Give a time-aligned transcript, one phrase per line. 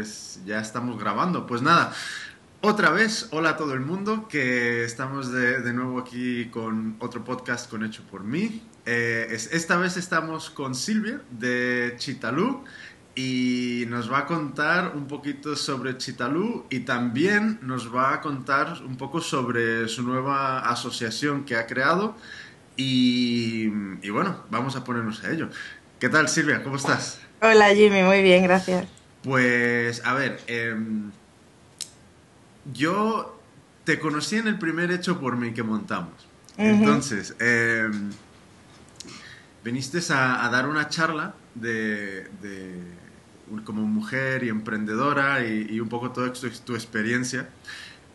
[0.00, 1.46] Pues ya estamos grabando.
[1.46, 1.92] Pues nada,
[2.62, 7.70] otra vez, hola a todo el mundo, que estamos de, nuevo aquí con otro podcast
[7.70, 8.62] con Hecho por mí.
[8.86, 12.64] Eh, esta vez estamos con Silvia de Chitalú
[13.14, 18.80] y nos va a contar un poquito sobre Chitalú y también nos va a contar
[18.82, 22.16] un poco sobre su nueva asociación que ha creado
[22.74, 23.68] y,
[24.08, 25.50] bueno, vamos a ponernos a ello.
[25.98, 26.62] ¿Qué tal Silvia?
[26.62, 27.20] ¿Cómo estás?
[27.42, 28.99] Hola Jimmy, muy bien, gracias.
[29.22, 31.10] Pues a ver, em,
[32.72, 33.38] yo
[33.84, 36.26] te conocí en el primer hecho por mí que montamos.
[36.56, 38.10] Entonces, em,
[39.64, 42.28] viniste a, dar una charla de,
[43.64, 47.48] como mujer y emprendedora y, un poco toda tu, tu experiencia.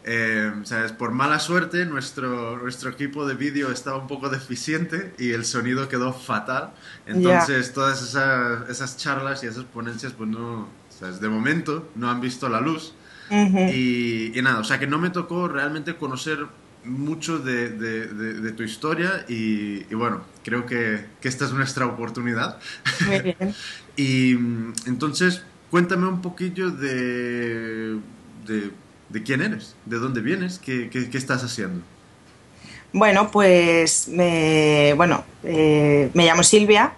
[0.08, 0.92] Eh, ¿sabes?
[0.92, 5.90] Por mala suerte, nuestro, nuestro equipo de vídeo estaba un poco deficiente y el sonido
[5.90, 6.74] quedó fatal.
[7.08, 10.68] Entonces, todas esas, esas, charlas y esas ponencias, pues no,
[11.00, 11.20] ¿sabes?
[11.20, 12.94] de momento no han visto la luz.
[13.30, 16.46] y, nada, o sea que no me tocó realmente conocer
[16.84, 22.60] mucho de, de, tu historia y, bueno, creo que, que, esta es nuestra oportunidad.
[23.08, 23.56] Muy bien.
[23.98, 24.32] y
[24.88, 28.00] entonces, cuéntame un poquillo de
[29.10, 31.82] de quién eres, de dónde vienes, qué, qué, estás haciendo.
[32.92, 36.94] Bueno, pues me, bueno, eh, me llamo Silvia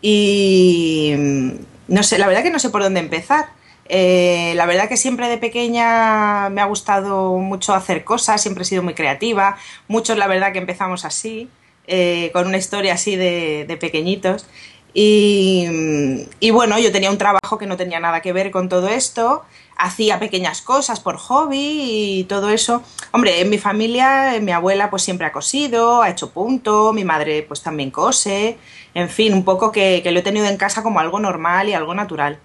[0.00, 1.50] y mm,
[1.88, 3.46] no sé, la verdad que no sé por dónde empezar.
[3.88, 8.66] Eh, la verdad que siempre de pequeña me ha gustado mucho hacer cosas, siempre he
[8.66, 9.56] sido muy creativa.
[9.88, 11.48] Muchos, la verdad, que empezamos así,
[11.86, 14.46] eh, con una historia así de, pequeñitos.
[14.94, 19.44] Y, bueno, yo tenía un trabajo que no tenía nada que ver con todo esto
[19.76, 22.82] hacía pequeñas cosas por hobby y todo eso.
[23.10, 27.42] Hombre, en mi familia, mi abuela pues siempre ha cosido, ha hecho punto, mi madre
[27.42, 28.58] pues también cose,
[28.94, 31.94] en fin, un poco que, lo he tenido en casa como algo normal y algo
[31.94, 32.38] natural.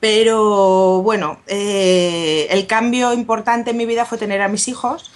[0.00, 5.10] Pero bueno, eh, el cambio importante en mi vida fue tener a mis hijos.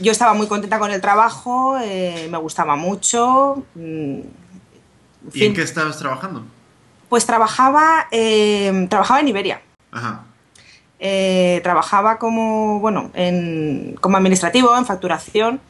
[0.00, 3.64] Yo estaba muy contenta con el trabajo, eh, me gustaba mucho.
[3.74, 4.20] Mm,
[5.32, 6.44] ¿Y en qué estabas trabajando?
[7.08, 9.62] Pues trabajaba, eh, trabajaba en Iberia.
[10.98, 15.60] Eh, trabajaba como, bueno, en, como administrativo, en facturación.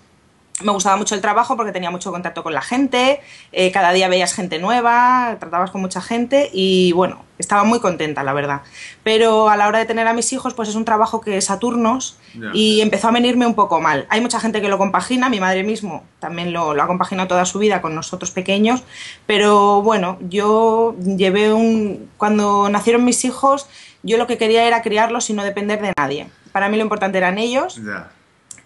[0.63, 3.21] Me gustaba mucho el trabajo porque tenía mucho contacto con la gente,
[3.53, 8.23] eh, cada día veías gente nueva, tratabas con mucha gente y bueno, estaba muy contenta,
[8.23, 8.63] la verdad.
[9.03, 11.51] Pero a la hora de tener a mis hijos, pues es un trabajo que es
[11.51, 12.19] a turnos
[12.53, 14.07] y empezó a venirme un poco mal.
[14.11, 17.47] Hay mucha gente que lo compagina, mi madre mismo también lo, lo ha compaginado toda
[17.47, 18.83] su vida con nosotros pequeños,
[19.27, 22.11] pero bueno, yo llevé un...
[22.19, 23.67] Cuando nacieron mis hijos,
[24.03, 26.29] yo lo que quería era criarlos y no depender de nadie.
[26.53, 27.81] Para mí lo importante eran ellos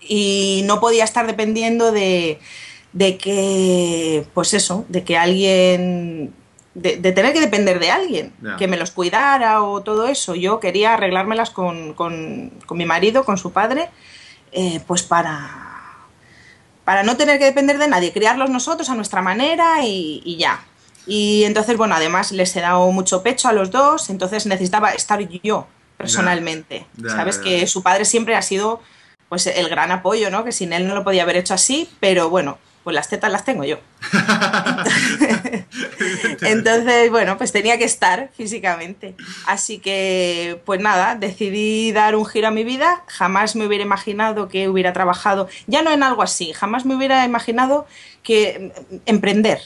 [0.09, 2.38] y no podía estar dependiendo de,
[2.92, 6.34] de, que, pues eso, de que alguien,
[6.75, 10.34] de, tener que depender de alguien, que me los cuidara o todo eso.
[10.34, 13.91] Yo quería arreglármelas con, con, con mi marido, con su padre,
[14.53, 16.09] eh, pues para,
[16.84, 20.64] para no tener que depender de nadie, criarlos nosotros a nuestra manera y ya.
[21.06, 25.20] Y entonces, bueno, además les he dado mucho pecho a los dos, entonces necesitaba estar
[25.43, 25.66] yo
[25.97, 26.87] personalmente.
[27.06, 28.81] Sabes que su padre siempre ha sido
[29.34, 30.45] pues el gran apoyo, ¿no?
[30.45, 33.45] Que sin él no lo podía haber hecho así, pero bueno, pues las tetas las
[33.45, 33.78] tengo yo.
[36.43, 39.17] Entonces, bueno, pues tenía que estar físicamente.
[39.44, 43.03] Así que, pues nada, decidí dar un giro a mi vida.
[43.09, 47.25] Jamás me hubiera imaginado que hubiera trabajado, ya no en algo así, jamás me hubiera
[47.25, 47.89] imaginado
[48.23, 49.62] que mm, emprender,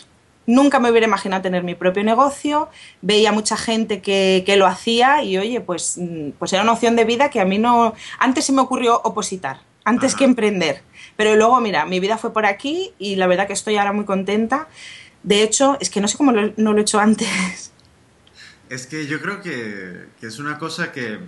[0.48, 2.70] Nunca me hubiera imaginado tener mi propio negocio,
[3.03, 7.04] veía mucha gente que, lo hacía y oye, pues, mm, pues era una opción de
[7.04, 7.94] vida que a mí no...
[8.19, 10.81] Antes se me ocurrió opositar, antes que emprender.
[11.19, 14.06] Pero luego, mira, mi vida fue por aquí y la verdad que estoy ahora muy
[14.06, 14.69] contenta.
[15.22, 17.28] De hecho, es que no sé cómo no lo he hecho antes.
[18.70, 21.15] Es que yo creo que, es una cosa que...
[21.15, 21.19] Eh,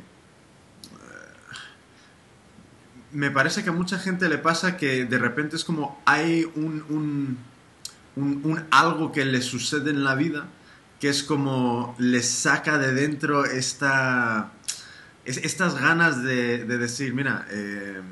[3.12, 6.84] me parece que a mucha gente le pasa que de repente es como hay un
[6.88, 7.38] un,
[8.70, 10.46] algo que le sucede en la vida
[11.00, 14.52] que es como le saca de dentro esta,
[15.24, 18.02] estas ganas de, decir, mira, eh,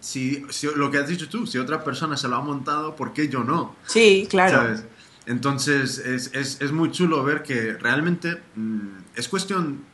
[0.00, 0.44] si,
[0.74, 3.44] lo que has dicho tú, si otra persona se lo ha montado, ¿por qué yo
[3.44, 3.76] no?
[3.86, 4.76] Sí, claro.
[5.26, 9.84] Entonces es, muy chulo ver que realmente mm, es cuestión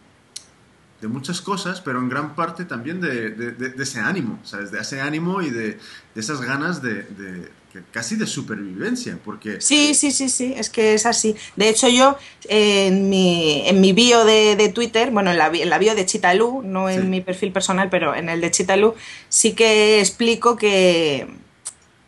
[1.03, 4.71] de muchas cosas, pero en gran parte también de, ese ánimo, ¿sabes?
[4.71, 5.79] De ese ánimo y de,
[6.15, 7.51] esas ganas de,
[7.91, 9.61] casi de supervivencia, porque...
[9.61, 11.37] Sí, sí, sí, sí, es que es así.
[11.57, 12.17] De hecho, yo
[12.49, 16.63] en, mi, en mi bio de, Twitter, bueno, en la, en la, bio de Chitalú,
[16.63, 18.95] no en mi perfil personal, pero en el de Chitalú,
[19.29, 21.29] sí que explico que,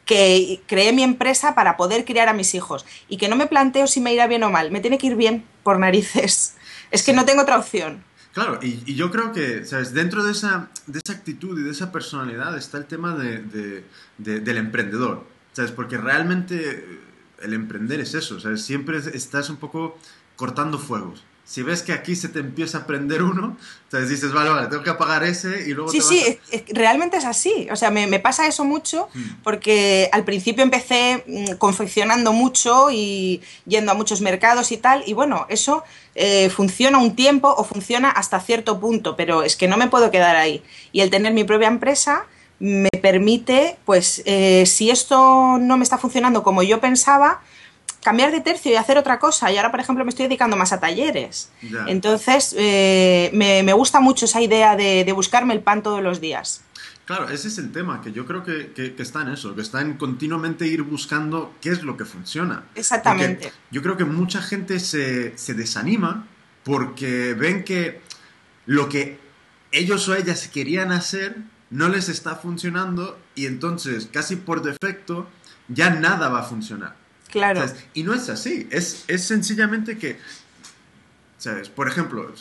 [0.04, 3.86] que creé mi empresa para poder criar a mis hijos y que no me planteo
[3.86, 6.56] si me irá bien o mal, me tiene que ir bien por narices.
[6.90, 8.04] Es que no tengo otra opción.
[8.34, 9.94] Claro, y, yo creo que, ¿sabes?
[9.94, 13.84] Dentro de esa, de esa actitud y de esa personalidad está el tema de,
[14.18, 15.24] del emprendedor,
[15.54, 15.70] ¿sabes?
[15.70, 17.00] Porque realmente
[17.42, 18.62] el emprender es eso, ¿sabes?
[18.62, 19.96] Siempre estás un poco
[20.36, 24.48] cortando fuegos si ves que aquí se te empieza a prender uno, entonces dices, vale,
[24.48, 25.90] vale, tengo que apagar ese y luego...
[25.90, 26.40] Sí, sí,
[26.70, 27.68] realmente es así.
[27.70, 29.42] O sea, me, pasa eso mucho hmm.
[29.42, 35.12] porque al principio empecé mm, confeccionando mucho y yendo a muchos mercados y tal, y
[35.12, 35.84] bueno, eso
[36.14, 40.10] eh, funciona un tiempo o funciona hasta cierto punto, pero es que no me puedo
[40.10, 40.62] quedar ahí.
[40.92, 42.26] Y el tener mi propia empresa
[42.58, 47.42] me permite, pues, eh, si esto no me está funcionando como yo pensaba,
[48.04, 49.50] cambiar de tercio y hacer otra cosa.
[49.50, 51.50] Y ahora, por ejemplo, me estoy dedicando más a talleres.
[51.86, 56.62] Entonces, eh, me, gusta mucho esa idea de, buscarme el pan todos los días.
[57.06, 59.94] Claro, ese es el tema, que yo creo que, está en eso, que está en
[59.94, 62.64] continuamente ir buscando qué es lo que funciona.
[62.74, 63.52] Exactamente.
[63.70, 66.26] yo creo que mucha gente se, se desanima
[66.62, 68.00] porque ven que
[68.64, 69.18] lo que
[69.70, 71.36] ellos o ellas querían hacer
[71.74, 75.28] no les está funcionando y entonces casi por defecto
[75.66, 76.94] ya nada va a funcionar.
[77.32, 77.64] Claro.
[77.94, 80.20] Y no es así, es, es sencillamente que,
[81.36, 81.68] ¿sabes?
[81.68, 82.32] Por ejemplo,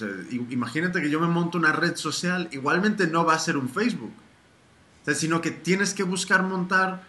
[0.52, 4.14] imagínate que yo me monto una red social, igualmente no va a ser un Facebook,
[5.16, 7.02] sino que tienes que buscar montar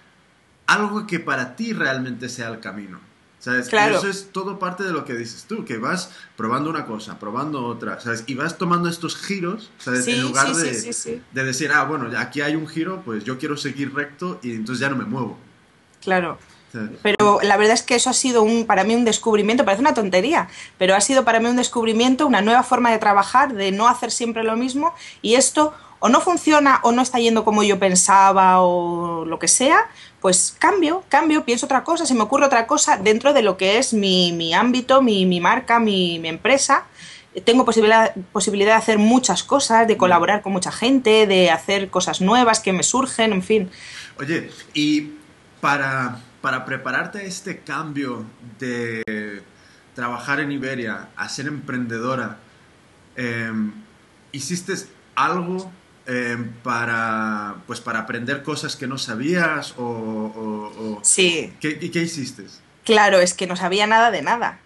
[0.67, 3.01] algo que para ti realmente sea el camino.
[3.45, 3.69] ¿Sabes?
[3.69, 3.99] Claro.
[3.99, 7.67] eso es todo parte de lo que dices tú, que vas probando una cosa, probando
[7.67, 8.25] otra, ¿sabes?
[8.27, 10.09] Y vas tomando estos giros, ¿sabes?
[10.09, 13.95] en lugar de, de, decir, ah, bueno, aquí hay un giro, pues yo quiero seguir
[13.95, 15.37] recto y entonces ya no me muevo.
[16.01, 16.39] Claro.
[17.03, 19.93] Pero la verdad es que eso ha sido un, para mí un descubrimiento, parece una
[19.93, 20.49] tontería,
[20.79, 24.11] pero ha sido para mí un descubrimiento, una nueva forma de trabajar, de no hacer
[24.11, 25.75] siempre lo mismo y esto
[26.05, 29.89] o no funciona o no está yendo como yo pensaba o lo que sea,
[30.21, 33.79] pues cambio, cambio, pienso otra cosa, se me ocurre otra cosa dentro de lo que
[33.79, 36.85] es mi, ámbito, mi, marca, mi, empresa
[37.45, 42.21] tengo posibilidad, posibilidad de hacer muchas cosas, de colaborar con mucha gente, de hacer cosas
[42.21, 43.71] nuevas que me surgen, en fin.
[44.21, 45.15] Oye, y
[45.63, 48.27] para para prepararte a este cambio
[48.59, 49.43] de
[49.95, 52.37] trabajar en Iberia a ser emprendedora,
[53.17, 53.73] em,
[54.31, 54.75] ¿hiciste
[55.15, 55.73] algo
[56.07, 59.75] em, para, pues, para aprender cosas que no sabías?
[59.79, 61.53] O, sí.
[61.61, 62.45] ¿qué, ¿Y qué hiciste?
[62.85, 64.59] Claro, es que no sabía nada de nada.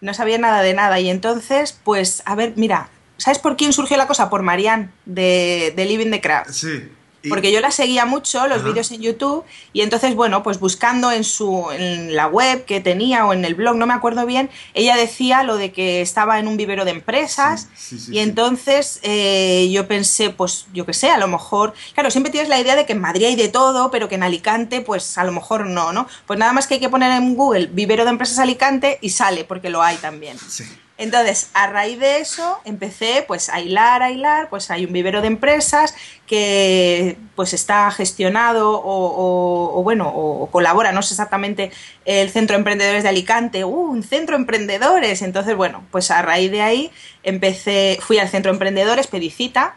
[0.00, 1.00] No sabía nada de nada.
[1.00, 4.30] Y entonces, pues, a ver, mira, ¿sabes por quién surgió la cosa?
[4.30, 6.50] Por Marianne, de, de Living the Craft.
[6.50, 6.88] Sí.
[7.28, 11.24] Porque yo la seguía mucho, los vídeos en YouTube, y entonces, bueno, pues buscando en,
[11.24, 14.96] su, en la web que tenía o en el blog, no me acuerdo bien, ella
[14.96, 17.68] decía lo de que estaba en un vivero de empresas,
[18.10, 22.48] y entonces eh, yo pensé, pues yo qué sé, a lo mejor, claro, siempre tienes
[22.48, 25.24] la idea de que en Madrid hay de todo, pero que en Alicante, pues a
[25.24, 26.06] lo mejor no, ¿no?
[26.26, 29.44] Pues nada más que hay que poner en Google vivero de empresas Alicante y sale,
[29.44, 30.38] porque lo hay también.
[30.38, 30.64] Sí.
[30.98, 35.20] Entonces, a raíz de eso, empecé pues a hilar, a hilar, pues hay un vivero
[35.20, 35.94] de empresas
[36.26, 41.70] que pues está gestionado o, bueno, o colabora, no sé exactamente,
[42.06, 46.62] el Centro Emprendedores de Alicante, uh, un Centro Emprendedores, entonces bueno, pues a raíz de
[46.62, 46.90] ahí
[47.22, 49.76] empecé, fui al Centro Emprendedores, pedí cita,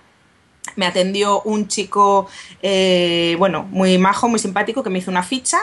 [0.78, 2.30] me atendió un chico,
[2.62, 5.60] eh, bueno, muy majo, muy simpático, que me hizo una ficha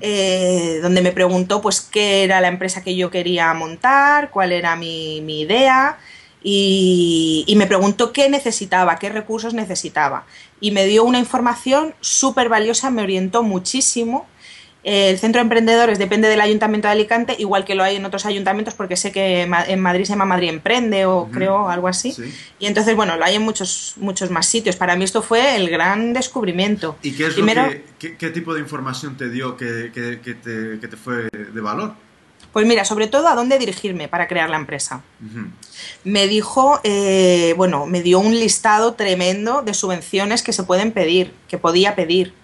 [0.00, 4.76] eh, donde me preguntó pues qué era la empresa que yo quería montar, cuál era
[4.76, 5.98] mi, idea
[6.42, 10.26] y, me preguntó qué necesitaba, qué recursos necesitaba.
[10.60, 14.26] Y me dio una información súper valiosa, me orientó muchísimo
[14.84, 18.26] el centro de emprendedores depende del Ayuntamiento de Alicante, igual que lo hay en otros
[18.26, 22.14] ayuntamientos, porque sé que en Madrid se llama Madrid Emprende o creo algo así.
[22.58, 24.76] Y entonces, bueno, lo hay en muchos, muchos más sitios.
[24.76, 26.98] Para mí esto fue el gran descubrimiento.
[27.02, 27.66] ¿Y qué, es Primero,
[27.98, 31.94] qué, tipo de información te dio que, te, fue de valor?
[32.52, 35.02] Pues mira, sobre todo a dónde dirigirme para crear la empresa.
[36.04, 41.32] Me dijo, eh, bueno, me dio un listado tremendo de subvenciones que se pueden pedir,
[41.48, 42.34] que podía pedir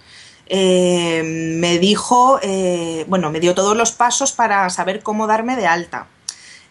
[0.52, 5.68] eh, me dijo, eh, bueno, me dio todos los pasos para saber cómo darme de
[5.68, 6.08] alta.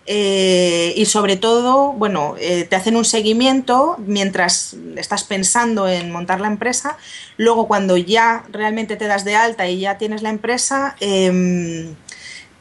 [0.05, 6.47] Eh, y sobre todo, bueno, te hacen un seguimiento mientras estás pensando en montar la
[6.47, 6.97] empresa.
[7.37, 11.95] Luego, cuando ya realmente te das de alta y ya tienes la empresa, em,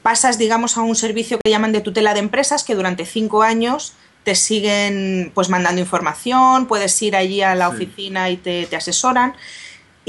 [0.03, 3.95] pasas, digamos, a un servicio que llaman de tutela de empresas, que durante cinco años
[4.23, 9.35] te siguen pues mandando información, puedes ir allí a la oficina y te, te asesoran.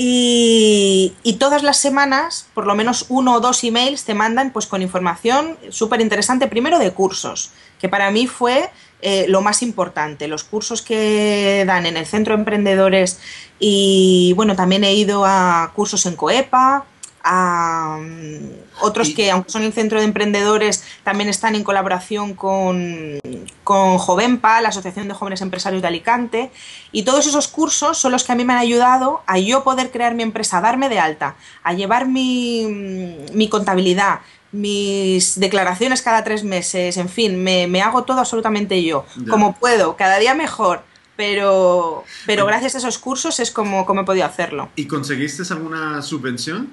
[0.01, 4.82] Y, todas las semanas, por lo menos uno o dos emails te mandan pues con
[4.82, 7.51] información súper interesante, primero de cursos,
[7.82, 8.70] que para mí fue
[9.01, 13.20] eh, lo más importante, los cursos que dan en el Centro de Emprendedores
[13.60, 16.86] y bueno, también he ido a cursos en COEPA,
[17.24, 23.20] a mm, otros que, aunque son el centro de emprendedores, también están en colaboración con,
[23.64, 26.52] con Jovenpa, la Asociación de Jóvenes Empresarios de Alicante.
[26.92, 29.92] Y todos esos cursos son los que a mí me han ayudado a yo poder
[29.92, 34.20] crear mi empresa, a darme de alta, a llevar mi, mm, mi contabilidad,
[34.52, 39.96] mis declaraciones cada tres meses, en fin, me, me hago todo absolutamente yo, como puedo,
[39.96, 40.82] cada día mejor.
[41.16, 44.70] Pero, pero gracias a esos cursos es como, como he podido hacerlo.
[44.78, 46.70] ¿Y conseguiste alguna subvención?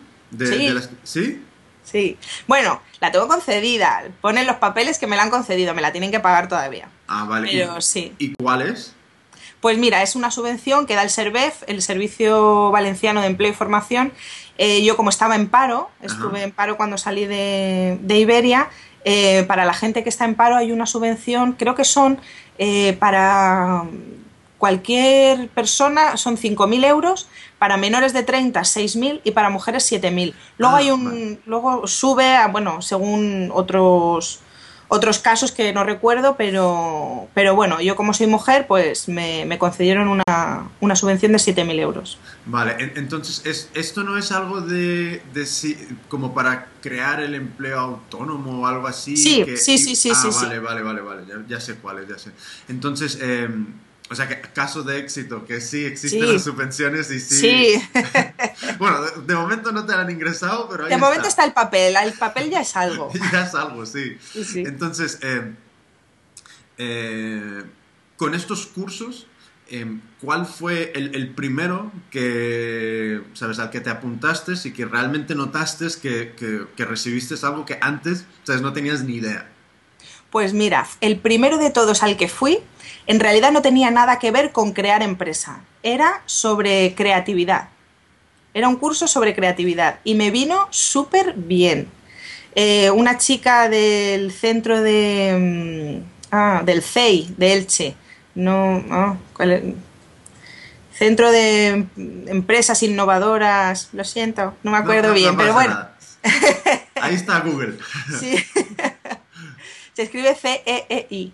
[1.04, 1.42] Sí.
[1.84, 2.18] ¿Sí?
[2.48, 4.02] Bueno, la tengo concedida.
[4.20, 6.88] Ponen los papeles que me la han concedido, me la tienen que pagar todavía.
[7.06, 7.48] Ah, vale.
[7.52, 8.12] Pero sí.
[8.18, 8.92] ¿Y cuál es?
[9.60, 13.54] Pues mira, es una subvención que da el SERVEF, el Servicio Valenciano de Empleo y
[13.54, 14.12] Formación.
[14.58, 18.68] Eh, yo como estaba en paro, estuve en paro cuando salí de, Iberia,
[19.04, 22.18] eh, para la gente que está en paro hay una subvención, creo que son
[22.58, 23.84] eh, para
[24.58, 30.34] cualquier persona son 5.000 euros, para menores de 30 6.000 y para mujeres 7.000.
[30.58, 34.40] Luego ah, hay un luego sube a bueno, según otros
[34.88, 40.08] otros casos que no recuerdo, pero, pero bueno, yo como soy mujer, pues me, concedieron
[40.08, 42.18] una, una, subvención de 7.000 euros.
[42.46, 48.62] Vale, entonces, es, ¿esto no es algo de, de, como para crear el empleo autónomo
[48.62, 49.16] o algo así?
[49.16, 52.18] Sí, sí, sí, sí, ah, sí, vale, vale, vale, vale, ya, sé cuál es, ya
[52.18, 52.30] sé.
[52.68, 53.48] Entonces, eh,
[54.08, 57.40] o sea, que caso de éxito, que sí existen las subvenciones y sí.
[57.40, 57.88] Sí.
[58.78, 62.12] bueno, de, momento no te han ingresado, pero ahí De momento está el papel, el
[62.12, 63.10] papel ya es algo.
[63.32, 64.16] ya es algo, sí.
[64.54, 65.52] Entonces, eh,
[66.78, 67.64] eh,
[68.16, 69.26] con estos cursos,
[69.68, 75.88] eh, ¿cuál fue el, primero que, sabes, al que te apuntaste y que realmente notaste
[76.00, 79.48] que, que, que recibiste algo que antes, sabes, no tenías ni idea?
[80.30, 82.60] Pues mira, el primero de todos al que fui
[83.06, 87.68] en realidad no tenía nada que ver con crear empresa, era sobre creatividad.
[88.52, 91.88] Era un curso sobre creatividad y me vino súper bien.
[92.54, 96.02] Eh, una chica del centro de...
[96.02, 97.94] Mm, ah, del CEI, de Elche.
[98.34, 99.16] No, ah,
[100.92, 101.86] Centro de
[102.26, 105.78] Empresas Innovadoras, lo siento, no me acuerdo bien, pero bueno.
[106.94, 107.78] Ahí está Google.
[108.18, 108.36] sí.
[109.92, 111.32] Se escribe C-E-E-I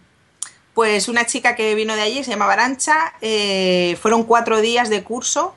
[0.75, 5.03] pues una chica que vino de allí, se llamaba Arancha, eh, fueron cuatro días de
[5.03, 5.55] curso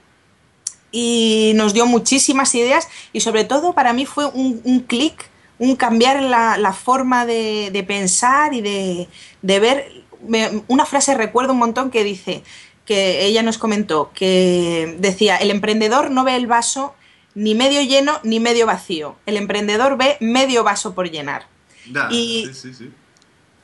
[0.91, 6.21] y nos dio muchísimas ideas y sobre todo para mí fue un, clic, un cambiar
[6.21, 9.07] la, forma de, pensar y de,
[9.41, 9.91] ver.
[10.67, 12.43] una frase recuerdo un montón que dice,
[12.85, 16.93] que ella nos comentó, que decía, el emprendedor no ve el vaso
[17.33, 21.47] ni medio lleno ni medio vacío, el emprendedor ve medio vaso por llenar.
[22.11, 22.91] y, sí, sí, sí.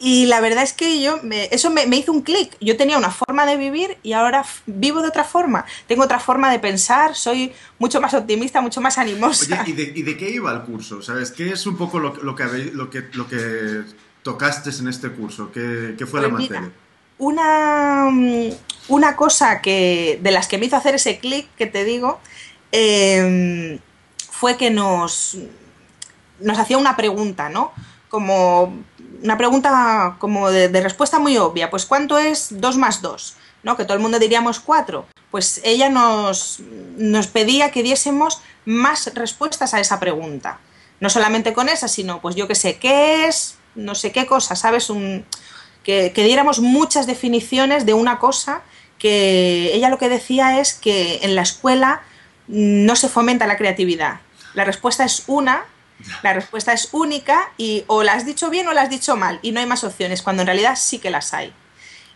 [0.04, 1.20] Y la verdad es que yo,
[1.52, 2.58] eso me, hizo un clic.
[2.60, 5.64] Yo tenía una forma de vivir y ahora vivo de otra forma.
[5.88, 9.62] Tengo otra forma de pensar, soy mucho más optimista, mucho más animosa.
[9.62, 11.04] Oye, ¿y de, qué iba el curso?
[11.04, 11.32] ¿Sabes?
[11.32, 12.24] ¿Qué es un poco lo, que,
[12.74, 13.84] lo, que, lo que
[14.24, 15.52] tocaste en este curso?
[15.52, 16.72] ¿Qué, qué fue la pues materia?
[17.22, 18.10] una,
[18.88, 22.20] una cosa que, de las que me hizo hacer ese clic que te digo
[22.72, 23.78] em,
[24.32, 25.38] fue que nos,
[26.40, 27.74] nos hacía una pregunta, ¿no?
[28.10, 28.84] Como
[29.24, 33.36] una pregunta como de, respuesta muy obvia, pues ¿cuánto es 2 más 2?
[33.64, 33.78] ¿No?
[33.78, 35.06] Que todo el mundo diríamos 4.
[35.30, 36.60] Pues ella nos,
[36.98, 40.60] nos pedía que diésemos más respuestas a esa pregunta.
[41.00, 43.58] No solamente con esa, sino pues yo qué sé, ¿qué es?
[43.76, 44.90] No sé qué cosa, ¿sabes?
[44.90, 45.26] Un,
[45.84, 48.62] que, que diéramos muchas definiciones de una cosa
[48.98, 52.04] que ella lo que decía es que en la escuela
[52.48, 54.22] no se fomenta la creatividad.
[54.54, 55.66] La respuesta es una
[56.24, 59.40] la respuesta es única y o la has dicho bien o la has dicho mal
[59.42, 61.54] y no hay más opciones, cuando en realidad sí que las hay.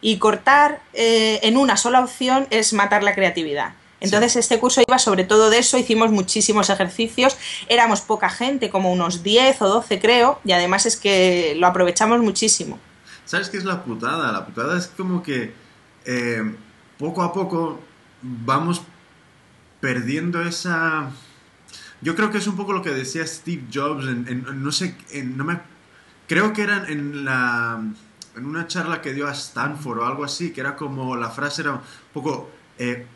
[0.01, 3.73] Y cortar eh, en una sola opción es matar la creatividad.
[3.99, 7.37] Entonces este curso iba sobre todo de eso, hicimos muchísimos ejercicios,
[7.69, 12.19] éramos poca gente, como unos 10 o 12 creo, y además es que lo aprovechamos
[12.19, 12.77] muchísimo.
[13.25, 14.31] ¿Sabes qué es la putada?
[14.31, 15.53] La putada es como que
[16.05, 16.55] eh,
[16.99, 17.79] poco a poco
[18.21, 18.81] vamos
[19.79, 21.09] perdiendo esa
[22.05, 25.43] yo creo que es un poco lo que decía Steve Jobs en, no sé, no
[25.43, 25.59] me,
[26.27, 27.83] creo que era en la
[28.35, 31.63] en una charla que dio a Stanford o algo así, que era como la frase
[31.63, 31.81] era un
[32.13, 33.07] poco eh,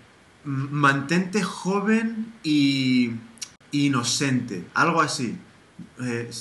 [0.44, 3.12] mantente joven y
[3.72, 5.38] inocente, algo así.
[6.02, 6.32] Eh,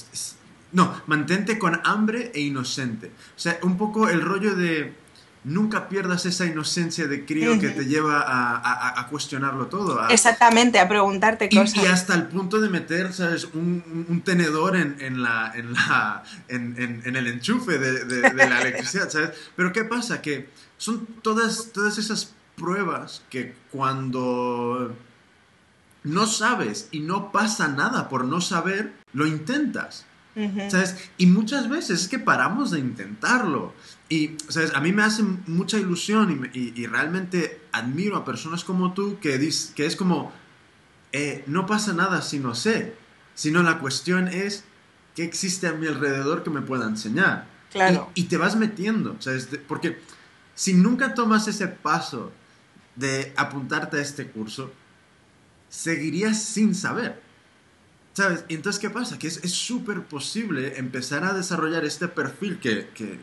[0.73, 3.09] no, mantente con hambre e inocente.
[3.09, 4.95] O sea, un poco el rollo de
[5.45, 10.09] nunca pierdas esa inocencia de crío que te lleva a, cuestionarlo todo.
[10.09, 11.83] Exactamente, a preguntarte cosas.
[11.83, 13.49] Y, hasta el punto de meter, ¿sabes?
[13.55, 19.31] Un, tenedor en, la, en, la, en, el enchufe de, la electricidad, ¿sabes?
[19.57, 20.21] Pero ¿qué pasa?
[20.21, 24.95] Que son todas, todas esas pruebas que cuando
[26.05, 30.05] no sabes y no pasa nada por no saber, lo intentas.
[30.69, 31.11] ¿Sabes?
[31.17, 33.75] Y muchas veces es que paramos de intentarlo.
[34.09, 34.75] Y, ¿sabes?
[34.75, 39.39] A mí me hace mucha ilusión y, realmente admiro a personas como tú que,
[39.75, 40.33] que es como,
[41.13, 42.95] eh, no pasa nada si no sé,
[43.35, 44.65] sino la cuestión es
[45.15, 47.47] qué existe a mi alrededor que me pueda enseñar.
[47.71, 48.11] Claro.
[48.15, 49.49] Y, te vas metiendo, ¿sabes?
[49.67, 50.01] Porque
[50.55, 52.33] si nunca tomas ese paso
[52.97, 54.73] de apuntarte a este curso,
[55.69, 57.23] seguirías sin saber.
[58.19, 58.45] ¿Sabes?
[58.49, 59.17] Y entonces, ¿qué pasa?
[59.17, 63.17] Que es súper posible empezar a desarrollar este perfil que, que,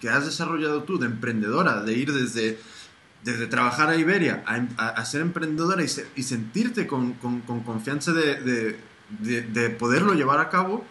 [0.00, 2.58] que has desarrollado tú de emprendedora, de ir desde,
[3.22, 8.78] desde trabajar a Iberia a, ser emprendedora y, sentirte con, con, confianza de,
[9.18, 10.86] de, de, poderlo llevar a cabo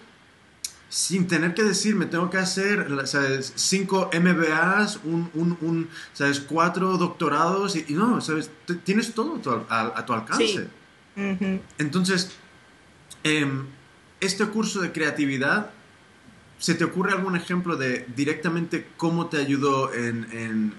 [0.88, 3.52] sin tener que decir, me tengo que hacer, ¿sabes?
[3.56, 6.40] Cinco MBAs, un, un, un ¿sabes?
[6.40, 8.52] Cuatro doctorados y, no, ¿sabes?
[8.84, 10.68] Tienes todo a, tu alcance.
[11.80, 12.38] Entonces,
[13.24, 13.68] em,
[14.22, 15.72] este curso de creatividad,
[16.58, 20.74] ¿se te ocurre algún ejemplo de directamente cómo te ayudó en, en,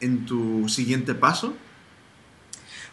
[0.00, 1.54] en, tu siguiente paso?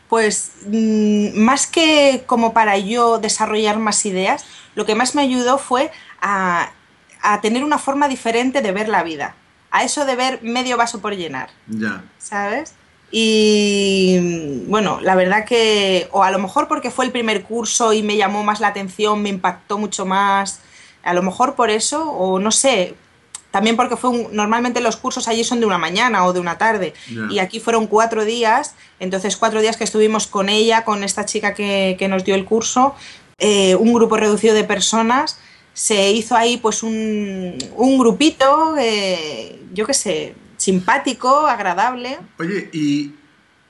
[0.09, 5.57] Pues mm, más que como para yo desarrollar más ideas, lo que más me ayudó
[5.57, 5.91] fue
[6.21, 6.71] a,
[7.21, 9.35] a tener una forma diferente de ver la vida.
[9.71, 11.49] A eso de ver medio vaso por llenar.
[11.67, 12.03] Ya.
[12.19, 12.75] ¿Sabes?
[13.15, 14.17] Y
[14.65, 18.17] bueno, la verdad que, o a lo mejor porque fue el primer curso y me
[18.17, 20.61] llamó más la atención, me impactó mucho más,
[21.03, 22.95] a lo mejor por eso, o no sé,
[23.51, 26.95] también porque fue normalmente los cursos allí son de una mañana o de una tarde,
[27.29, 31.53] y aquí fueron cuatro días, entonces cuatro días que estuvimos con ella, con esta chica
[31.53, 32.95] que, nos dio el curso,
[33.37, 35.37] eh, un grupo reducido de personas,
[35.75, 42.19] se hizo ahí pues un, un grupito, eh, yo qué sé, simpático, agradable.
[42.39, 43.15] Oye, ¿y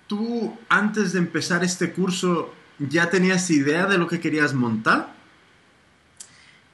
[0.08, 5.14] tú antes de empezar este curso ya tenías idea de lo que querías montar?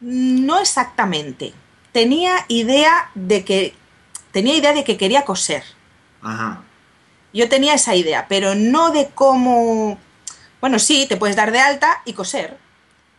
[0.01, 1.53] No exactamente.
[1.91, 3.73] Tenía idea de que
[4.31, 5.63] tenía idea de que quería coser.
[6.21, 6.61] Ajá.
[7.33, 9.99] Yo tenía esa idea, pero no de cómo
[10.61, 12.57] bueno, sí, te puedes dar de alta y coser,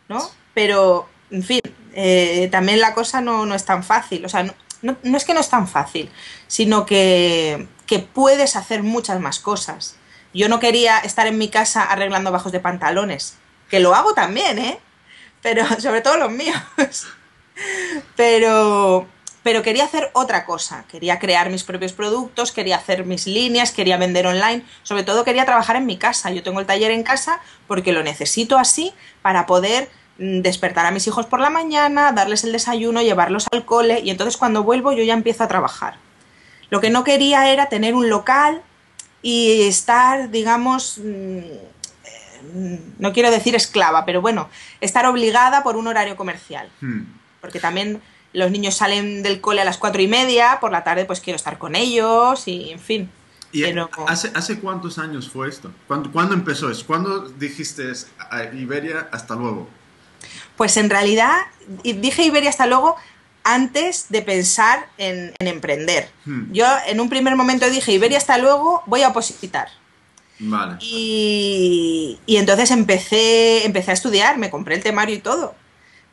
[0.07, 0.29] ¿no?
[0.53, 1.61] Pero, en fin,
[1.93, 4.25] eh, también la cosa no, no, es tan fácil.
[4.25, 6.09] O sea, no, no, es que no es tan fácil,
[6.47, 7.67] sino que,
[8.13, 9.97] puedes hacer muchas más cosas.
[10.33, 13.35] Yo no quería estar en mi casa arreglando bajos de pantalones,
[13.69, 14.79] que lo hago también, ¿eh?
[15.41, 16.55] Pero sobre todo los míos.
[18.15, 19.07] Pero,
[19.43, 20.85] pero quería hacer otra cosa.
[20.89, 24.63] Quería crear mis propios productos, quería hacer mis líneas, quería vender online.
[24.83, 26.31] Sobre todo quería trabajar en mi casa.
[26.31, 29.89] Yo tengo el taller en casa porque lo necesito así para poder
[30.21, 34.37] despertar a mis hijos por la mañana, darles el desayuno, llevarlos al cole y entonces
[34.37, 35.95] cuando vuelvo yo ya empiezo a trabajar.
[36.69, 38.61] Lo que no quería era tener un local
[39.23, 44.47] y estar, digamos, mm, eh, no quiero decir esclava, pero bueno,
[44.79, 46.69] estar obligada por un horario comercial.
[46.81, 47.01] Hmm.
[47.41, 47.99] Porque también
[48.31, 51.37] los niños salen del cole a las cuatro y media, por la tarde pues quiero
[51.37, 53.09] estar con ellos y en fin.
[53.51, 53.63] ¿Y
[54.07, 55.71] hace, hace cuántos años fue esto?
[55.87, 56.85] ¿Cuándo, ¿Cuándo empezó eso?
[56.85, 57.91] ¿Cuándo dijiste
[58.29, 59.67] a Iberia hasta luego?
[60.57, 61.35] Pues en realidad,
[61.83, 62.95] dije Iberia hasta luego
[63.43, 66.09] antes de pensar en, emprender.
[66.25, 66.51] Hmm.
[66.51, 69.69] Yo en un primer momento dije Iberia hasta luego, voy a opositar.
[70.39, 70.77] Vale.
[70.79, 75.55] Y, entonces empecé, empecé a estudiar, me compré el temario y todo.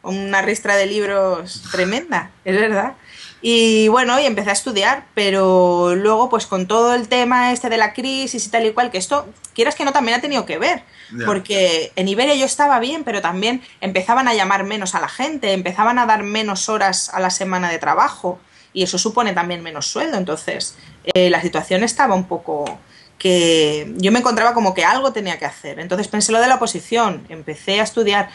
[0.02, 2.94] Una ristra de libros tremenda, es verdad.
[3.40, 7.76] Y bueno, y empecé a estudiar, pero luego pues con todo el tema este de
[7.76, 10.58] la crisis y tal y cual, que esto, quieras que no, también ha tenido que
[10.58, 10.82] ver,
[11.24, 15.52] porque en Iberia yo estaba bien, pero también empezaban a llamar menos a la gente,
[15.52, 18.40] empezaban a dar menos horas a la semana de trabajo
[18.72, 22.78] y eso supone también menos sueldo, entonces eh, la situación estaba un poco
[23.18, 26.56] que yo me encontraba como que algo tenía que hacer, entonces pensé lo de la
[26.56, 28.30] oposición, empecé a estudiar,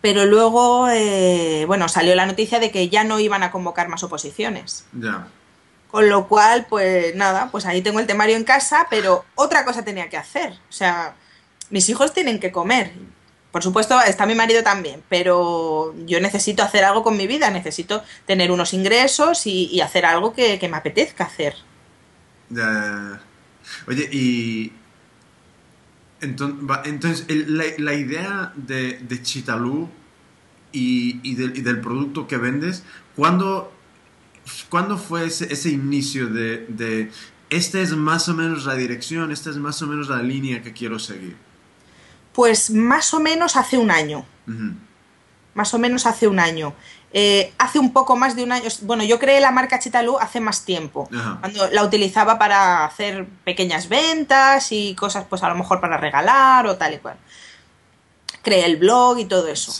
[0.00, 4.02] pero luego, eh, bueno, salió la noticia de que ya no iban a convocar más
[4.02, 4.84] oposiciones.
[4.92, 5.28] Ya.
[5.90, 9.84] Con lo cual, pues nada, pues ahí tengo el temario en casa, pero otra cosa
[9.84, 10.52] tenía que hacer.
[10.68, 11.14] O sea,
[11.70, 12.92] mis hijos tienen que comer.
[13.50, 18.04] Por supuesto, está mi marido también, pero yo necesito hacer algo con mi vida, necesito
[18.24, 21.56] tener unos ingresos y, hacer algo que, me apetezca hacer.
[22.48, 23.20] Ya,
[23.88, 24.72] Oye, y
[26.20, 29.88] entonces, la, idea de, de Chitalú
[30.72, 32.82] y, del, producto que vendes,
[33.16, 33.72] ¿cuándo,
[34.98, 37.10] fue ese, inicio de,
[37.48, 40.72] esta es más o menos la dirección, esta es más o menos la línea que
[40.72, 41.36] quiero seguir?
[42.32, 44.24] Pues más o menos hace un año.
[45.54, 46.74] Más o menos hace un año.
[47.12, 50.38] Eh, hace un poco más de un año, bueno, yo creé la marca Chitalú hace
[50.38, 51.08] más tiempo,
[51.40, 56.68] cuando la utilizaba para hacer pequeñas ventas y cosas, pues a lo mejor para regalar
[56.68, 57.16] o tal y cual.
[58.42, 59.72] Creé el blog y todo eso.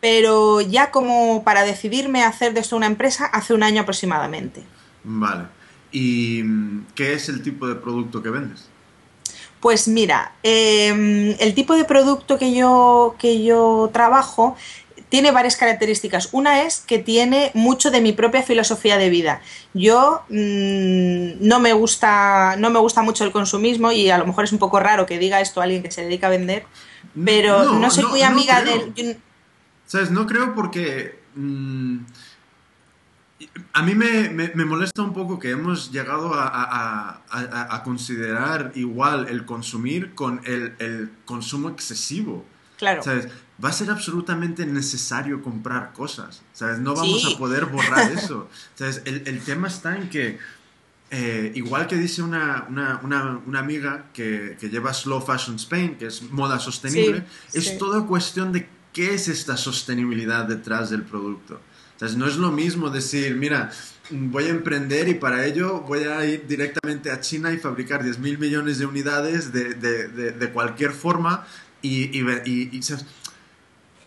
[0.00, 4.64] Pero ya como para decidirme a hacer de esto una empresa, hace un año aproximadamente.
[5.04, 5.44] Vale.
[5.92, 8.68] ¿Y mm, qué es el tipo de producto que vendes?
[9.60, 14.56] Pues mira, em, el tipo de producto que yo, que yo trabajo
[15.12, 16.30] tiene varias características.
[16.32, 19.42] Una es que tiene mucho de mi propia filosofía de vida.
[19.74, 24.44] Yo mm, no me gusta, no me gusta mucho el consumismo y a lo mejor
[24.44, 26.64] es un poco raro que diga esto a alguien que se dedica a vender,
[27.26, 29.20] pero no, soy muy amiga del.
[29.84, 30.10] ¿Sabes?
[30.10, 31.20] No creo porque.
[31.34, 31.98] Mm,
[33.74, 40.40] a mí me, molesta un poco que hemos llegado a, considerar igual el consumir con
[40.44, 42.46] el, el consumo excesivo.
[42.78, 43.02] Claro.
[43.02, 43.28] ¿Sabes?
[43.62, 46.78] Va a ser absolutamente necesario comprar cosas, ¿sabes?
[46.78, 49.02] No vamos a poder borrar eso, ¿sabes?
[49.04, 50.38] El, el, tema está en que,
[51.10, 53.00] eh, igual que dice una, una,
[53.44, 58.52] una, amiga que, que, lleva Slow Fashion Spain, que es moda sostenible, es toda cuestión
[58.52, 61.60] de qué es esta sostenibilidad detrás del producto.
[61.98, 62.16] ¿Sabes?
[62.16, 63.70] No es lo mismo decir, mira,
[64.10, 68.18] voy a emprender y para ello voy a ir directamente a China y fabricar 10
[68.18, 71.46] mil millones de unidades de, de, de, cualquier forma
[71.80, 73.06] y, y, y, y ¿sabes?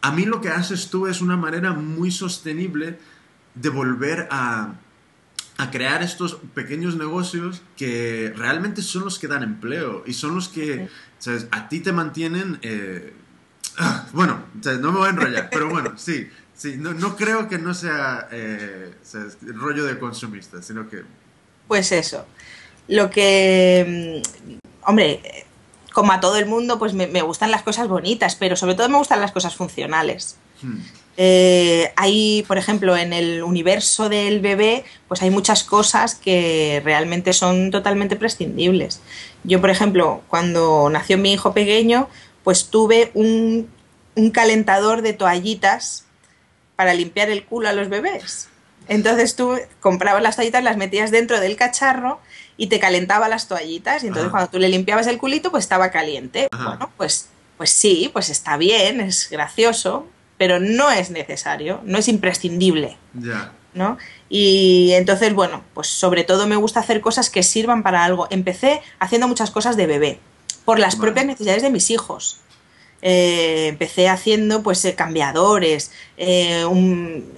[0.05, 2.99] A mí lo que haces tú es una manera muy sostenible
[3.55, 4.75] de volver a,
[5.71, 10.89] crear estos pequeños negocios que realmente son los que dan empleo y son los que
[11.49, 12.59] a ti te mantienen...
[12.61, 13.13] Eh,
[13.79, 14.43] ah, bueno,
[14.79, 18.93] no me voy a enrollar, pero bueno, sí, sí, no, creo que no sea, eh,
[19.55, 21.01] rollo de consumista, sino que...
[21.67, 22.27] Pues eso,
[22.89, 24.21] lo que...
[24.21, 25.44] Mm, hombre,
[25.95, 28.97] como a todo el mundo, pues me, gustan las cosas bonitas, pero sobre todo me
[28.97, 30.35] gustan las cosas funcionales.
[30.61, 30.79] Hmm.
[31.15, 37.31] Eh, hay, por ejemplo, en el universo del bebé, pues hay muchas cosas que realmente
[37.31, 38.99] son totalmente prescindibles.
[39.45, 42.09] Yo, por ejemplo, cuando nació mi hijo pequeño,
[42.43, 43.69] pues tuve un,
[44.15, 46.03] un calentador de toallitas
[46.75, 48.49] para limpiar el culo a los bebés.
[48.89, 52.19] Entonces tú comprabas las toallitas, las metías dentro del cacharro
[52.57, 55.91] y te calentaba las toallitas y entonces cuando tú le limpiabas el culito pues estaba
[55.91, 56.47] caliente.
[56.51, 62.07] Bueno, pues, pues sí, pues está bien, es gracioso, pero no es necesario, no es
[62.07, 62.97] imprescindible.
[63.73, 63.97] ¿no?
[64.29, 68.27] Y entonces, bueno, pues sobre todo me gusta hacer cosas que sirvan para algo.
[68.31, 70.19] Empecé haciendo muchas cosas de bebé,
[70.63, 72.39] por las propias necesidades de mis hijos.
[73.07, 76.65] Eh, empecé haciendo pues eh, cambiadores, eh,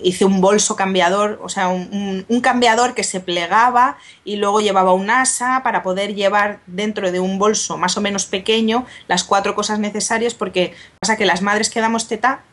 [0.02, 5.10] hice un bolso cambiador, o sea, un, cambiador que se plegaba y luego llevaba un
[5.10, 9.80] asa para poder llevar dentro de un bolso más o menos pequeño las cuatro cosas
[9.80, 12.44] necesarias porque pasa que las madres que damos teta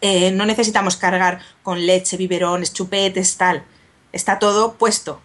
[0.00, 3.62] no necesitamos cargar con leche, biberones, chupetes, tal.
[4.10, 5.20] Está todo puesto.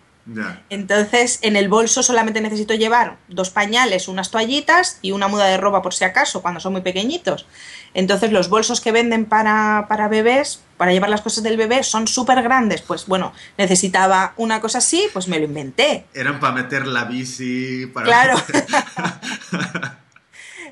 [0.70, 5.58] Entonces, en el bolso solamente necesito llevar dos pañales, unas toallitas y una muda de
[5.58, 7.46] ropa por si acaso, cuando son muy pequeñitos.
[7.94, 12.08] Entonces, los bolsos que venden para, para bebés, para llevar las cosas del bebé, son
[12.08, 12.82] súper grandes.
[12.82, 16.06] Pues bueno, necesitaba una cosa así, pues me lo inventé.
[16.14, 18.06] Eran para meter la bici, para...
[18.06, 18.36] Claro.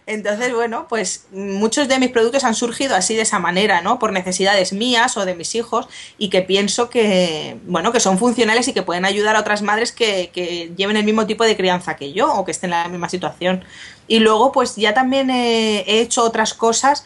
[0.08, 4.00] Entonces, bueno, pues muchos de mis productos han surgido así de esa manera, ¿no?
[4.00, 5.88] Por necesidades mías o de mis hijos
[6.18, 9.92] y que pienso que, bueno, que son funcionales y que pueden ayudar a otras madres
[9.92, 12.90] que, que lleven el mismo tipo de crianza que yo o que estén en la
[12.90, 13.64] misma situación.
[14.08, 17.06] Y luego, pues ya también he, hecho otras cosas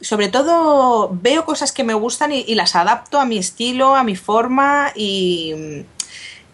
[0.00, 4.16] sobre todo veo cosas que me gustan y, las adapto a mi estilo, a mi
[4.16, 5.84] forma y,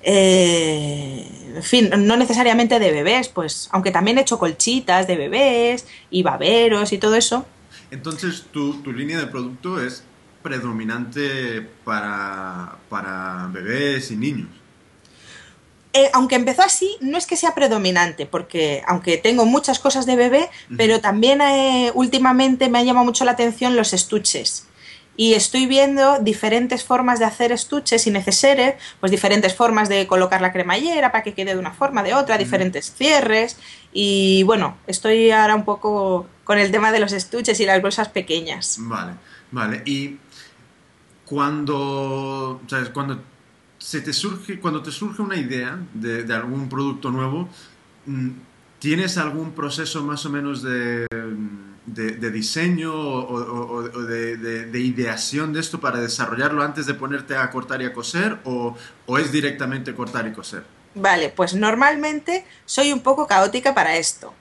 [0.02, 5.86] eh, en fin, no necesariamente de bebés, pues, aunque también he hecho colchitas de bebés
[6.10, 7.44] y baberos y todo eso.
[7.90, 10.04] Entonces, tu, línea de producto es
[10.42, 14.48] predominante para, para bebés y niños.
[15.92, 20.14] Eh, aunque empezó así, no es que sea predominante, porque aunque tengo muchas cosas de
[20.14, 24.68] bebé, pero también eh, últimamente me ha llamado mucho la atención los estuches
[25.20, 30.40] y estoy viendo diferentes formas de hacer estuches y neceseres, pues diferentes formas de colocar
[30.40, 33.58] la cremallera para que quede de una forma, de otra, diferentes cierres
[33.92, 38.08] y bueno, estoy ahora un poco con el tema de los estuches y las bolsas
[38.08, 38.78] pequeñas.
[38.80, 39.12] Vale,
[39.50, 39.82] vale.
[39.84, 40.16] Y
[41.26, 42.88] cuando, ¿sabes?
[42.88, 43.22] Cuando
[43.76, 47.46] se te surge, cuando te surge una idea de, de algún producto nuevo,
[48.06, 48.30] mm,
[48.78, 51.06] ¿tienes algún proceso más o menos de
[51.86, 57.86] de, diseño o, de, ideación de esto para desarrollarlo antes de ponerte a cortar y
[57.86, 58.76] a coser o,
[59.18, 60.64] es directamente cortar y coser?
[60.94, 64.34] Vale, pues normalmente soy un poco caótica para esto.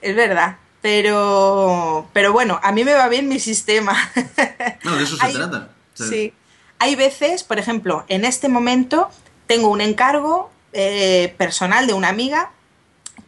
[0.00, 0.56] Es verdad.
[0.82, 3.96] Pero, pero bueno, a mí me va bien mi sistema.
[4.82, 5.70] No, de eso se trata.
[5.94, 6.34] Sí.
[6.80, 9.08] Hay veces, por ejemplo, en este momento
[9.46, 12.50] tengo un encargo eh, personal de una amiga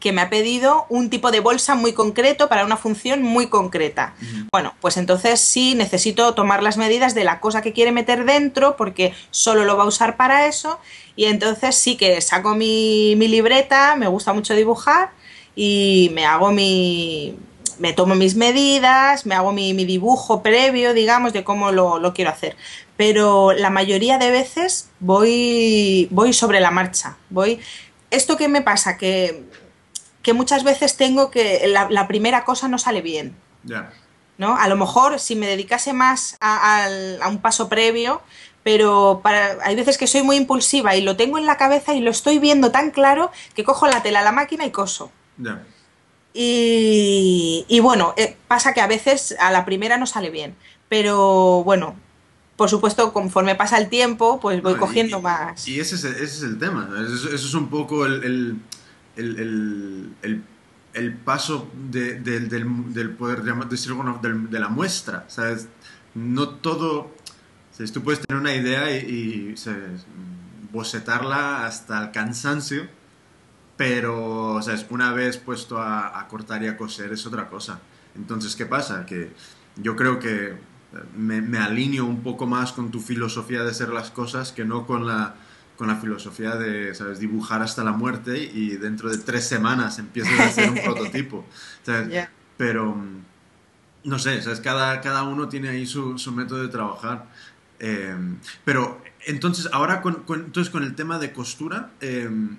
[0.05, 4.15] que me ha pedido un tipo de bolsa muy concreto para una función muy concreta.
[4.53, 8.77] Bueno, pues entonces sí necesito tomar las medidas de la cosa que quiere meter dentro
[8.77, 10.79] porque solo lo va a usar para eso
[11.17, 15.13] y entonces sí que saco mi, libreta, me gusta mucho dibujar
[15.57, 17.39] y me hago mi...
[17.79, 22.31] me tomo mis medidas, me hago mi, dibujo previo, digamos, de cómo lo, lo quiero
[22.31, 22.57] hacer
[22.99, 27.17] pero la mayoría de veces voy, voy sobre la marcha.
[27.29, 27.59] Voy.
[28.13, 29.43] Esto que me pasa, que
[30.25, 33.37] que muchas veces tengo que la, primera cosa no sale bien.
[34.39, 34.57] ¿no?
[34.57, 36.89] A lo mejor si me dedicase más a,
[37.29, 38.23] un paso previo,
[38.65, 42.01] pero para, hay veces que soy muy impulsiva y lo tengo en la cabeza y
[42.01, 45.13] lo estoy viendo tan claro que cojo la tela la máquina y coso.
[46.33, 50.57] Y, bueno, eh, pasa que a veces a la primera no sale bien,
[50.89, 51.97] pero bueno,
[52.57, 55.69] por supuesto, conforme pasa el tiempo, pues voy cogiendo más.
[55.69, 58.57] Y ese es, el tema, eso, es un poco el el,
[59.17, 60.15] el,
[61.25, 65.69] paso de, del, poder decirlo, de la muestra, ¿sabes?
[66.15, 67.15] No todo,
[67.93, 69.55] tú puedes tener una idea y,
[70.73, 72.89] bocetarla hasta el cansancio,
[73.77, 74.87] pero, ¿sabes?
[74.91, 77.81] Una vez puesto a, cortar y a coser es otra cosa.
[78.17, 79.07] Entonces, ¿qué pasa?
[79.07, 79.33] Que
[79.77, 80.55] yo creo que
[81.17, 84.87] me, me alineo un poco más con tu filosofía de hacer las cosas que no
[84.87, 85.35] con la
[85.77, 87.19] con la filosofía de, ¿sabes?
[87.19, 91.45] Dibujar hasta la muerte y dentro de tres semanas empiezas a hacer un prototipo.
[92.57, 92.97] Pero,
[94.05, 94.61] no sé, ¿sabes?
[94.61, 97.27] Cada, cada uno tiene ahí su, su método de trabajar.
[97.81, 102.59] Em, pero, entonces, ahora con, entonces, con el tema de costura, em,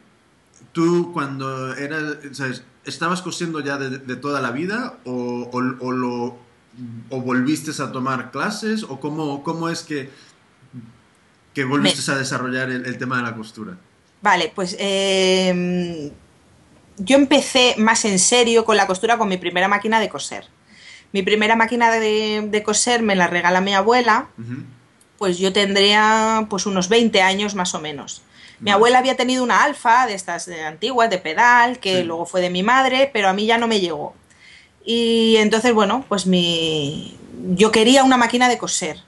[0.74, 2.64] tú cuando eras, ¿sabes?
[2.84, 6.38] ¿Estabas cosiendo ya de, de toda la vida o, o, o, lo,
[7.10, 10.12] o volviste a tomar clases o cómo, cómo es que
[11.56, 13.78] que volviste a desarrollar el, tema de la costura.
[14.22, 16.12] Vale, pues em,
[16.98, 20.46] yo empecé más en serio con la costura con mi primera máquina de coser.
[21.14, 24.28] Mi primera máquina de, coser me la regala mi abuela,
[25.18, 28.22] pues yo tendría pues unos 20 años más o menos.
[28.60, 32.50] Mi abuela había tenido una alfa de estas antiguas, de pedal, que luego fue de
[32.50, 34.14] mi madre, pero a mí ya no me llegó.
[34.84, 37.18] Y entonces, bueno, pues mi...
[37.56, 39.02] yo quería una máquina de coser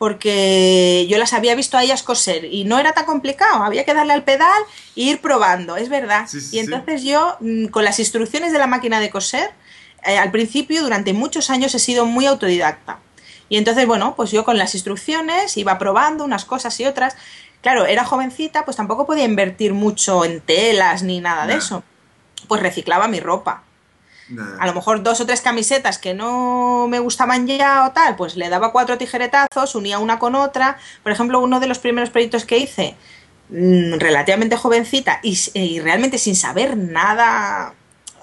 [0.00, 3.92] porque yo las había visto a ellas coser y no era tan complicado, había que
[3.92, 4.62] darle al pedal
[4.96, 6.26] e ir probando, es verdad.
[6.52, 9.50] y entonces yo, mm, con las instrucciones de la máquina de coser,
[10.06, 12.98] eh, al principio, durante muchos años, he sido muy autodidacta.
[13.50, 17.14] Y entonces, bueno, pues yo con las instrucciones iba probando unas cosas y otras.
[17.60, 21.82] Claro, era jovencita, pues tampoco podía invertir mucho en telas ni nada de eso.
[22.48, 23.64] Pues reciclaba mi ropa.
[24.58, 28.36] A lo mejor dos o tres camisetas que no me gustaban ya o tal, pues
[28.36, 30.78] le daba cuatro tijeretazos, unía una con otra.
[31.02, 32.96] Por ejemplo, uno de los primeros proyectos que hice,
[33.48, 37.74] mm, relativamente jovencita y, realmente sin saber nada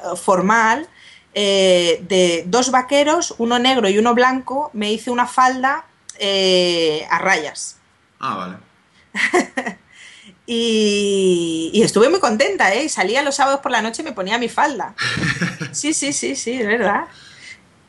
[0.04, 0.88] eh, formal,
[1.34, 5.86] eh, de dos vaqueros, uno negro y uno blanco, me hice una falda
[6.20, 7.78] eh, a rayas.
[8.20, 8.58] Ah, vale.
[10.50, 12.88] Y, estuve muy contenta, ¿eh?
[12.88, 14.96] Salía los sábados por la noche y me ponía mi falda.
[15.78, 17.06] Sí, sí, sí, sí, es verdad.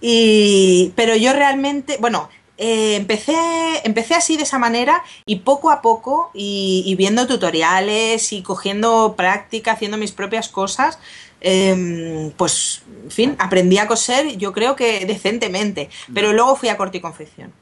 [0.00, 3.36] Y, pero yo realmente, bueno, eh, empecé,
[3.84, 9.72] empecé así de esa manera y poco a poco, y, viendo tutoriales y cogiendo práctica,
[9.72, 10.98] haciendo mis propias cosas,
[11.40, 16.76] em, pues, en fin, aprendí a coser, yo creo que decentemente, pero luego fui a
[16.76, 17.52] corte y confección.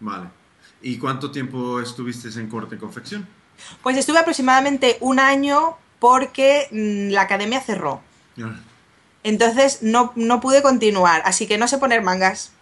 [0.00, 0.28] Vale.
[0.82, 3.26] ¿Y cuánto tiempo estuviste en corte y confección?
[3.82, 8.00] Pues estuve aproximadamente un año porque mm, la academia cerró.
[9.24, 12.52] Entonces no, pude continuar, así que no sé poner mangas.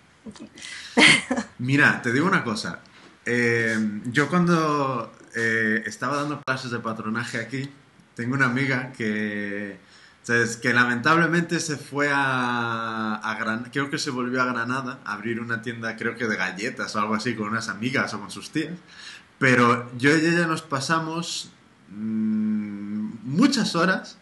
[1.58, 2.80] Mira, te digo una cosa.
[3.24, 7.70] Eh, yo cuando eh, estaba dando clases de patronaje aquí,
[8.14, 9.78] tengo una amiga que,
[10.60, 15.62] que lamentablemente se fue a, Granada, creo que se volvió a Granada a abrir una
[15.62, 18.74] tienda, creo que de galletas o algo así, con unas amigas o con sus tías.
[19.38, 21.50] Pero yo y ella nos pasamos
[21.88, 24.18] mm, muchas horas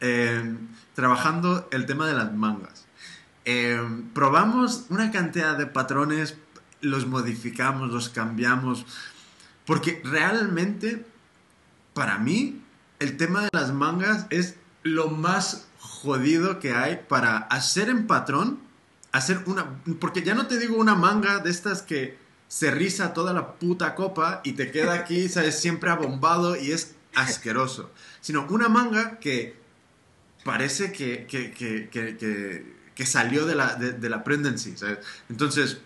[0.00, 0.42] eh,
[0.98, 2.86] trabajando el tema de las mangas.
[3.44, 3.80] Eh,
[4.14, 6.36] probamos una cantidad de patrones,
[6.80, 8.84] los modificamos, los cambiamos,
[9.64, 11.06] porque realmente,
[11.94, 12.60] para mí,
[12.98, 18.58] el tema de las mangas es lo más jodido que hay para hacer en patrón,
[19.12, 23.32] hacer una, porque ya no te digo una manga de estas que se riza toda
[23.32, 25.60] la puta copa y te queda aquí, ¿sabes?
[25.60, 27.88] Siempre abombado y es asqueroso.
[28.20, 29.67] Sino una manga que
[30.48, 31.26] parece que,
[32.94, 34.74] que salió de la, de, la pregnancy.
[35.28, 35.76] Entonces,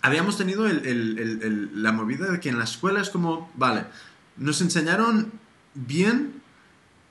[0.00, 3.84] habíamos tenido la movida de que en la escuela es como, vale,
[4.38, 5.30] nos enseñaron
[5.74, 6.40] bien,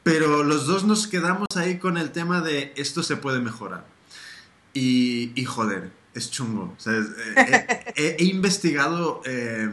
[0.02, 3.86] pero los dos nos quedamos ahí con el tema de esto se puede mejorar.
[4.74, 6.76] Y, y joder, es chungo.
[7.96, 9.70] he, investigado eh,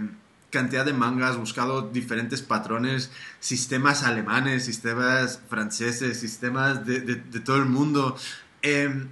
[0.55, 8.17] cantidad de mangas, buscado diferentes patrones, sistemas alemanes, sistemas franceses, sistemas de, todo el mundo.
[8.63, 9.09] Em,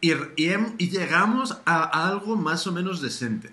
[0.00, 3.50] y, y, llegamos a, algo más o menos decente,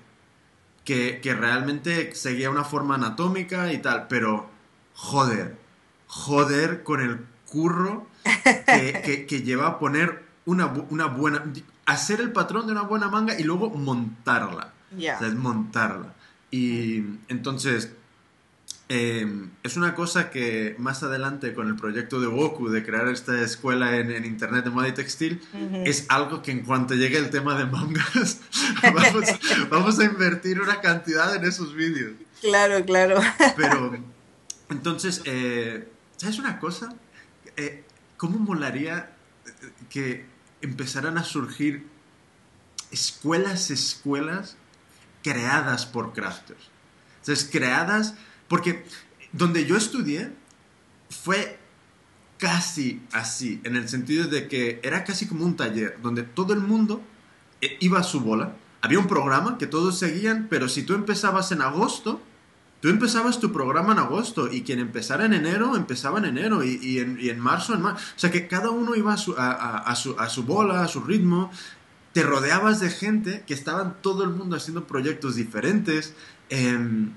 [0.86, 4.48] que, realmente seguía una forma anatómica y tal, pero
[4.93, 5.58] joder,
[6.06, 8.08] joder con el curro
[9.28, 11.43] que, lleva a poner una, una, buena...
[11.86, 14.72] Hacer el patrón de una buena manga y luego montarla.
[14.96, 16.13] O sea, es montarla.
[16.54, 17.89] Y entonces,
[18.89, 23.42] Em, es una cosa que más adelante con el proyecto de Goku de crear esta
[23.42, 25.42] escuela en, internet de moda y textil
[25.86, 28.42] es algo que en cuanto llegue el tema de mangas
[29.72, 32.12] vamos, a invertir una cantidad en esos vídeos.
[32.42, 33.22] Claro, claro.
[33.56, 33.98] Pero
[34.70, 35.88] entonces, eh,
[36.18, 36.94] ¿sabes una cosa?
[37.56, 37.86] Eh,
[38.18, 39.12] ¿Cómo molaría
[39.89, 40.26] que
[40.62, 41.88] empezaran a surgir
[42.92, 44.58] escuelas, escuelas
[45.23, 46.69] creadas por crafters?
[47.21, 48.15] Entonces, creadas
[48.47, 48.86] porque
[49.31, 50.31] donde yo estudié
[51.09, 51.57] fue
[52.38, 56.59] casi así, en el sentido de que era casi como un taller, donde todo el
[56.59, 57.01] mundo
[57.62, 58.55] eh, iba a su bola.
[58.81, 62.21] Había un programa que todos seguían, pero si tú empezabas en agosto,
[62.81, 66.99] tú empezabas tu programa en agosto y quien empezara en enero, empezaba en enero y,
[66.99, 68.03] en, marzo, en marzo.
[68.13, 71.49] O sea que cada uno iba a su, a, su, bola, a su ritmo.
[72.13, 76.13] Te rodeabas de gente que estaban todo el mundo haciendo proyectos diferentes.
[76.49, 77.12] Em,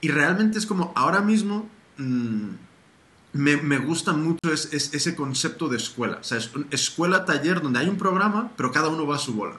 [0.00, 2.50] y realmente es como, ahora mismo mm,
[3.32, 6.18] me, me, gusta mucho ese concepto de escuela.
[6.20, 9.58] O sea, es escuela-taller donde hay un programa, pero cada uno va a su bola.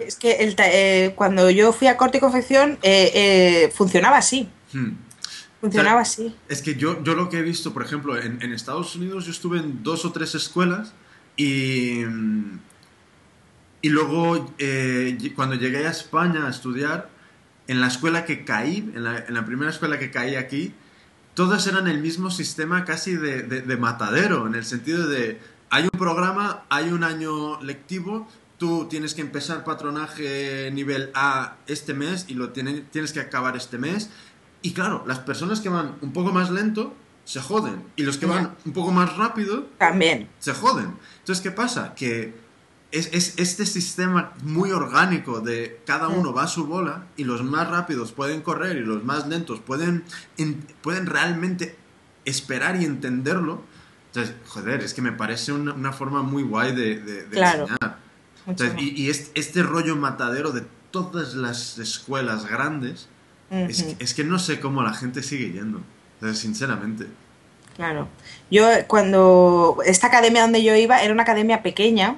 [0.00, 4.48] es que el, eh, cuando yo fui a corte y confección eh, eh, funcionaba así.
[4.72, 4.92] Hmm.
[5.60, 6.34] Funcionaba así.
[6.48, 9.32] Es que yo, yo lo que he visto, por ejemplo, en, en, Estados Unidos yo
[9.32, 10.92] estuve en dos o tres escuelas
[11.36, 12.02] y,
[13.86, 14.52] y luego
[15.36, 17.08] cuando llegué a España a estudiar,
[17.68, 20.74] en la escuela que caí, en la, primera escuela que caí aquí,
[21.34, 25.38] todas eran el mismo sistema casi de, matadero, en el sentido de
[25.70, 28.26] hay un programa, hay un año lectivo,
[28.58, 33.56] tú tienes que empezar patronaje nivel A este mes y lo tienes, tienes que acabar
[33.56, 34.10] este mes.
[34.62, 36.92] Y claro, las personas que van un poco más lento
[37.24, 37.84] se joden.
[37.94, 40.96] Y los que van un poco más rápido también se joden.
[41.20, 41.94] Entonces, ¿qué pasa?
[41.94, 42.45] Que
[42.92, 47.68] es, este sistema muy orgánico de cada uno va a su bola y los más
[47.68, 50.04] rápidos pueden correr y los más lentos pueden,
[50.82, 51.76] pueden realmente
[52.24, 53.62] esperar y entenderlo.
[54.06, 57.98] Entonces, joder, es que me parece una, forma muy guay de, enseñar.
[58.78, 63.08] y, este, rollo matadero de todas las escuelas grandes,
[63.50, 65.80] es, que no sé cómo la gente sigue yendo,
[66.32, 67.06] sinceramente.
[67.76, 68.08] Claro.
[68.50, 72.16] Yo cuando esta academia donde yo iba era una academia pequeña,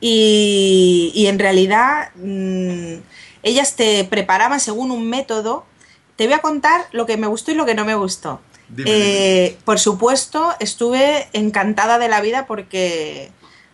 [0.00, 3.00] y, en realidad mm,
[3.42, 5.64] ellas te preparaban según un método.
[6.16, 8.40] Te voy a contar lo que me gustó y lo que no me gustó.
[8.84, 13.30] Eh, por supuesto, estuve encantada de la vida porque,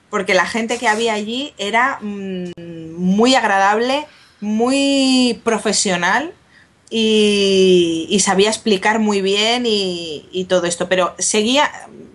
[0.08, 2.52] porque la gente que había allí era mm,
[2.96, 4.06] muy agradable,
[4.40, 6.32] muy profesional
[6.90, 10.88] y, sabía explicar muy bien y, y, todo esto.
[10.88, 11.70] Pero seguía,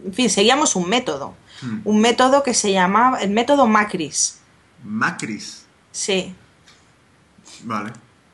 [0.05, 1.33] en fin, seguíamos un método.
[1.61, 1.81] Hmm.
[1.83, 4.39] un método que se llamaba el método Macris.
[4.83, 5.65] Macris.
[5.91, 6.33] Sí.
[7.63, 7.91] Vale.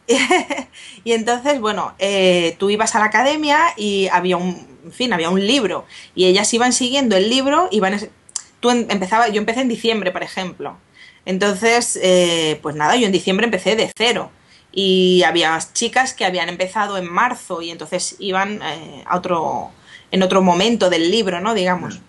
[1.03, 5.29] y entonces, bueno, eh, tú ibas a la academia y había un, en fin, había
[5.29, 7.99] un libro y ellas iban siguiendo el libro, iban,
[8.59, 10.77] tú em, empezaba, yo empecé en diciembre, por ejemplo.
[11.25, 14.29] Entonces, eh, pues nada, yo en diciembre empecé de cero
[14.71, 19.71] y había chicas que habían empezado en marzo y entonces iban eh, a otro,
[20.11, 21.55] en otro momento del libro, ¿no?
[21.55, 21.99] Digamos.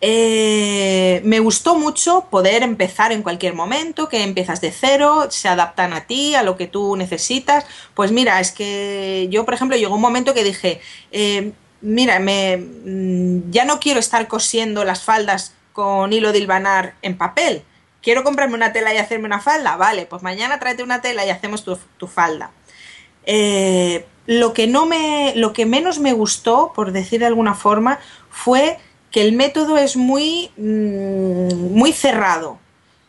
[0.00, 5.92] Eh, me gustó mucho poder empezar en cualquier momento, que empiezas de cero, se adaptan
[5.94, 7.64] a ti, a lo que tú necesitas.
[7.94, 10.80] Pues mira, es que yo, por ejemplo, llegó un momento que dije,
[11.12, 16.94] eh, mira, me, mm, ya no quiero estar cosiendo las faldas con hilo de hilvanar
[17.02, 17.62] en papel.
[18.02, 19.76] Quiero comprarme una tela y hacerme una falda.
[19.76, 22.50] Vale, pues mañana tráete una tela y hacemos tu, falda.
[23.24, 27.98] Eh, lo que no me, lo que menos me gustó, por decir de alguna forma,
[28.30, 28.78] fue
[29.16, 32.58] que el método es muy, mm, muy cerrado.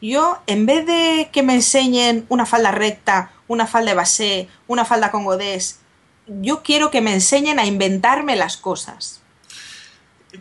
[0.02, 4.86] Yo, en vez de que me enseñen una falda recta, una falda de base, una
[4.86, 5.80] falda con godés,
[6.28, 9.20] yo quiero que me enseñen a inventarme las cosas.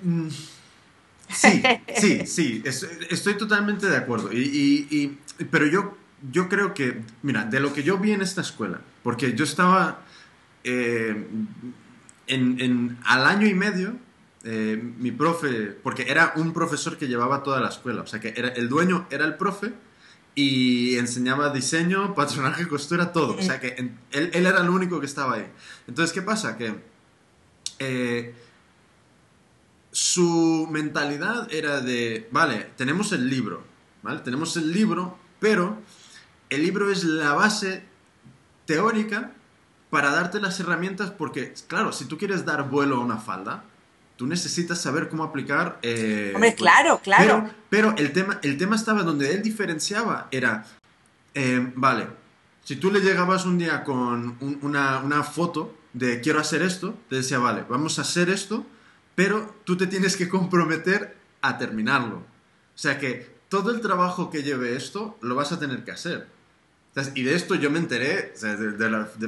[0.02, 0.28] Mm,
[1.28, 1.62] Sí,
[1.96, 2.62] sí, sí,
[3.10, 4.30] estoy totalmente de acuerdo.
[4.32, 5.18] Y,
[5.50, 5.98] pero yo,
[6.30, 9.98] yo creo que, mira, de lo que yo vi en esta escuela, porque yo estaba
[10.62, 11.26] eh,
[12.28, 14.05] en, al año y medio,
[14.48, 18.32] eh, mi profe, porque era un profesor que llevaba toda la escuela, o sea que
[18.36, 19.72] era, el dueño era el profe
[20.36, 23.34] y enseñaba diseño, patronaje, costura, todo.
[23.36, 25.48] O sea que él, él, era el único que estaba ahí.
[25.88, 26.56] Entonces, ¿qué pasa?
[26.56, 26.76] Que
[27.80, 28.36] eh,
[29.90, 33.64] su mentalidad era de, vale, tenemos el libro,
[34.04, 34.20] ¿vale?
[34.20, 35.76] Tenemos el libro, pero
[36.50, 37.82] el libro es la base
[38.64, 39.32] teórica
[39.90, 43.64] para darte las herramientas porque, claro, si tú quieres dar vuelo a una falda,
[44.16, 45.78] tú necesitas saber cómo aplicar...
[45.82, 47.50] Eh, Hombre, pues, claro, claro.
[47.70, 50.66] Pero, el, tema, el tema estaba donde él diferenciaba, era,
[51.34, 52.08] eh, vale,
[52.64, 57.16] si tú le llegabas un día con una, una foto de quiero hacer esto, te
[57.16, 58.66] decía, vale, vamos a hacer esto,
[59.14, 62.16] pero tú te tienes que comprometer a terminarlo.
[62.16, 66.28] O sea que todo el trabajo que lleve esto lo vas a tener que hacer.
[67.14, 68.32] Y de esto yo me enteré,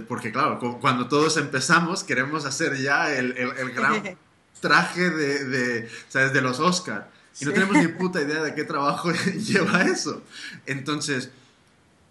[0.08, 4.16] porque claro, cuando todos empezamos queremos hacer ya el, el, gran
[4.60, 6.32] traje de, de, ¿sabes?
[6.32, 7.06] de los Oscars.
[7.40, 10.22] Y no tenemos ni puta idea de qué trabajo lleva eso.
[10.66, 11.30] Entonces,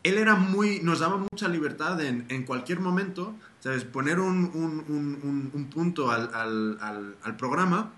[0.03, 3.83] él era muy, nos daba mucha libertad en, en cualquier momento ¿sabes?
[3.83, 7.91] Poner un, un, un, punto al, al, al, programa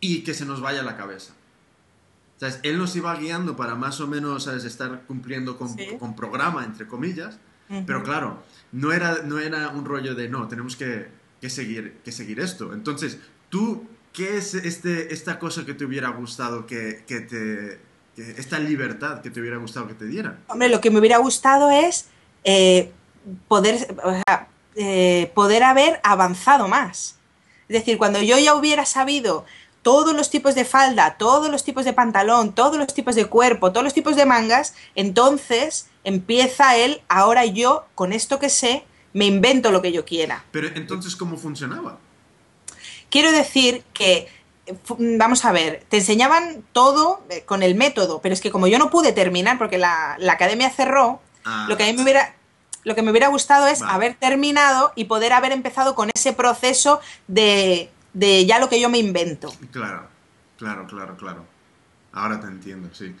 [0.00, 1.34] y que se nos vaya a la cabeza.
[2.38, 2.60] ¿Sabes?
[2.62, 4.64] Él nos iba guiando para más o menos ¿sabes?
[4.64, 7.38] estar cumpliendo con, con programa, entre comillas,
[7.86, 8.42] pero claro,
[8.72, 11.08] no era, no era un rollo de, no, tenemos que,
[11.40, 12.72] que, seguir, que seguir esto.
[12.72, 13.18] Entonces,
[13.54, 17.78] tú, ¿qué es este, esta cosa que te hubiera gustado que, que te...
[18.16, 20.40] esta libertad que te hubiera gustado que te dieran?
[20.48, 22.06] Hombre, lo que me hubiera gustado es
[22.42, 22.90] eh,
[23.46, 27.14] poder, o sea, eh, poder haber avanzado más.
[27.68, 29.44] Es decir, cuando yo ya hubiera sabido
[29.82, 33.70] todos los tipos de falda, todos los tipos de pantalón, todos los tipos de cuerpo,
[33.70, 38.82] todos los tipos de mangas, entonces empieza él, ahora yo, con esto que sé,
[39.12, 40.44] me invento lo que yo quiera.
[40.50, 42.00] Pero entonces, ¿cómo funcionaba?
[43.14, 44.26] Quiero decir que,
[44.98, 48.76] vamos a ver, te enseñaban todo eh, con el método, pero es que como yo
[48.76, 51.66] no pude terminar porque la, academia cerró, ah.
[51.68, 52.34] lo que a mí me hubiera
[52.82, 57.00] lo que me hubiera gustado es haber terminado y poder haber empezado con ese proceso
[57.28, 57.88] de,
[58.48, 59.54] ya lo que yo me invento.
[59.70, 60.08] Claro,
[60.58, 61.44] claro, claro, claro.
[62.12, 63.14] Ahora te entiendo, sí.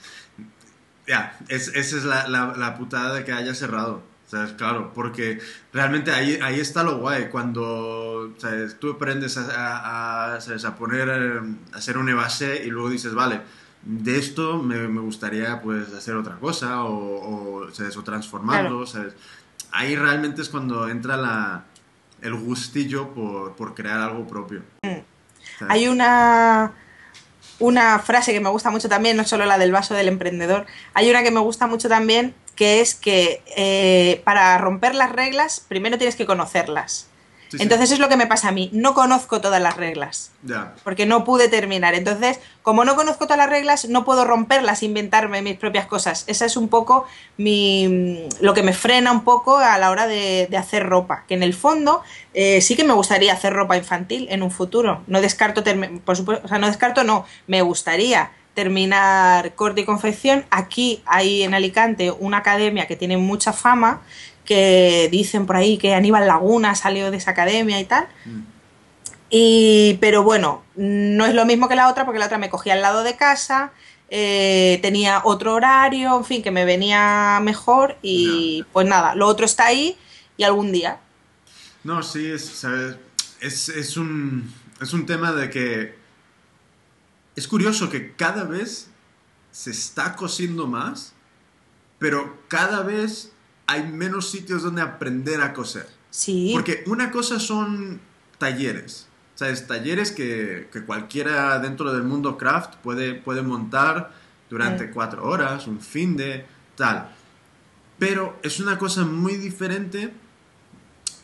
[1.06, 4.02] Ya, esa es la, la, putada de que haya cerrado.
[4.34, 4.52] ¿Sabes?
[4.52, 5.38] Claro, porque
[5.72, 8.34] realmente ahí, ahí está lo guay, cuando
[8.78, 13.40] tú aprendes a, a, poner, a hacer un evase y luego dices, vale,
[13.82, 17.96] de esto me, me gustaría pues hacer otra cosa o, o, ¿sabes?
[17.96, 19.14] o transformarlo, ¿sabes?
[19.74, 21.64] ahí realmente es cuando entra la,
[22.22, 24.62] el gustillo por, crear algo propio.
[24.82, 25.66] Mm.
[25.68, 26.72] Hay una,
[27.58, 30.64] una frase que me gusta mucho también, no solo la del vaso del emprendedor,
[30.94, 35.64] hay una que me gusta mucho también, que es que eh, para romper las reglas,
[35.68, 37.08] primero tienes que conocerlas.
[37.58, 38.70] Entonces es lo que me pasa a mí.
[38.72, 40.30] No conozco todas las reglas.
[40.82, 41.94] Porque no pude terminar.
[41.94, 46.24] Entonces, como no conozco todas las reglas, no puedo romperlas, inventarme mis propias cosas.
[46.26, 50.48] Esa es un poco mi, lo que me frena un poco a la hora de,
[50.56, 51.24] hacer ropa.
[51.26, 52.02] Que en el fondo
[52.32, 55.02] eh, sí que me gustaría hacer ropa infantil en un futuro.
[55.06, 55.62] No descarto,
[56.04, 57.24] por supuesto, o sea, no descarto, no.
[57.46, 60.44] Me gustaría terminar corte y confección.
[60.50, 64.02] Aquí hay en Alicante una academia que tiene mucha fama
[64.44, 68.06] que dicen por ahí que Aníbal Laguna salió de esa academia y tal.
[68.24, 68.40] Mm.
[69.30, 72.74] Y, pero bueno, no es lo mismo que la otra porque la otra me cogía
[72.74, 73.72] al lado de casa,
[74.10, 79.46] eh, tenía otro horario, en fin, que me venía mejor y pues nada, lo otro
[79.46, 79.96] está ahí
[80.36, 81.00] y algún día.
[81.82, 82.64] No, sí, es,
[83.40, 86.03] Es, es, un, es un tema de que
[87.36, 88.88] es curioso que cada vez
[89.50, 91.12] se está cosiendo más,
[91.98, 93.32] pero cada vez
[93.66, 95.88] hay menos sitios donde aprender a coser.
[96.10, 96.50] Sí.
[96.52, 98.00] Porque una cosa son
[98.38, 99.08] talleres.
[99.34, 99.66] ¿Sabes?
[99.66, 104.12] Talleres que, que cualquiera dentro del mundo craft puede, puede montar
[104.48, 107.10] durante cuatro horas, un fin de tal.
[107.98, 110.12] Pero es una cosa muy diferente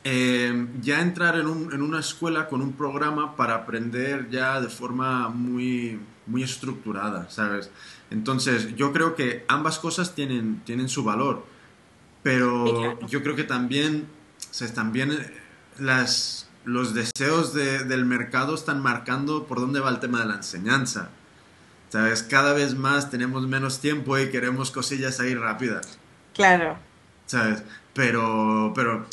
[0.05, 4.69] eh, ya entrar en, un, en, una escuela con un programa para aprender ya de
[4.69, 7.71] forma muy, muy estructurada, ¿sabes?
[8.11, 11.45] Entonces, yo creo que ambas cosas tienen, tienen su valor.
[12.23, 14.07] Pero yo creo que también,
[14.75, 15.33] también eh,
[15.79, 21.11] las, los deseos del mercado están marcando por dónde va el tema de la enseñanza.
[21.89, 22.23] ¿Sabes?
[22.23, 25.99] Cada vez más tenemos menos tiempo y queremos cosillas ahí rápidas.
[26.35, 26.77] Claro.
[27.27, 27.65] ¿Sabes?
[27.95, 29.07] Pero, pero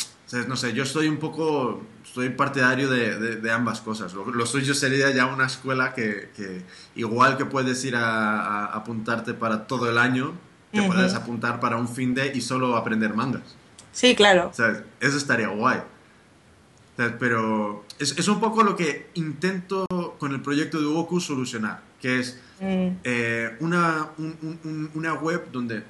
[0.47, 4.13] no sé, yo estoy un poco, estoy partidario de, ambas cosas.
[4.13, 6.63] Lo, suyo sería ya una escuela que,
[6.95, 10.33] igual que puedes ir a, apuntarte para todo el año,
[10.71, 13.55] te puedes apuntar para un fin de y solo aprender mangas.
[13.93, 14.51] Sí, claro.
[14.99, 15.79] Eso estaría guay.
[16.97, 19.85] Pero es, un poco lo que intento
[20.19, 22.87] con el proyecto de Goku solucionar, que es mm.
[23.03, 24.09] eh, una,
[24.93, 25.83] una web donde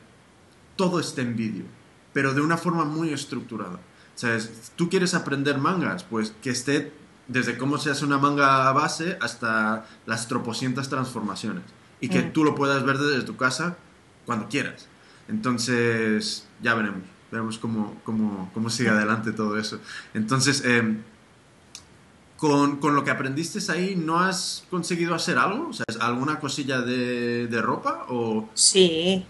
[0.76, 1.66] todo esté en vídeo,
[2.14, 3.80] pero de una forma muy estructurada.
[4.18, 4.72] ¿Sabes?
[4.76, 6.92] Tú quieres aprender mangas, pues que esté
[7.28, 11.64] desde cómo se hace una manga base hasta las tropocientas transformaciones.
[12.02, 12.34] Y que mm.
[12.34, 13.78] tú lo puedas ver desde tu casa
[14.26, 14.88] cuando quieras.
[15.28, 17.04] Entonces, ya veremos.
[17.32, 19.80] Veremos cómo, cómo, cómo sigue adelante todo eso.
[20.16, 21.04] Entonces, em,
[22.38, 25.70] con, con, lo que aprendiste ahí, ¿no has conseguido hacer algo?
[25.70, 28.08] O sea, ¿alguna cosilla de, de ropa?
[28.10, 28.50] O...
[28.56, 29.28] Sí.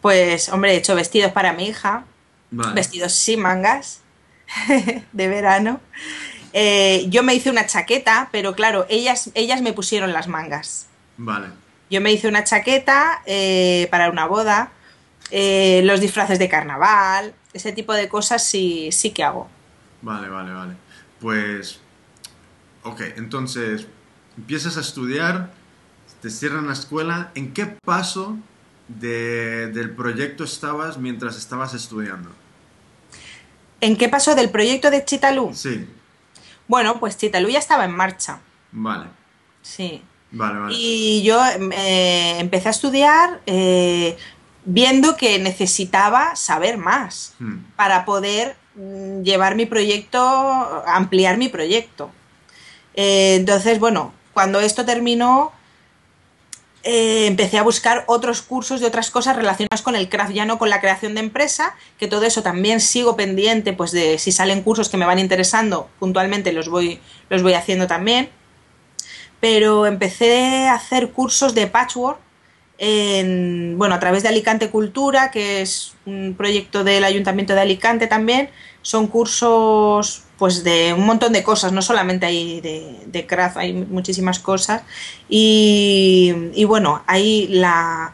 [0.00, 2.06] Pues, hombre, he hecho vestidos para mi hija.
[2.50, 4.03] Vestidos sin mangas.
[5.12, 5.80] de verano.
[6.52, 10.86] Eh, yo me hice una chaqueta, pero claro, ellas, ellas me pusieron las mangas.
[11.16, 11.48] Vale.
[11.90, 14.70] Yo me hice una chaqueta eh, para una boda,
[15.30, 19.48] eh, los disfraces de carnaval, ese tipo de cosas sí, sí que hago.
[20.02, 20.74] Vale, vale, vale.
[21.20, 21.80] Pues,
[22.84, 23.86] ok, entonces
[24.36, 25.50] empiezas a estudiar,
[26.20, 28.36] te cierran la escuela, ¿en qué paso
[28.88, 32.30] del proyecto estabas mientras estabas estudiando?
[33.84, 35.52] ¿En qué pasó del proyecto de Chitalú?
[35.52, 35.86] Sí.
[36.66, 38.40] Bueno, pues Chitalú ya estaba en marcha.
[38.72, 39.10] Vale.
[39.60, 40.02] Sí.
[40.30, 40.74] Vale, vale.
[40.74, 44.16] Y yo eh, empecé a estudiar eh,
[44.64, 47.56] viendo que necesitaba saber más hmm.
[47.76, 50.18] para poder mm, llevar mi proyecto,
[50.86, 52.10] ampliar mi proyecto.
[52.94, 55.52] Eh, entonces, bueno, cuando esto terminó,
[56.86, 60.58] eh, empecé a buscar otros cursos de otras cosas relacionadas con el craft, ya no
[60.58, 64.62] con la creación de empresa, que todo eso también sigo pendiente, pues de si salen
[64.62, 68.28] cursos que me van interesando, puntualmente los voy, los voy haciendo también.
[69.40, 72.18] Pero empecé a hacer cursos de patchwork
[72.76, 78.06] en, bueno, a través de Alicante Cultura, que es un proyecto del Ayuntamiento de Alicante
[78.06, 78.50] también.
[78.82, 83.72] Son cursos pues de un montón de cosas, no solamente hay de, de craft, hay
[83.72, 84.82] muchísimas cosas.
[85.28, 88.12] Y, bueno, ahí la,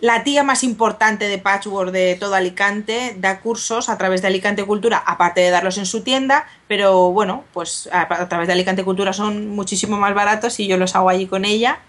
[0.00, 4.64] la tía más importante de Patchwork de todo Alicante da cursos a través de Alicante
[4.64, 8.84] Cultura, aparte de darlos en su tienda, pero bueno, pues a, a través de Alicante
[8.84, 11.80] Cultura son muchísimo más baratos y yo los hago allí con ella.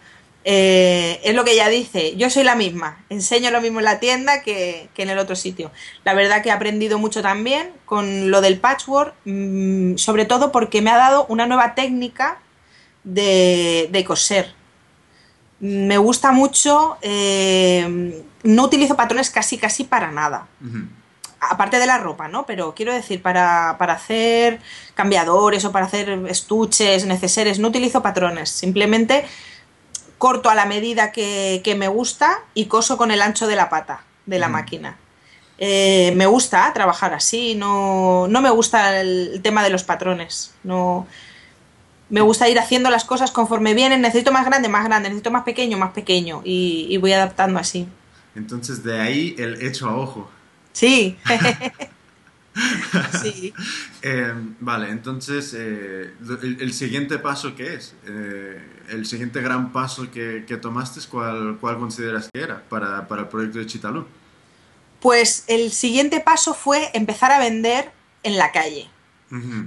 [0.44, 4.00] Eh, es lo que ella dice, yo soy la misma, enseño lo mismo en la
[4.00, 5.72] tienda que, en el otro sitio.
[6.04, 10.82] La verdad que he aprendido mucho también con lo del patchwork, mm, sobre todo porque
[10.82, 12.39] me ha dado una nueva técnica
[13.04, 14.54] de, coser.
[15.60, 20.48] Me gusta mucho, eh, no utilizo patrones casi casi para nada.
[21.39, 22.48] Aparte de la ropa, ¿no?
[22.48, 24.60] Pero quiero decir, para, para hacer
[24.96, 28.50] cambiadores o para hacer estuches, neceseres, no utilizo patrones.
[28.50, 29.26] Simplemente
[30.22, 34.03] corto a la medida que, me gusta y coso con el ancho de la pata
[34.28, 34.97] de la máquina.
[35.57, 41.07] Eh, me gusta trabajar así, no, no me gusta el, tema de los patrones, no,
[42.09, 45.43] me gusta ir haciendo las cosas conforme vienen, necesito más grande, más grande, necesito más
[45.43, 47.88] pequeño, más pequeño y, y voy adaptando así.
[48.36, 50.30] Entonces de ahí el hecho a ojo.
[50.72, 51.17] Sí.
[53.24, 53.53] sí.
[54.01, 57.95] Em, vale, entonces, eh, el, siguiente paso, ¿qué es?
[58.07, 58.61] Eh,
[58.92, 63.66] el siguiente gran paso que, tomaste, ¿cuál, ¿cuál, consideras que era para, el proyecto de
[63.66, 64.06] Chitalú?
[65.00, 67.92] Pues el siguiente paso fue empezar a vender
[68.24, 68.88] en la calle.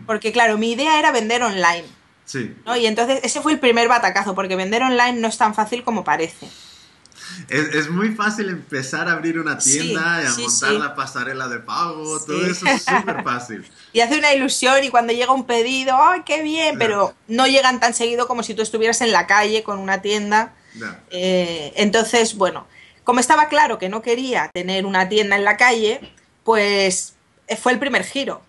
[0.07, 1.85] Porque claro, mi idea era vender online.
[2.27, 2.55] Sí.
[2.79, 6.05] Y entonces ese fue el primer batacazo, porque vender online no es tan fácil como
[6.05, 6.49] parece.
[7.49, 12.21] Es, muy fácil empezar a abrir una tienda y a montar la pasarela de pago,
[12.25, 13.65] todo eso es súper fácil.
[13.93, 16.79] Y hace una ilusión y cuando llega un pedido, ¡ay, qué bien!
[16.79, 20.53] Pero no llegan tan seguido como si tú estuvieras en la calle con una tienda.
[21.11, 22.67] Eh, entonces, bueno,
[23.05, 26.01] como estaba claro que no quería tener una tienda en la calle,
[26.43, 27.15] pues
[27.47, 28.43] eh, fue el primer giro.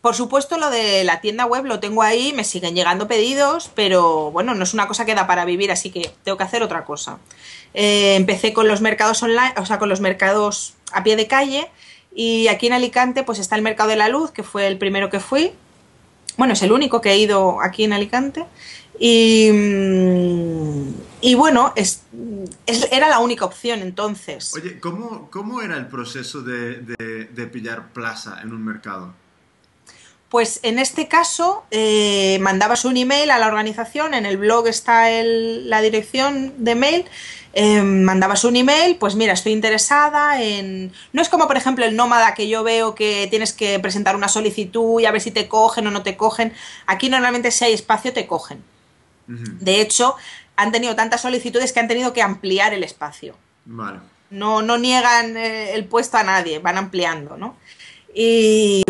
[0.00, 4.30] Por supuesto, lo de la tienda web lo tengo ahí, me siguen llegando pedidos, pero
[4.30, 6.86] bueno, no es una cosa que da para vivir, así que tengo que hacer otra
[6.86, 7.18] cosa.
[7.74, 11.68] Eh, empecé con los mercados online, o sea, con los mercados a pie de calle,
[12.14, 15.10] y aquí en Alicante, pues está el Mercado de la Luz, que fue el primero
[15.10, 15.52] que fui.
[16.38, 18.46] Bueno, es el único que he ido aquí en Alicante.
[18.98, 22.02] Y, mm, y bueno, es,
[22.90, 24.54] era la única opción entonces.
[24.54, 29.14] Oye, ¿cómo, cómo era el proceso de pillar plaza en un mercado?
[30.30, 35.10] Pues en este caso eh, mandabas un email a la organización, en el blog está
[35.10, 37.04] la dirección de mail,
[37.52, 40.92] eh, mandabas un email, pues mira, estoy interesada en...
[41.12, 44.28] No es como por ejemplo el nómada que yo veo que tienes que presentar una
[44.28, 46.52] solicitud y a ver si te cogen o no te cogen.
[46.86, 48.62] Aquí normalmente si hay espacio te cogen.
[49.26, 50.16] De hecho,
[50.56, 53.36] han tenido tantas solicitudes que han tenido que ampliar el espacio.
[53.64, 53.98] Vale.
[54.30, 57.56] No, no niegan eh, el puesto a nadie, van ampliando, ¿no?
[58.12, 58.82] Y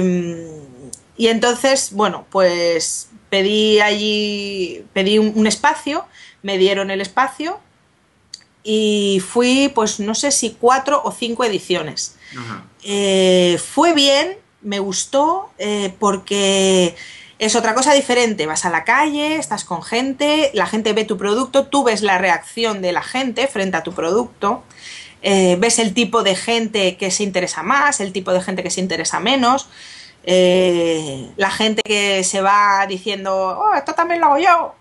[1.20, 6.06] y entonces, bueno, pues pedí allí, pedí un, espacio,
[6.42, 7.60] me dieron el espacio
[8.64, 12.16] y fui, pues no sé si cuatro o cinco ediciones.
[12.84, 16.96] Eh, fue bien, me gustó, eh, porque
[17.38, 18.46] es otra cosa diferente.
[18.46, 22.16] Vas a la calle, estás con gente, la gente ve tu producto, tú ves la
[22.16, 24.62] reacción de la gente frente a tu producto.
[25.20, 28.70] Eh, ves el tipo de gente que se interesa más, el tipo de gente que
[28.70, 29.68] se interesa menos.
[30.32, 34.76] Eh, la gente que se va diciendo, oh, esto también lo hago yo.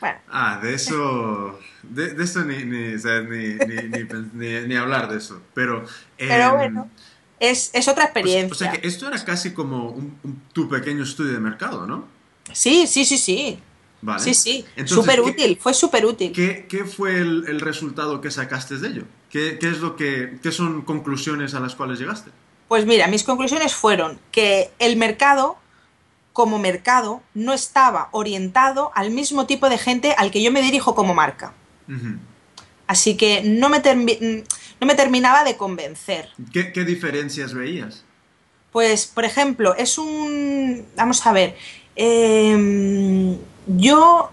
[0.00, 0.18] Bueno.
[0.28, 2.94] Ah, de eso, de, eso ni, ni,
[4.74, 5.40] hablar de eso.
[5.54, 5.84] Pero,
[6.16, 6.90] Pero em, bueno,
[7.38, 8.52] es, otra experiencia.
[8.52, 9.96] O, sea que esto era casi como
[10.52, 12.08] tu pequeño estudio de mercado, ¿no?
[12.52, 13.60] Sí, sí, sí, sí.
[14.02, 14.22] Vale.
[14.22, 16.32] Sí, sí, súper útil, fue súper útil.
[16.32, 19.04] ¿qué, ¿qué, fue el, resultado que sacaste de ello?
[19.30, 22.30] ¿Qué, ¿Qué, es lo que, ¿Qué son conclusiones a las cuales llegaste?
[22.68, 25.56] Pues mira, mis conclusiones fueron que el mercado,
[26.32, 30.94] como mercado, no estaba orientado al mismo tipo de gente al que yo me dirijo
[30.94, 31.52] como marca.
[32.86, 33.80] Así que no me,
[34.80, 36.30] no me terminaba de convencer.
[36.52, 38.04] ¿Qué, diferencias veías?
[38.72, 40.86] Pues, por ejemplo, es un...
[40.96, 41.56] Vamos a ver.
[41.94, 44.30] Em, yo,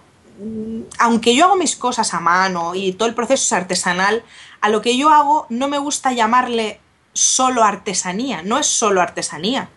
[1.00, 4.24] aunque yo hago mis cosas a mano y todo el proceso es artesanal,
[4.60, 6.80] a lo que yo hago no me gusta llamarle
[7.14, 9.70] solo artesanía, no es solo artesanía.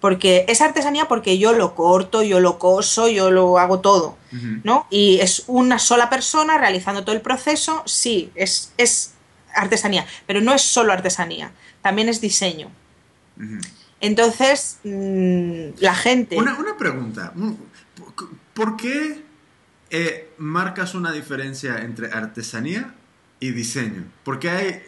[0.00, 4.16] Porque es artesanía porque yo lo corto, yo lo coso, yo lo hago todo,
[4.64, 4.86] ¿no?
[4.90, 9.14] Y es una sola persona realizando todo el proceso, sí, es, es
[9.54, 11.52] artesanía, pero no es solo artesanía,
[11.82, 12.68] también es diseño.
[14.00, 16.36] Entonces, mm, la gente...
[16.36, 17.32] Una, pregunta,
[18.54, 19.22] ¿por qué
[19.90, 22.92] eh, marcas una diferencia entre artesanía
[23.38, 24.04] y diseño?
[24.24, 24.82] Porque hay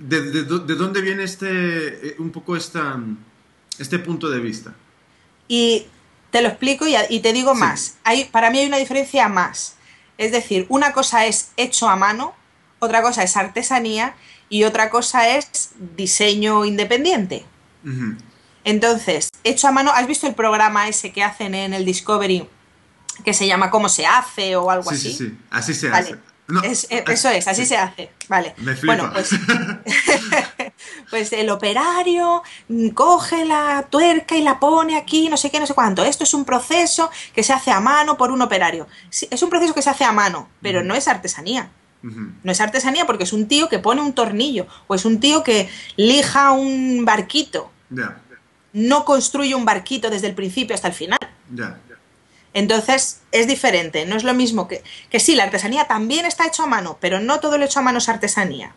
[0.00, 2.98] ¿De, dónde viene este, eh, un poco esta,
[3.78, 4.74] este punto de vista?
[5.48, 5.86] Y
[6.30, 7.96] te lo explico y, te digo más.
[8.04, 9.76] Hay, para mí hay una diferencia más.
[10.18, 12.34] Es decir, una cosa es hecho a mano,
[12.78, 14.14] otra cosa es artesanía
[14.48, 17.44] y otra cosa es diseño independiente.
[18.64, 22.48] Entonces, hecho a mano, ¿has visto el programa ese que hacen en el Discovery
[23.24, 24.56] que se llama ¿Cómo se hace?
[24.56, 25.12] o algo así?
[25.12, 26.18] Sí, sí, así se hace.
[26.64, 28.10] Eh, eso es, así se hace.
[28.28, 28.54] Vale.
[28.84, 29.30] bueno, pues,
[31.10, 32.42] pues el operario
[32.94, 36.04] coge la tuerca y la pone aquí, no sé qué, no sé cuánto.
[36.04, 38.86] Esto es un proceso que se hace a mano por un operario.
[39.10, 41.70] es un proceso que se hace a mano, pero no es artesanía.
[42.02, 45.44] No es artesanía porque es un tío que pone un tornillo o es un tío
[45.44, 47.70] que lija un barquito.
[48.72, 51.20] No construye un barquito desde el principio hasta el final.
[52.54, 56.64] Entonces es diferente, no es lo mismo que, que sí, la artesanía también está hecho
[56.64, 58.74] a mano, pero no todo lo hecho a mano es artesanía.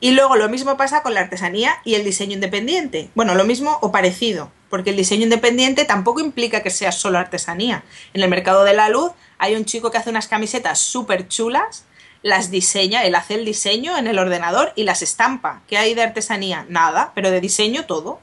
[0.00, 3.10] Y luego lo mismo pasa con la artesanía y el diseño independiente.
[3.14, 7.84] Bueno, lo mismo o parecido, porque el diseño independiente tampoco implica que sea solo artesanía.
[8.12, 11.84] En el mercado de la luz hay un chico que hace unas camisetas súper chulas,
[12.22, 15.62] las diseña, él hace el diseño en el ordenador y las estampa.
[15.68, 16.66] ¿Qué hay de artesanía?
[16.68, 18.20] Nada, pero de diseño todo.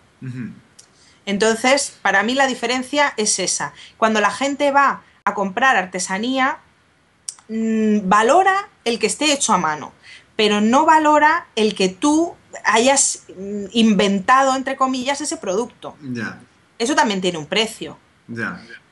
[1.25, 3.73] Entonces, para mí la diferencia es esa.
[3.97, 6.59] Cuando la gente va a comprar artesanía,
[7.49, 9.93] mm, valora el que esté hecho a mano,
[10.35, 15.95] pero no valora el que tú hayas mm, inventado, entre comillas, ese producto.
[16.77, 17.97] Eso también tiene un precio.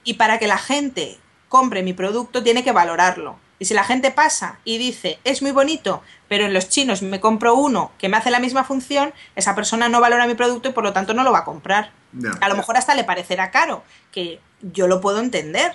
[0.03, 1.17] Y para que la gente
[1.49, 3.39] compre mi producto, tiene que valorarlo.
[3.59, 7.19] Y si la gente pasa y dice, es muy bonito, pero en los chinos me
[7.19, 10.73] compro uno que me hace la misma función, esa persona no valora mi producto y
[10.73, 11.91] por lo tanto no lo va a comprar.
[12.41, 15.73] A lo mejor hasta le parecerá caro, que yo lo puedo entender.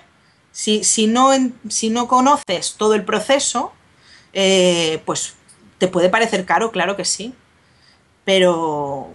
[0.50, 1.30] Si, si, no,
[1.68, 3.72] si no conoces todo el proceso,
[4.32, 5.34] eh, pues
[5.78, 7.34] te puede parecer caro, claro que sí.
[8.24, 9.14] Pero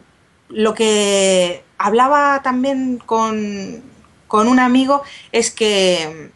[0.49, 3.83] lo que hablaba también con,
[4.27, 6.31] con un amigo es que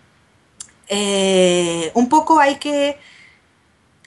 [0.87, 2.99] eh, un poco hay que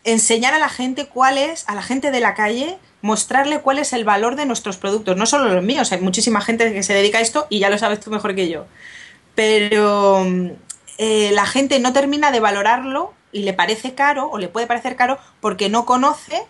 [0.04, 3.92] enseñar a la gente cuál es, a la gente de la calle, mostrarle cuál es
[3.92, 7.18] el valor de nuestros productos, no solo los míos, hay muchísima gente que se dedica
[7.18, 8.64] a esto y ya lo sabes tú mejor que yo.
[9.34, 10.24] Pero
[10.96, 14.96] eh, la gente no termina de valorarlo y le parece caro o le puede parecer
[14.96, 16.46] caro porque no conoce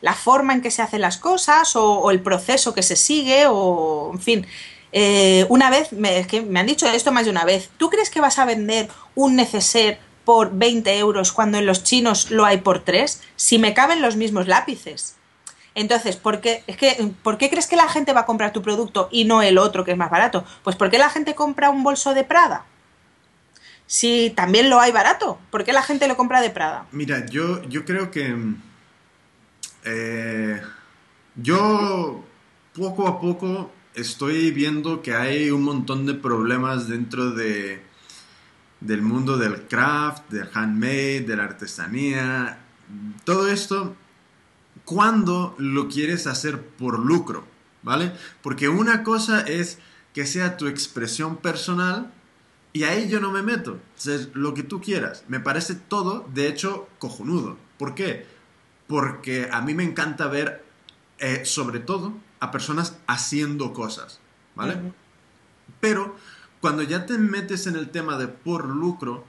[0.00, 4.10] la forma en que se hacen las cosas o, el proceso que se sigue o,
[4.12, 4.46] en fin,
[4.94, 8.10] Eh, una vez, me, que me han dicho esto más de una vez, ¿tú crees
[8.10, 12.58] que vas a vender un neceser por 20 euros cuando en los chinos lo hay
[12.58, 13.22] por 3?
[13.36, 15.16] Si me caben los mismos lápices.
[15.74, 18.62] Entonces, ¿por qué, es que, ¿por qué crees que la gente va a comprar tu
[18.62, 20.44] producto y no el otro que es más barato?
[20.62, 22.66] Pues ¿por qué la gente compra un bolso de Prada?
[23.86, 26.86] Si también lo hay barato, ¿por qué la gente lo compra de Prada?
[26.92, 28.36] Mira, yo, yo creo que
[29.84, 30.62] eh,
[31.36, 32.24] yo
[32.74, 37.82] poco a poco estoy viendo que hay un montón de problemas dentro de,
[38.80, 42.58] del mundo del craft, del handmade, de la artesanía.
[43.24, 43.96] Todo esto,
[44.92, 47.44] cuando lo quieres hacer por lucro,
[47.82, 48.12] ¿vale?
[48.42, 49.78] Porque una cosa es
[50.12, 52.12] que sea tu expresión personal
[52.74, 53.72] y ahí yo no me meto.
[53.72, 55.24] O lo que tú quieras.
[55.28, 57.56] Me parece todo, de hecho, cojonudo.
[57.78, 58.26] ¿Por qué?
[58.86, 60.62] Porque a mí me encanta ver,
[61.18, 64.20] eh, sobre todo, a personas haciendo cosas,
[64.54, 64.92] ¿vale?
[65.80, 66.16] Pero
[66.60, 69.24] cuando ya te metes en el tema de por lucro,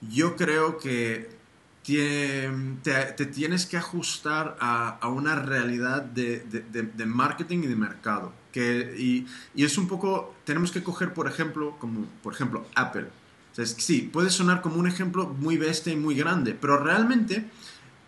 [0.00, 1.41] yo creo que
[1.84, 8.32] te, tienes que ajustar a, una realidad de, marketing y de mercado.
[8.52, 9.26] Que, y,
[9.62, 13.08] es un poco, tenemos que coger, por ejemplo, como por ejemplo Apple.
[13.56, 17.50] O sí, puede sonar como un ejemplo muy bestia y muy grande, pero realmente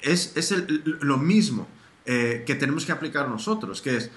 [0.00, 0.54] es, es
[1.00, 1.68] lo mismo
[2.06, 4.10] eh, que tenemos que aplicar nosotros, que es,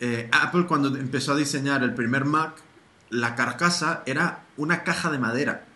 [0.00, 2.54] eh, Apple cuando empezó a diseñar el primer Mac,
[3.10, 5.66] la carcasa era una caja de madera.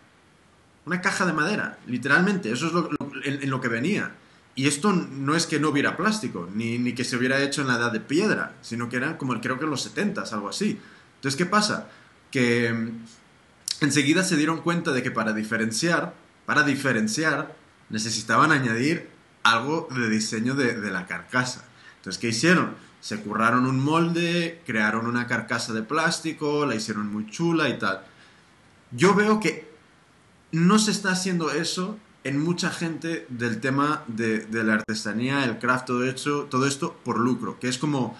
[0.85, 2.51] Una caja de madera, literalmente.
[2.51, 2.89] Eso es lo,
[3.23, 4.15] en, lo que venía.
[4.55, 7.67] Y esto no es que no hubiera plástico, ni, ni, que se hubiera hecho en
[7.67, 10.79] la edad de piedra, sino que eran como creo que en los 70, algo así.
[11.15, 11.89] Entonces, ¿qué pasa?
[12.31, 16.13] Que mm, enseguida se dieron cuenta de que para diferenciar,
[16.45, 17.55] para diferenciar,
[17.89, 19.09] necesitaban añadir
[19.43, 21.63] algo de diseño de, de la carcasa.
[21.97, 22.75] Entonces, ¿qué hicieron?
[23.01, 28.03] se curraron un molde, crearon una carcasa de plástico, la hicieron muy chula y tal.
[28.91, 29.69] Yo veo que
[30.51, 35.87] no se está haciendo eso en mucha gente del tema de, la artesanía, el craft,
[35.87, 38.17] todo, hecho, todo esto por lucro, que es como,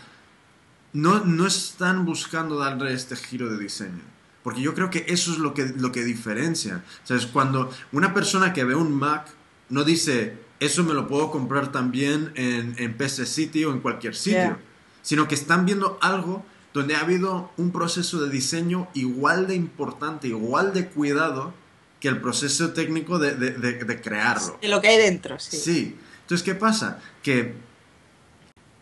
[0.93, 4.01] no, no están buscando darle este giro de diseño.
[4.43, 6.83] Porque yo creo que eso es lo que, lo que diferencia.
[7.07, 9.27] es Cuando una persona que ve un Mac
[9.69, 14.15] no dice, eso me lo puedo comprar también en, en PC City o en cualquier
[14.15, 14.57] sitio
[15.01, 20.29] sino que están viendo algo donde ha habido un proceso de diseño igual de importante,
[20.29, 21.53] igual de cuidado
[22.01, 24.57] que el proceso técnico de, de, crearlo.
[24.61, 25.55] De lo que hay dentro, sí.
[25.55, 25.99] Sí.
[26.21, 26.99] Entonces, ¿qué pasa?
[27.23, 27.53] Que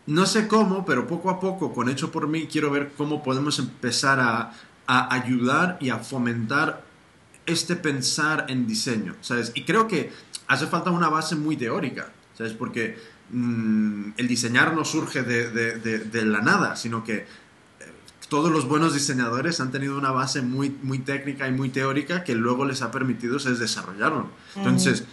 [0.06, 3.58] no sé cómo, pero poco a poco, con Hecho por mí, quiero ver cómo podemos
[3.58, 4.52] empezar a,
[4.86, 6.82] a ayudar y a fomentar
[7.46, 9.52] este pensar en diseño, ¿sabes?
[9.54, 10.10] Y creo que
[10.48, 12.54] hace falta una base muy teórica, ¿sabes?
[12.54, 12.96] Porque
[13.32, 17.26] Mm, el diseñar no surge de, la nada, sino que
[18.30, 22.36] todos los buenos diseñadores han tenido una base muy, muy técnica y muy teórica que
[22.36, 24.30] luego les ha permitido es desarrollarlo.
[24.54, 25.04] Entonces,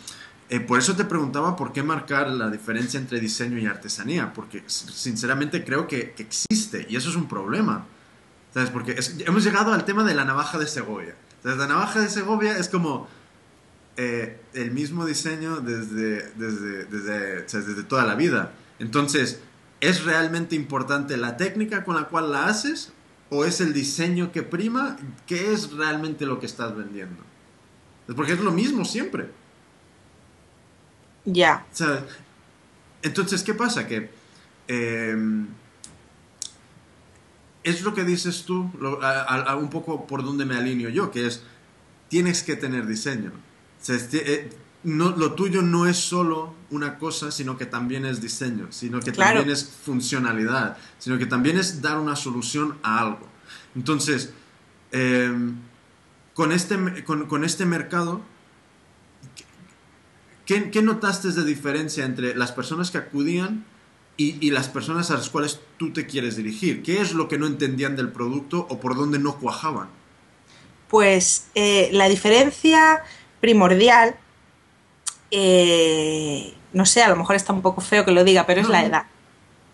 [0.49, 4.63] eh, por eso te preguntaba por qué marcar la diferencia entre diseño y artesanía, porque
[4.67, 7.85] sinceramente creo que, existe y eso es un problema.
[8.53, 8.69] ¿Sabes?
[8.69, 11.15] Porque hemos llegado al tema de la navaja de Segovia.
[11.37, 13.07] Entonces, la navaja de Segovia es como
[13.97, 18.53] eh, el mismo diseño desde, desde, desde, desde toda la vida.
[18.77, 19.39] Entonces,
[19.81, 22.93] ¿es realmente importante la técnica con la cual la haces
[23.29, 24.97] o es el diseño que prima?
[25.25, 27.23] ¿Qué es realmente lo que estás vendiendo?
[28.15, 29.29] Porque es lo mismo siempre.
[31.25, 31.65] Ya.
[33.01, 33.85] entonces, ¿qué pasa?
[33.85, 34.09] Que
[34.69, 35.47] em,
[37.63, 41.43] es lo que dices tú, un poco por donde me alineo yo, que es,
[42.07, 43.33] tienes que tener diseño.
[43.89, 44.49] Eh,
[44.87, 49.11] no, lo tuyo no es solo una cosa, sino que también es diseño, sino que
[49.11, 53.27] también es funcionalidad, sino que también es dar una solución a algo.
[53.75, 54.31] Entonces,
[54.93, 55.57] em,
[56.33, 58.21] con, este, con, este mercado,
[60.45, 63.65] ¿qué, ¿qué, notaste de diferencia entre las personas que acudían
[64.15, 66.81] y, y, las personas a las cuales tú te quieres dirigir?
[66.81, 69.89] ¿Qué es lo que no entendían del producto o por dónde no cuajaban?
[70.87, 73.03] Pues eh, la diferencia
[73.41, 74.15] primordial,
[75.31, 78.69] eh, no sé, a lo mejor está un poco feo que lo diga, pero es
[78.69, 79.03] la edad.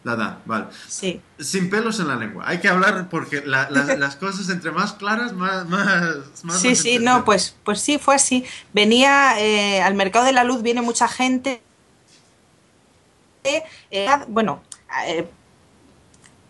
[0.04, 0.66] La edad, vale.
[0.88, 1.22] Sí.
[1.40, 2.44] Sin pelos en la lengua.
[2.46, 5.66] Hay que hablar porque las cosas entre más claras, más...
[5.68, 8.46] más, sí, sí, no, pues, pues sí, fue así.
[8.74, 11.62] Venía eh, al mercado de la luz, viene mucha gente.
[13.46, 14.62] Eh, bueno,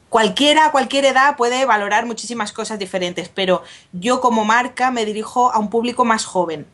[0.10, 5.60] cualquiera, cualquier edad puede valorar muchísimas cosas diferentes, pero yo como marca me dirijo a
[5.60, 6.68] un público más joven.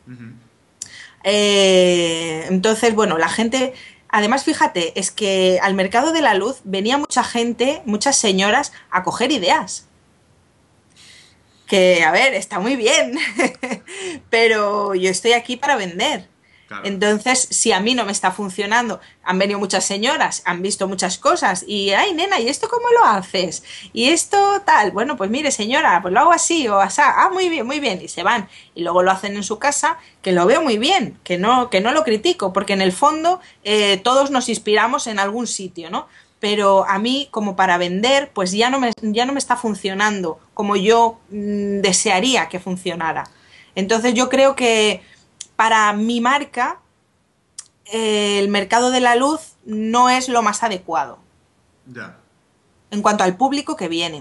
[1.24, 3.74] Eh, entonces, bueno, la gente,
[4.08, 9.02] además fíjate, es que al mercado de la luz venía mucha gente, muchas señoras, a
[9.02, 9.86] coger ideas.
[11.66, 13.16] que, a ver, está muy bien,
[14.30, 16.29] pero yo estoy aquí para vender.
[16.84, 21.18] Entonces, si a mí no me está funcionando, han venido muchas señoras, han visto muchas
[21.18, 23.64] cosas y, ay, nena, ¿y esto cómo lo haces?
[23.92, 27.48] Y esto tal, bueno, pues mire, señora, pues lo hago así o así, ah, muy
[27.48, 28.48] bien, muy bien, y se van.
[28.74, 31.80] Y luego lo hacen en su casa, que lo veo muy bien, que no, que
[31.80, 36.06] no lo critico, porque en el fondo eh, todos nos inspiramos en algún sitio, ¿no?
[36.38, 40.38] Pero a mí, como para vender, pues ya no me, ya no me está funcionando
[40.54, 43.28] como yo mm, desearía que funcionara.
[43.74, 45.02] Entonces yo creo que
[45.60, 46.80] para mi marca
[47.84, 51.18] el mercado de la luz no es lo más adecuado.
[51.84, 52.18] Ya.
[52.90, 54.20] En cuanto al público que viene.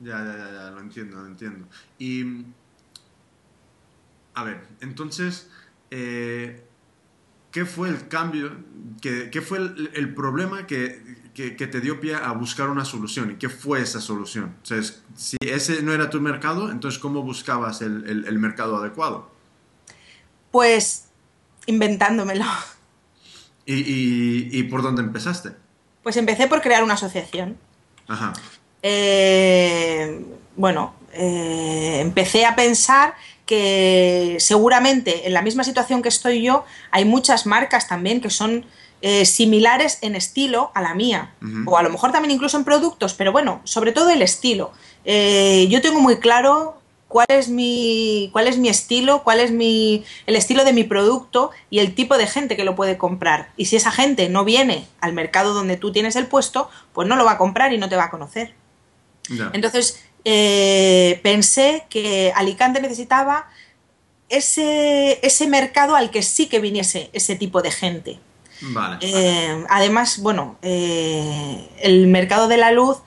[0.00, 1.68] Ya, ya, ya, ya, lo entiendo, lo entiendo.
[1.98, 2.46] Y.
[4.32, 5.50] A ver, entonces.
[5.90, 6.64] Eh,
[7.50, 8.56] ¿Qué fue el cambio?
[9.02, 10.88] ¿Qué, fue el, problema que,
[11.34, 13.32] te dio pie a buscar una solución?
[13.32, 14.56] ¿Y qué fue esa solución?
[14.62, 14.82] O sea,
[15.14, 19.35] si ese no era tu mercado, entonces ¿cómo buscabas el mercado adecuado?
[20.56, 21.04] Pues
[21.66, 22.46] inventándomelo.
[23.66, 25.50] ¿Y, por dónde empezaste?
[26.02, 27.58] Pues empecé por crear una asociación.
[28.08, 28.32] Ajá.
[28.82, 30.24] Eh,
[30.56, 37.04] bueno, eh, empecé a pensar que seguramente en la misma situación que estoy yo hay
[37.04, 38.64] muchas marcas también que son
[39.02, 41.34] eh, similares en estilo a la mía.
[41.66, 44.72] O a lo mejor también incluso en productos, pero bueno, sobre todo el estilo.
[45.04, 46.80] yo tengo muy claro
[47.16, 51.50] cuál es mi, cuál es mi estilo, cuál es mi, el estilo de mi producto
[51.70, 53.52] y el tipo de gente que lo puede comprar.
[53.56, 57.16] Y si esa gente no viene al mercado donde tú tienes el puesto, pues no
[57.16, 58.52] lo va a comprar y no te va a conocer.
[59.54, 63.48] Entonces, eh, pensé que Alicante necesitaba
[64.28, 68.18] ese, ese mercado al que sí que viniese ese tipo de gente.
[69.00, 72.98] Eh, además, bueno, eh, el mercado de la luz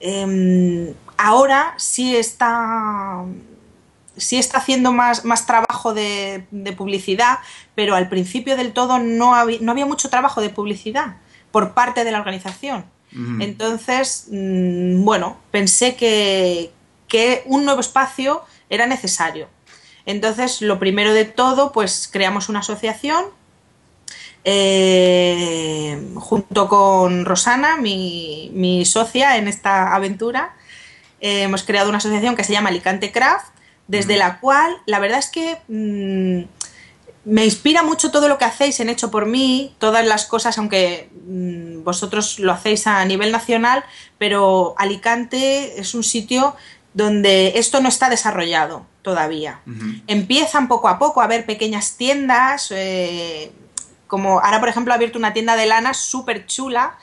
[0.00, 3.26] em, ahora sí está
[4.18, 6.44] sí está haciendo más, más trabajo de,
[6.76, 7.38] publicidad,
[7.74, 11.16] pero al principio del todo no había, no había mucho trabajo de publicidad
[11.50, 12.84] por parte de la organización.
[13.40, 16.72] Entonces, mm, bueno, pensé que,
[17.46, 19.48] un nuevo espacio era necesario.
[20.04, 23.24] Entonces, lo primero de todo, pues creamos una asociación
[24.44, 30.54] eh, junto con Rosana, mi, mi, socia en esta aventura.
[31.20, 33.57] Eh, hemos creado una asociación que se llama Alicante Craft
[33.88, 36.44] desde la cual la verdad es que mm,
[37.24, 41.10] me inspira mucho todo lo que hacéis en Hecho por mí, todas las cosas, aunque
[41.26, 43.84] mm, vosotros lo hacéis a nivel nacional,
[44.18, 46.54] pero Alicante es un sitio
[46.94, 49.60] donde esto no está desarrollado todavía.
[50.06, 53.52] Empiezan poco a poco a haber pequeñas tiendas, eh,
[54.06, 56.98] como ahora por ejemplo ha abierto una tienda de lana súper chula,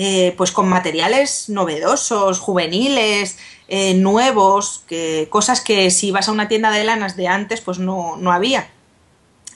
[0.00, 3.36] eh, pues con materiales novedosos, juveniles,
[3.66, 7.80] eh, nuevos, que, cosas que si vas a una tienda de lanas de antes, pues
[7.80, 8.70] no, había.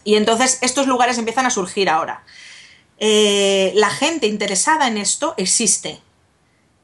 [0.02, 2.24] Y entonces estos lugares empiezan a surgir ahora.
[2.98, 6.00] Eh, la gente interesada en esto existe.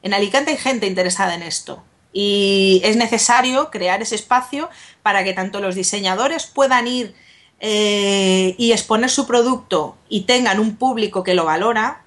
[0.03, 1.83] En Alicante hay gente interesada en esto.
[2.13, 4.69] Y es necesario crear ese espacio
[5.03, 7.13] para que tanto los diseñadores puedan ir
[7.61, 12.05] y exponer su producto y tengan un público que lo valora,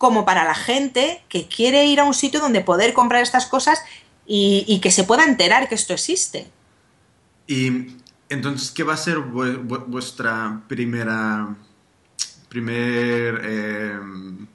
[0.00, 3.82] como para la gente que quiere ir a un sitio donde poder comprar estas cosas
[4.26, 6.46] y, que se pueda enterar que esto existe.
[7.46, 7.98] Y
[8.30, 11.54] entonces, ¿qué va a ser vuestra primera
[12.48, 14.46] primer em,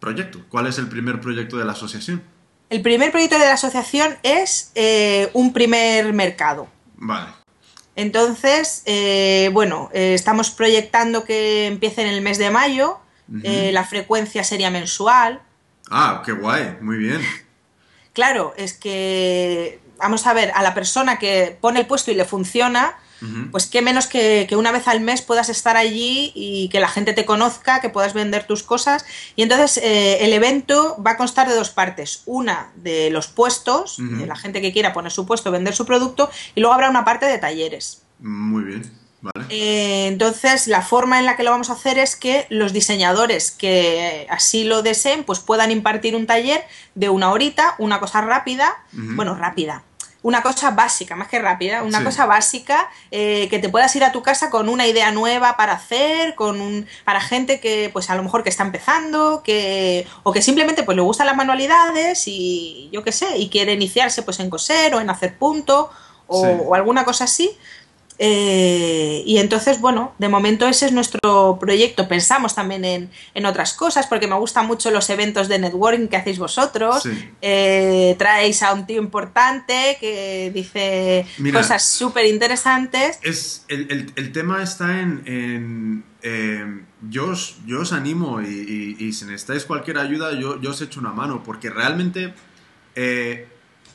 [0.00, 0.40] proyecto?
[0.48, 2.22] ¿Cuál es el primer proyecto de la asociación?
[2.70, 6.68] El primer proyecto de la asociación es eh, un primer mercado.
[6.96, 7.26] Vale.
[7.96, 12.98] Entonces, eh, bueno, eh, estamos proyectando que empiece en el mes de mayo
[13.42, 15.40] eh, la frecuencia sería mensual.
[15.90, 17.20] Ah, qué guay, muy bien.
[18.12, 22.24] Claro, es que, vamos a ver, a la persona que pone el puesto y le
[22.24, 22.96] funciona,
[23.50, 27.12] pues qué menos que, una vez al mes puedas estar allí y que la gente
[27.12, 29.04] te conozca, que puedas vender tus cosas.
[29.36, 32.22] Y entonces eh, el evento va a constar de dos partes.
[32.24, 36.30] Una de los puestos, de la gente que quiera poner su puesto, vender su producto,
[36.54, 38.02] y luego habrá una parte de talleres.
[38.18, 38.99] Muy bien.
[39.50, 43.50] Eh, entonces, la forma en la que lo vamos a hacer es que los diseñadores
[43.50, 46.64] que así lo deseen, pues puedan impartir un taller
[46.94, 49.82] de una horita, una cosa rápida, bueno, rápida,
[50.22, 54.12] una cosa básica, más que rápida, una cosa básica eh, que te puedas ir a
[54.12, 58.16] tu casa con una idea nueva para hacer, con un, para gente que, pues a
[58.16, 62.90] lo mejor que está empezando, que, o que simplemente pues le gustan las manualidades y
[62.92, 65.90] yo qué sé, y quiere iniciarse pues en coser o en hacer punto
[66.32, 67.58] o alguna cosa así
[68.22, 72.06] Eh, y entonces, bueno, de momento ese es nuestro proyecto.
[72.06, 76.38] Pensamos también en, otras cosas, porque me gustan mucho los eventos de networking que hacéis
[76.38, 77.08] vosotros.
[77.40, 83.18] Eh, traéis a un tío importante que dice cosas súper interesantes.
[83.22, 86.04] Es, el, tema está en...
[86.22, 91.00] Eh, yo, os, yo, os, animo y, si necesitáis cualquier ayuda, yo, yo, os echo
[91.00, 92.34] una mano, porque realmente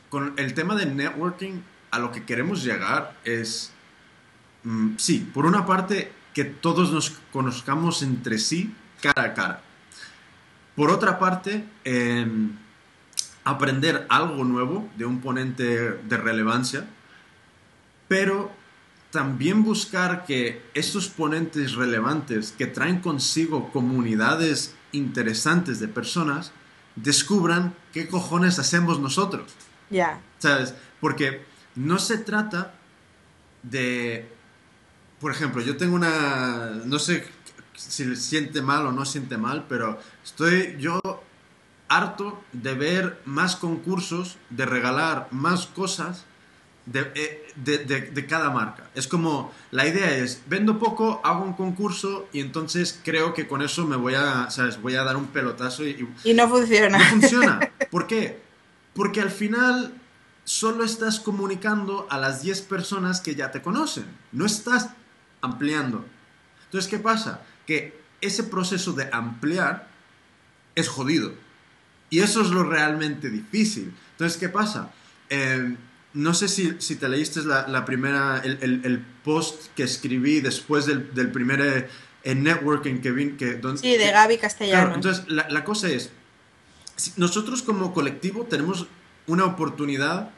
[0.10, 1.62] con el tema de networking,
[1.92, 3.75] a lo que queremos llegar es
[4.66, 9.62] Mm, sí, por una parte, que todos nos conozcamos entre sí cara a cara.
[10.76, 12.58] Por otra parte, em,
[13.46, 16.86] aprender algo nuevo de un ponente de relevancia,
[18.10, 18.52] pero
[19.12, 26.52] también buscar que estos ponentes relevantes que traen consigo comunidades interesantes de personas
[26.98, 29.54] descubran qué cojones hacemos nosotros.
[29.90, 30.20] Ya.
[30.40, 30.76] ¿Sabes?
[31.00, 31.46] Porque
[31.76, 32.74] no se trata
[33.64, 34.35] de
[35.20, 37.26] por ejemplo, yo tengo una, no sé
[37.76, 41.00] si siente mal o no siente mal, pero estoy yo
[41.88, 46.26] harto de ver más concursos, de regalar más cosas
[46.86, 48.90] de, eh, de, cada marca.
[48.94, 53.62] Es como, la idea es, vendo poco, hago un concurso y entonces creo que con
[53.62, 54.82] eso me voy a, ¿sabes?
[54.82, 56.08] Voy a dar un pelotazo y...
[56.24, 56.98] Y no funciona.
[57.00, 57.60] No funciona.
[57.92, 58.42] ¿Por qué?
[58.94, 59.94] Porque al final
[60.44, 64.06] solo estás comunicando a las 10 personas que ya te conocen.
[64.32, 64.90] No estás
[65.46, 66.06] ampliando.
[66.66, 67.42] Entonces, ¿qué pasa?
[67.66, 69.88] Que ese proceso de ampliar
[70.76, 71.34] es jodido.
[72.10, 73.94] Y eso es lo realmente difícil.
[74.12, 74.92] Entonces, ¿qué pasa?
[75.30, 75.76] Eh,
[76.14, 81.90] no sé si, te leíste la, primera, el, post que escribí después del, primer
[82.24, 83.32] eh, networking que vi.
[83.32, 84.96] Que, sí, de Gaby Castellano.
[84.96, 86.12] entonces, la, cosa es,
[87.18, 88.88] nosotros como colectivo tenemos
[89.28, 90.30] una oportunidad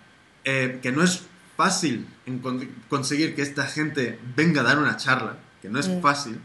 [0.46, 1.24] eh, que no es
[1.58, 2.40] fácil en
[2.88, 6.02] conseguir que esta gente venga a dar una charla, que no es mm.
[6.02, 6.40] fácil,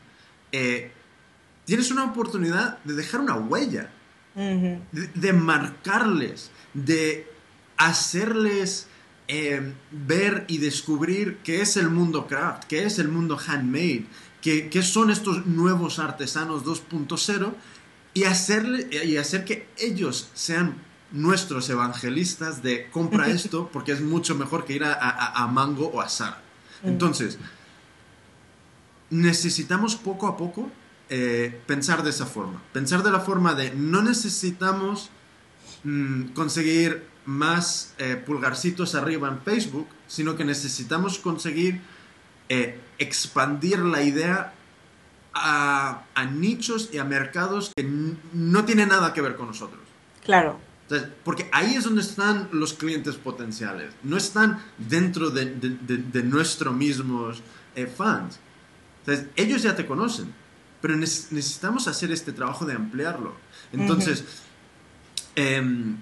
[0.51, 0.91] eh,
[1.67, 3.91] tienes una oportunidad de dejar una huella,
[4.35, 7.31] de, marcarles, de
[7.77, 8.89] hacerles
[9.29, 14.07] eh, ver y descubrir qué es el mundo craft, qué es el mundo handmade,
[14.41, 17.53] qué, qué son estos nuevos artesanos 2.0
[18.15, 20.77] y, hacerle, y hacer que ellos sean
[21.13, 26.09] nuestros evangelistas de compra esto porque es mucho mejor que ir a, Mango o a
[26.09, 26.41] Sara.
[26.83, 27.39] Entonces,
[29.11, 30.69] necesitamos poco a poco
[31.09, 32.61] eh, pensar de esa forma.
[32.73, 35.11] Pensar de la forma de no necesitamos
[35.85, 41.81] mm, conseguir más eh, pulgarcitos arriba en Facebook, sino que necesitamos conseguir
[42.49, 44.55] eh, expandir la idea
[45.35, 49.81] a, a, nichos y a mercados que no tienen nada que ver con nosotros.
[50.25, 50.72] Claro
[51.25, 57.43] porque ahí es donde están los clientes potenciales, no están dentro de, de, nuestros mismos
[57.75, 58.39] eh, fans.
[59.01, 60.33] Entonces, ellos ya te conocen,
[60.81, 63.35] pero necesitamos hacer este trabajo de ampliarlo.
[63.73, 64.25] Entonces,
[65.35, 65.97] em,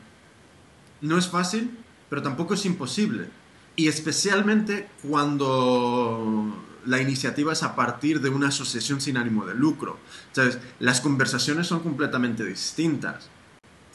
[1.00, 1.78] no es fácil,
[2.08, 3.28] pero tampoco es imposible.
[3.76, 9.98] Y especialmente cuando la iniciativa es a partir de una asociación sin ánimo de lucro.
[10.28, 13.28] Entonces, las conversaciones son completamente distintas.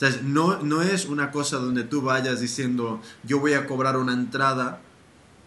[0.02, 4.14] O no, no es una cosa donde tú vayas diciendo, yo voy a cobrar una
[4.14, 4.82] entrada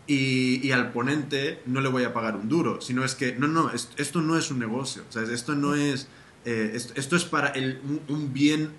[0.06, 3.70] y, al ponente no le voy a pagar un duro, sino es que, no, no,
[3.70, 6.08] esto, no es un negocio, o sea, esto no es,
[6.46, 8.70] eh, esto, es para el, un, bien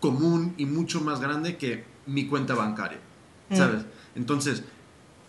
[0.00, 2.98] común y mucho más grande que mi cuenta bancaria,
[3.50, 3.56] mm.
[3.56, 3.84] ¿sabes?
[4.14, 4.62] Entonces,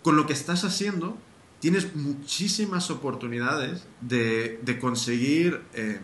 [0.02, 1.18] con lo que estás haciendo,
[1.60, 5.60] tienes muchísimas oportunidades de, de conseguir...
[5.74, 6.00] Eh,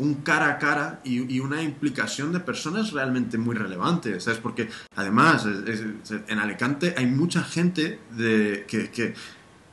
[0.00, 4.40] un cara a cara y, una implicación de personas realmente muy relevantes, ¿sabes?
[4.40, 9.14] Porque además en Alicante hay mucha gente de, que, que,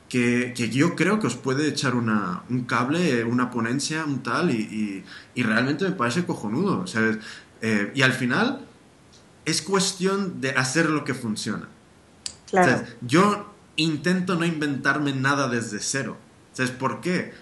[0.08, 5.04] que, yo creo que os puede echar una, un cable, una ponencia, un tal, y,
[5.34, 7.18] y, realmente me parece cojonudo, ¿sabes?
[7.62, 8.60] Eh, y al final
[9.46, 11.68] es cuestión de hacer lo que funciona.
[12.50, 12.84] Claro.
[13.00, 16.16] Yo intento no inventarme nada desde cero.
[16.52, 17.32] ¿Sabes por qué?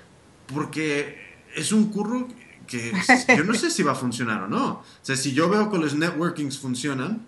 [0.46, 2.28] Porque es un curro
[2.66, 2.92] que
[3.36, 4.66] yo no sé si va a funcionar o no.
[4.66, 7.26] O sea, si yo veo que los networkings funcionan,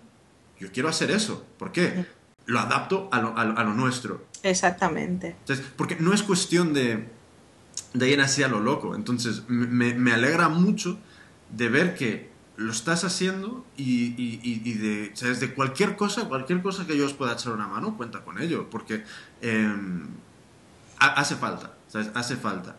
[0.59, 1.45] yo quiero hacer eso.
[1.57, 2.05] ¿Por qué?
[2.45, 4.25] Lo adapto a lo, a lo, nuestro.
[4.43, 5.35] Exactamente.
[5.39, 7.07] Entonces, porque no es cuestión de,
[7.93, 8.95] de ir así a lo loco.
[8.95, 10.97] Entonces, me, me alegra mucho
[11.51, 12.29] de ver que
[12.59, 15.39] lo estás haciendo y, y, y de, ¿sabes?
[15.39, 18.69] de cualquier cosa, cualquier cosa que yo os pueda echar una mano, cuenta con ello,
[18.69, 19.05] porque
[19.41, 20.07] em,
[20.99, 22.11] hace falta, ¿sabes?
[22.15, 22.75] Hace falta.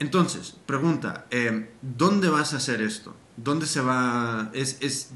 [0.00, 3.14] Entonces, pregunta, em, ¿dónde vas a hacer esto?
[3.36, 4.50] ¿Dónde se va?
[4.54, 5.10] ¿Es,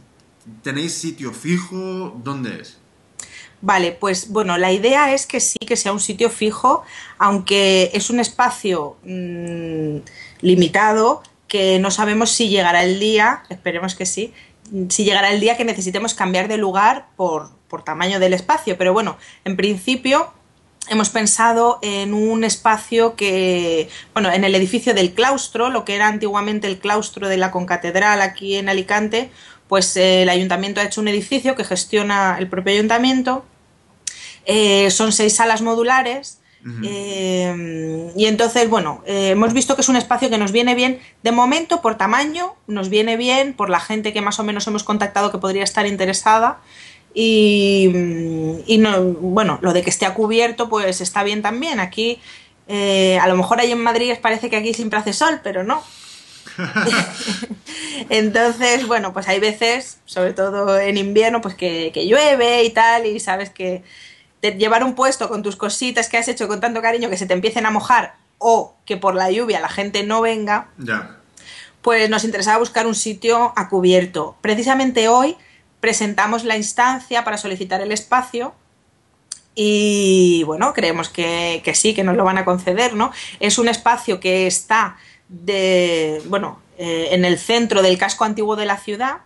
[0.63, 2.21] ¿Tenéis sitio fijo?
[2.23, 2.79] ¿Dónde es?
[3.63, 6.85] Vale, pues bueno, la idea es que sí que sea un sitio fijo,
[7.17, 9.97] aunque es un espacio mm,
[10.43, 14.35] limitado que no sabemos si llegará el día, esperemos que sí,
[14.91, 18.77] si llegará el día que necesitemos cambiar de lugar por, por tamaño del espacio.
[18.77, 19.17] Pero bueno,
[19.47, 20.31] en principio
[20.89, 26.09] hemos pensado en un espacio que, bueno, en el edificio del claustro, lo que era
[26.09, 29.31] antiguamente el claustro de la concatedral aquí en Alicante,
[29.69, 33.45] pues eh, el ayuntamiento ha hecho un edificio que gestiona el propio ayuntamiento
[34.47, 36.41] eh, son seis salas modulares.
[36.83, 41.31] Eh, y entonces, bueno, hemos visto que es un espacio que nos viene bien, de
[41.31, 45.31] momento por tamaño, nos viene bien por la gente que más o menos hemos contactado
[45.31, 46.61] que podría estar interesada.
[47.17, 51.79] Y, no, bueno, lo de que esté a cubierto, pues está bien también.
[51.79, 52.19] Aquí,
[52.69, 55.83] a lo mejor ahí en Madrid parece que aquí siempre hace sol, pero no.
[58.11, 63.21] Entonces, bueno, pues hay veces, sobre todo en invierno, pues que llueve y tal, y
[63.21, 63.83] sabes que,
[64.53, 67.35] llevar un puesto con tus cositas que has hecho con tanto cariño que se te
[67.35, 70.69] empiecen a mojar o que por la lluvia la gente no venga,
[71.83, 74.37] pues nos interesaba buscar un sitio a cubierto.
[74.41, 75.37] Precisamente hoy
[75.85, 78.55] presentamos la instancia para solicitar el espacio
[79.55, 83.13] y bueno, creemos que, sí, que nos lo van a conceder, ¿no?
[83.39, 84.97] Es un espacio que está
[85.29, 89.19] de, bueno, eh, en el centro del casco antiguo de la ciudad,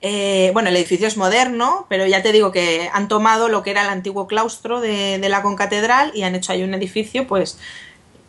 [0.00, 3.70] eh, bueno, el edificio es moderno, pero ya te digo que han tomado lo que
[3.70, 7.60] era el antiguo claustro de, la concatedral y han hecho ahí un edificio, pues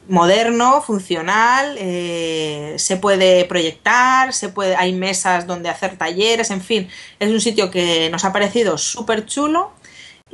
[0.07, 6.89] moderno, funcional, eh, se puede proyectar, se puede, hay mesas donde hacer talleres, en fin,
[7.19, 9.71] es un sitio que nos ha parecido súper chulo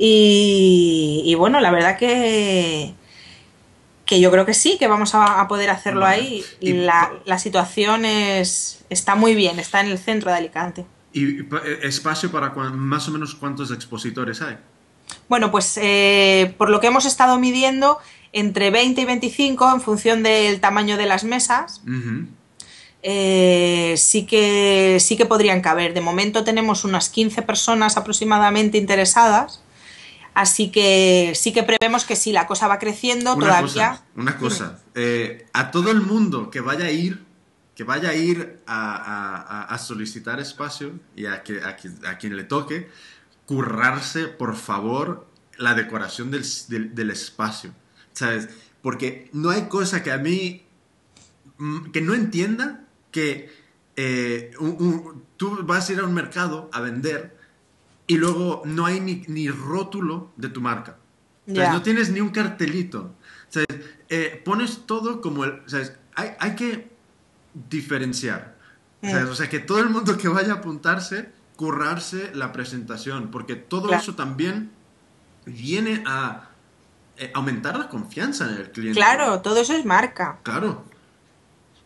[0.02, 2.94] y, bueno, la verdad que,
[4.06, 6.42] que yo creo que sí, que vamos a, poder hacerlo ahí.
[6.58, 10.86] Y la, la situación es, está muy bien, está en el centro de Alicante.
[11.12, 14.56] ¿Y eh, espacio para más o menos cuántos expositores hay?
[15.28, 17.98] Bueno, pues eh, por lo que hemos estado midiendo,
[18.32, 21.82] entre 20 y 25 en función del tamaño de las mesas.
[23.02, 25.94] Eh, sí, que, sí que podrían caber.
[25.94, 29.62] De momento tenemos unas 15 personas aproximadamente interesadas.
[30.32, 34.00] Así que sí que prevemos que si la cosa va creciendo todavía.
[34.14, 34.78] una cosa,
[35.52, 37.30] a todo el mundo que vaya a ir
[37.80, 42.90] que vaya a ir a, solicitar espacio y a, que, a, quien le toque,
[43.46, 45.26] currarse, por favor,
[45.56, 47.72] la decoración del, espacio.
[48.12, 48.48] ¿Sabes?
[48.82, 50.64] Porque no hay cosa que a mí,
[51.58, 53.50] mm, que no entienda que
[53.96, 54.52] eh,
[55.36, 57.36] tú vas a ir a un mercado a vender
[58.06, 60.96] y luego no hay ni, rótulo de tu marca.
[61.46, 63.14] No tienes ni un cartelito.
[63.48, 63.68] ¿Sabes?
[64.08, 65.62] Eh, pones todo como el...
[65.66, 65.92] ¿sabes?
[66.14, 66.90] Hay, hay que
[67.68, 68.56] diferenciar.
[69.02, 73.92] O, sea, que todo el mundo que vaya a apuntarse, currarse la presentación, porque todo
[73.94, 74.70] eso también
[75.46, 76.49] viene a
[77.34, 78.98] aumentar la confianza en el cliente.
[78.98, 80.38] Claro, todo eso es marca.
[80.42, 80.84] Claro.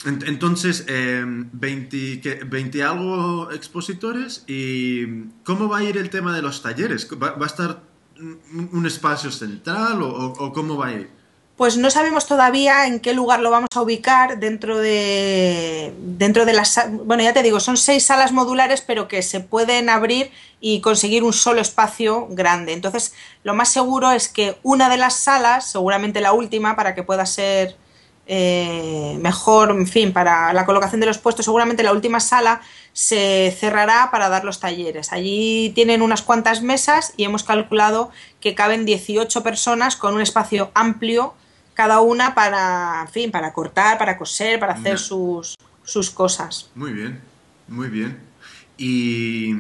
[0.05, 7.09] Entonces, 20, em, algo expositores y ¿cómo va a ir el tema de los talleres?
[7.11, 7.83] ¿Va, a estar
[8.73, 11.24] un espacio central o cómo va a ir?
[11.57, 16.53] Pues no sabemos todavía en qué lugar lo vamos a ubicar dentro de dentro de
[16.53, 20.81] las bueno ya te digo son seis salas modulares pero que se pueden abrir y
[20.81, 22.73] conseguir un solo espacio grande.
[22.73, 27.05] Entonces lo más seguro es que una de las salas seguramente la última para que
[27.05, 27.77] pueda ser
[28.27, 32.63] eh, mejor en fin para la colocación de los puestos seguramente la última sala
[32.95, 35.13] se cerrará para dar los talleres.
[35.13, 40.73] Allí tienen unas cuantas mesas y hemos calculado que caben 18 personas con un espacio
[40.75, 41.35] amplio
[41.75, 46.71] cada una para, en fin, para cortar, para coser, para hacer sus, sus cosas.
[46.75, 47.21] Muy bien,
[47.69, 48.19] muy bien.
[48.77, 49.55] Y,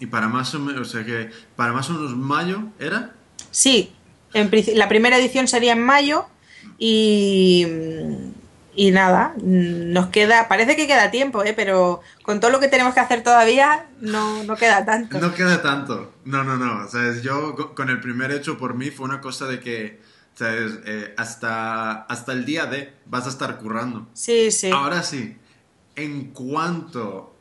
[0.00, 3.12] y, para más o menos, o sea que para más o menos mayo era.
[3.50, 3.92] Sí,
[4.34, 6.26] en, la primera edición sería en mayo
[6.78, 7.66] y,
[8.74, 11.54] y nada, nos queda, parece que queda tiempo, ¿eh?
[11.54, 15.18] pero con todo lo que tenemos que hacer todavía no, no queda tanto.
[15.18, 18.90] No queda tanto, no, no, no, o sea, yo con el primer hecho por mí
[18.90, 20.00] fue una cosa de que
[20.48, 24.08] eh, hasta, hasta el día de vas a estar currando.
[24.14, 24.70] Sí, sí.
[24.70, 25.36] Ahora sí,
[25.96, 27.34] en cuanto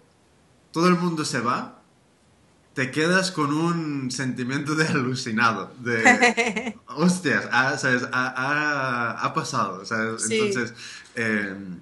[0.72, 1.82] todo el mundo se va,
[2.74, 9.84] te quedas con un sentimiento de alucinado, de hostias, ha, pasado,
[10.30, 10.74] Entonces,
[11.16, 11.80] em,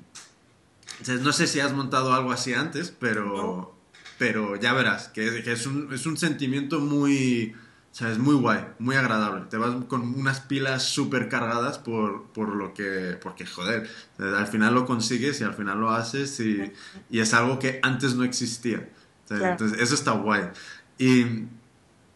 [1.22, 3.76] no sé si has montado algo así antes, pero,
[4.18, 7.56] pero ya verás, que, es, un, es un sentimiento muy
[7.98, 9.46] o sea, es muy guay, muy agradable.
[9.50, 13.18] Te vas con unas pilas súper cargadas por, por, lo que...
[13.20, 16.72] Porque, joder, al final lo consigues y al final lo haces y,
[17.10, 18.88] y es algo que antes no existía.
[19.32, 20.44] Entonces, eso está guay.
[21.00, 21.24] Y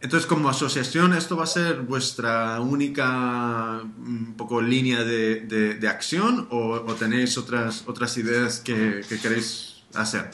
[0.00, 5.40] Entonces, como asociación, ¿esto va a ser vuestra única un poco línea de,
[5.80, 10.30] de, acción o, tenéis otras, otras ideas que, queréis hacer?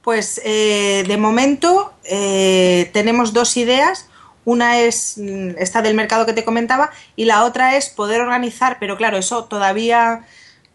[0.00, 4.06] Pues eh, de momento eh, tenemos dos ideas.
[4.44, 8.78] Una es mm, esta del mercado que te comentaba y la otra es poder organizar,
[8.80, 10.24] pero claro, eso todavía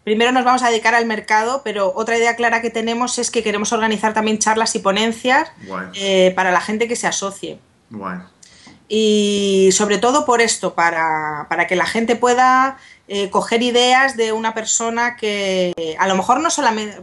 [0.06, 3.42] primero nos vamos a dedicar al mercado, pero otra idea clara que tenemos es que
[3.42, 5.50] queremos organizar también charlas y ponencias
[5.94, 7.58] eh, para la gente que se asocie.
[8.88, 12.78] Y sobre todo por esto, para, para que la gente pueda
[13.08, 17.02] eh, coger ideas de una persona que a lo mejor no solamente,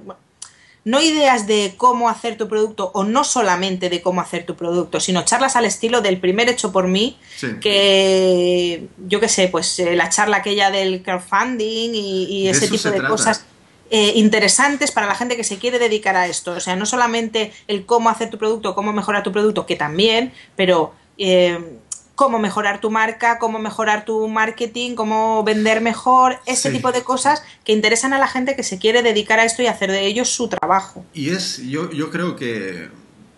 [0.86, 5.00] no ideas de cómo hacer tu producto o no solamente de cómo hacer tu producto,
[5.00, 7.18] sino charlas al estilo del primer hecho por mí,
[7.62, 13.02] que yo qué sé, pues eh, la charla aquella del crowdfunding y, ese tipo de
[13.08, 13.46] cosas
[13.90, 16.52] eh, interesantes para la gente que se quiere dedicar a esto.
[16.52, 20.34] O sea, no solamente el cómo hacer tu producto, cómo mejorar tu producto, que también,
[20.56, 21.78] pero eh,
[22.24, 27.44] cómo mejorar tu marca, cómo mejorar tu marketing, cómo vender mejor, ese tipo de cosas
[27.64, 30.30] que interesan a la gente que se quiere dedicar a esto y hacer de ellos
[30.30, 31.06] su trabajo.
[31.14, 32.90] Y es, yo, yo creo que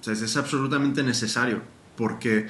[0.05, 1.61] es absolutamente necesario,
[1.95, 2.47] porque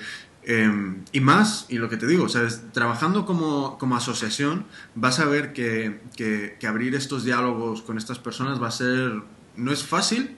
[0.48, 2.62] Em, y más, y lo que te digo, ¿sabes?
[2.72, 8.62] trabajando como, como asociación, vas a ver que, que, abrir estos diálogos con estas personas
[8.62, 9.24] va a ser,
[9.56, 10.38] no es fácil,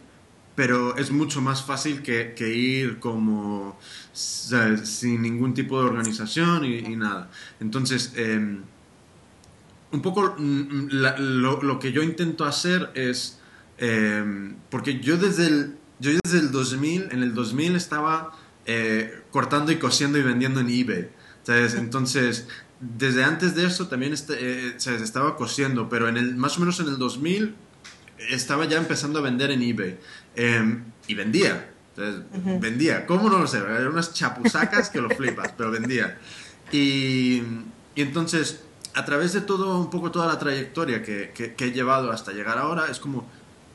[0.58, 3.78] pero es mucho más fácil que, que ir como
[4.12, 7.30] sin ningún tipo de organización y, nada.
[7.60, 8.64] Entonces, em,
[9.92, 13.40] un poco mm, lo, lo, que yo intento hacer es,
[13.78, 18.32] em, porque yo desde el, yo desde el 2000, en el 2000 estaba
[18.66, 21.10] eh, cortando y cosiendo y vendiendo en eBay.
[21.48, 22.48] Entonces,
[22.80, 24.34] desde antes de eso también este,
[24.70, 27.67] eh, estaba cosiendo, pero en el, más o menos en el 2000
[28.30, 29.98] estaba ya empezando a vender en eBay.
[30.36, 31.72] Em, y vendía.
[32.60, 33.06] Vendía.
[33.06, 33.58] ¿Cómo no lo sé?
[33.58, 36.18] Eran unas chapusacas que lo flipas, pero vendía.
[36.72, 37.42] Y,
[37.96, 38.62] y, entonces,
[38.94, 42.58] a través de todo, un poco toda la trayectoria que, que he llevado hasta llegar
[42.58, 43.26] ahora, es como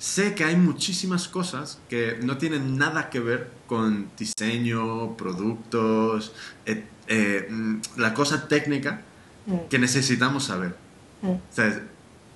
[0.03, 6.33] sé que hay muchísimas cosas que no tienen nada que ver con diseño, productos,
[6.67, 7.49] eh, eh,
[7.97, 9.03] la cosa técnica
[9.47, 9.69] mm.
[9.71, 10.75] que necesitamos saber.
[11.23, 11.35] Mm.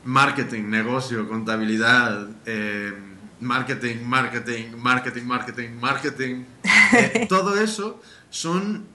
[0.07, 2.93] Marketing, negocio, contabilidad, eh,
[3.41, 6.45] marketing, marketing, marketing, marketing, marketing.
[7.29, 8.01] todo eso
[8.31, 8.87] son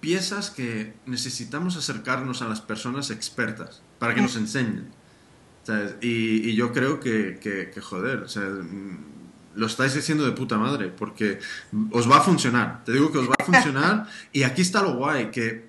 [0.00, 4.92] piezas que necesitamos acercarnos a las personas expertas para que nos enseñen.
[6.00, 8.98] Y, yo creo que, que, joder, o sea, mm,
[9.56, 11.40] lo estáis diciendo de puta madre, porque
[11.90, 12.84] os va a funcionar.
[12.84, 15.66] Te digo que os va a funcionar y aquí está lo guay, que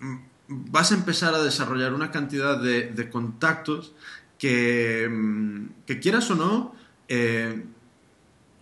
[0.00, 0.16] mm,
[0.48, 3.94] vas a empezar a desarrollar una cantidad de, de contactos
[4.38, 6.74] que, mm, que, quieras o no,
[7.08, 7.64] eh,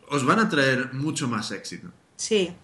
[0.09, 1.89] os van a traer mucho más éxito.
[2.17, 2.55] Sí.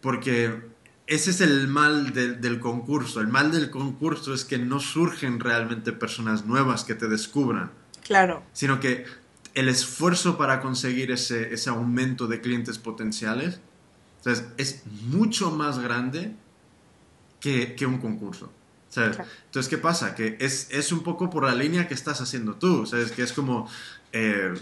[0.00, 0.62] Porque
[1.06, 3.20] ese es el mal del concurso.
[3.20, 7.70] El mal del concurso es que no surgen realmente personas nuevas que te descubran.
[8.04, 8.42] Claro.
[8.52, 9.04] Sino que
[9.54, 13.60] el esfuerzo para conseguir ese, ese aumento de clientes potenciales
[14.56, 16.34] es mucho más grande
[17.40, 18.52] que, que un concurso.
[18.96, 20.14] Entonces, ¿qué pasa?
[20.14, 22.86] Que es, es, un poco por la línea que estás haciendo tú.
[22.86, 23.12] ¿Sabes?
[23.12, 23.68] Que es como...
[24.12, 24.54] Eh,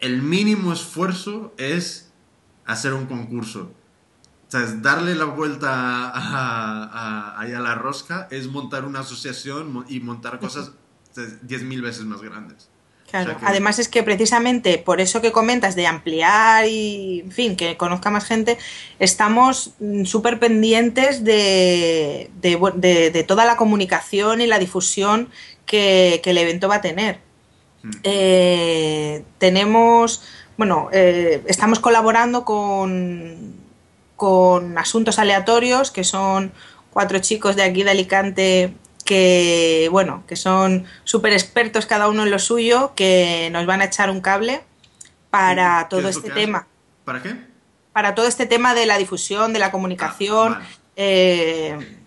[0.00, 2.10] el mínimo esfuerzo es
[2.64, 3.72] hacer un concurso
[4.48, 10.72] sea, darle la vuelta a, a, la rosca es montar una asociación y montar cosas
[11.14, 12.68] 10.000 veces más grandes.
[13.10, 17.76] Claro, además es que precisamente por eso que comentas de ampliar y, en fin, que
[17.76, 18.58] conozca más gente,
[18.98, 25.30] estamos mm, súper pendientes de, de, toda la comunicación y la difusión
[25.66, 27.20] que, el evento va a tener.
[27.82, 27.90] Mm.
[28.02, 30.22] Eh, tenemos,
[30.56, 33.66] bueno, eh, estamos colaborando con
[34.16, 36.52] con asuntos aleatorios, que son
[36.90, 38.74] cuatro chicos de aquí de Alicante
[39.06, 43.84] que, bueno, que son súper expertos cada uno en lo suyo, que nos van a
[43.84, 44.62] echar un cable
[45.30, 46.66] para todo este tema.
[47.04, 47.36] ¿Para qué?
[47.94, 50.54] Para todo este tema de la difusión, de la comunicación.
[50.54, 50.66] Ah,
[50.96, 51.98] eh,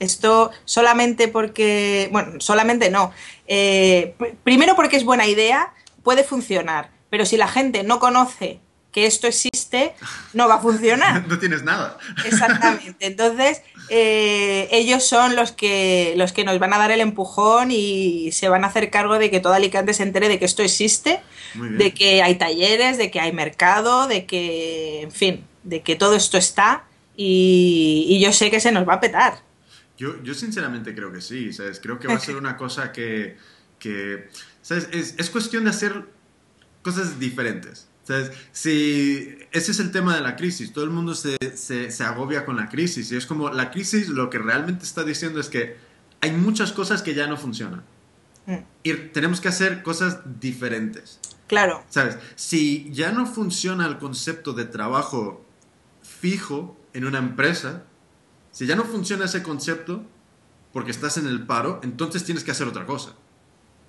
[0.00, 3.12] esto solamente porque, bueno, solamente no.
[3.46, 5.72] Eh, primero porque es buena idea,
[6.02, 8.60] puede funcionar, pero si la gente no conoce
[8.94, 9.92] que esto existe,
[10.34, 11.26] no va a funcionar.
[11.28, 11.98] no tienes nada.
[12.24, 13.06] Exactamente.
[13.06, 18.32] Entonces, eh, ellos son los que, los que nos van a dar el empujón y
[18.32, 21.20] se van a hacer cargo de que todo Alicante se entere de que esto existe,
[21.54, 26.14] de que hay talleres, de que hay mercado, de que, en fin, de que todo
[26.16, 26.84] esto está
[27.16, 29.42] y, yo sé que se nos va a petar.
[29.96, 31.78] Yo, yo sinceramente creo que sí, ¿sabes?
[31.80, 33.36] Creo que va a ser una cosa que,
[34.62, 34.88] ¿sabes?
[34.92, 36.04] Es, es cuestión de hacer
[36.82, 37.88] cosas diferentes.
[38.52, 42.56] Si ese es el tema de la crisis, todo el mundo se, se, agobia con
[42.56, 45.76] la crisis y es como la crisis lo que realmente está diciendo es que
[46.20, 47.82] hay muchas cosas que ya no funcionan
[48.46, 48.56] mm.
[48.82, 51.18] y tenemos que hacer cosas diferentes.
[51.46, 51.84] Claro.
[51.88, 52.18] ¿Sabes?
[52.36, 55.44] Si ya no funciona el concepto de trabajo
[56.02, 57.84] fijo en una empresa,
[58.50, 60.04] si ya no funciona ese concepto
[60.72, 63.14] porque estás en el paro, entonces tienes que hacer otra cosa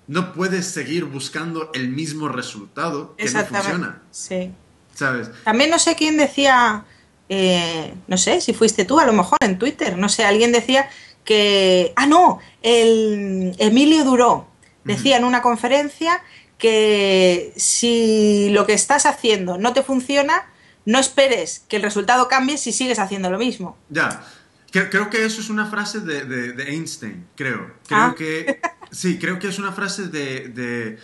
[0.08, 4.02] no puedes seguir buscando el mismo resultado que no funciona.
[4.10, 4.52] Sí.
[4.94, 5.30] ¿Sabes?
[5.44, 6.84] También no sé quién decía,
[7.28, 10.88] eh, no sé si fuiste tú, a lo mejor en Twitter, no sé, alguien decía
[11.24, 11.92] que.
[11.96, 14.48] Ah, no, el Emilio Duró
[14.84, 16.22] decía en una conferencia
[16.58, 20.46] que si lo que estás haciendo no te funciona,
[20.84, 23.76] no esperes que el resultado cambie si sigues haciendo lo mismo.
[23.90, 24.24] Ya.
[24.70, 27.72] Creo, que eso es una frase de, Einstein, creo.
[27.86, 28.14] Creo ah.
[28.16, 28.60] que
[28.96, 30.98] Sí, creo que es una frase de...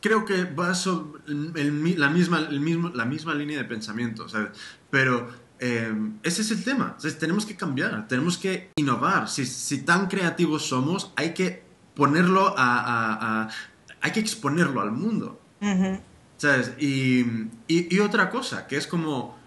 [0.00, 4.50] creo que va sobre la, misma, el mismo, la misma línea de pensamiento, ¿sabes?
[4.90, 6.98] Pero em, ese es el tema.
[7.18, 9.30] tenemos que cambiar, tenemos que innovar.
[9.30, 11.62] Si, si tan creativos somos, hay que
[11.94, 13.48] ponerlo a...
[14.02, 15.40] hay que exponerlo al mundo.
[16.36, 16.72] ¿Sabes?
[16.78, 17.20] Y,
[17.68, 19.38] y, y otra cosa, que es como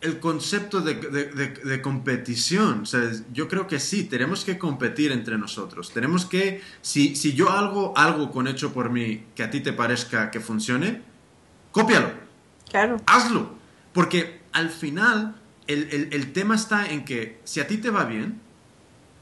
[0.00, 2.84] el concepto de, competición.
[3.32, 5.90] yo creo que sí, tenemos que competir entre nosotros.
[5.92, 9.72] Tenemos que, si, si yo hago algo con hecho por mí que a ti te
[9.72, 11.02] parezca que funcione,
[11.72, 12.10] cópialo.
[12.68, 13.00] Claro.
[13.06, 13.54] Hazlo.
[13.92, 15.36] Porque al final
[15.66, 18.40] el, tema está en que si a ti te va bien,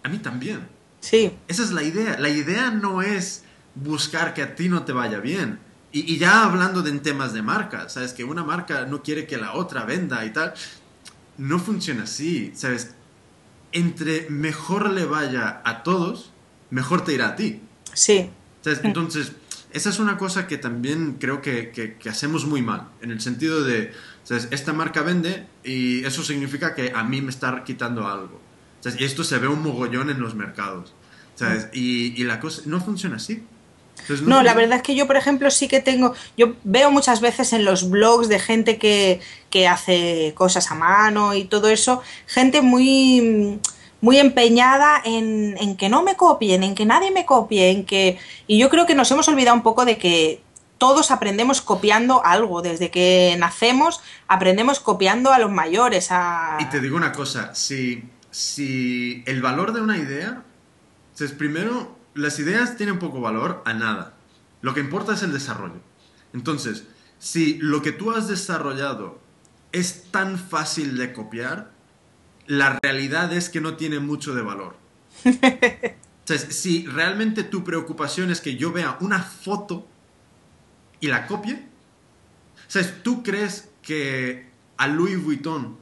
[0.03, 0.69] a mí también.
[1.01, 1.33] Sí.
[1.49, 2.19] Esa es la idea.
[2.19, 3.45] La idea no es
[3.75, 5.59] buscar que a ti no te vaya bien.
[5.97, 8.13] Y, ya hablando de en temas de marca, ¿sabes?
[8.13, 10.53] Que una marca no quiere que la otra venda y tal.
[11.39, 12.97] No funciona así, ¿sabes?
[13.71, 16.33] Entre mejor le vaya a todos,
[16.71, 17.61] mejor te irá a ti.
[17.93, 18.29] Sí.
[18.63, 18.81] ¿Sabes?
[18.83, 19.33] Entonces,
[19.71, 23.63] esa es una cosa que también creo que, que, hacemos muy mal, en el sentido
[23.63, 23.93] de,
[24.25, 24.49] ¿sabes?
[24.51, 28.41] Esta marca vende y eso significa que a mí me está quitando algo.
[28.81, 29.01] ¿sabes?
[29.01, 30.93] Y esto se ve un mogollón en los mercados.
[31.37, 31.69] ¿sabes?
[31.73, 33.45] Y, y la cosa no funciona así
[34.23, 37.53] no, la verdad es que yo, por ejemplo, sí que tengo, yo veo muchas veces
[37.53, 39.21] en los blogs de gente que,
[39.69, 43.61] hace cosas a mano y todo eso, gente muy
[44.01, 48.19] muy empeñada en, en, que no me copien, en que nadie me copie, en que...
[48.47, 50.43] Y yo creo que nos hemos olvidado un poco de que
[50.85, 52.61] todos aprendemos copiando algo.
[52.61, 56.09] Desde que nacemos aprendemos copiando a los mayores.
[56.11, 56.59] A...
[56.61, 60.43] Y te digo una cosa, si, si el valor de una idea,
[61.19, 64.15] es primero las ideas tienen poco valor a nada.
[64.63, 65.81] Lo que importa es el desarrollo.
[66.33, 66.85] Entonces,
[67.19, 69.19] si lo que tú has desarrollado
[69.73, 71.73] es tan fácil de copiar,
[72.47, 74.77] la realidad es que no tiene mucho de valor.
[75.25, 79.87] Entonces, si realmente tu preocupación es que yo vea una foto
[81.01, 81.67] y la copie,
[82.67, 83.03] ¿sabes?
[83.03, 85.77] ¿Tú crees que a Louis Vuitton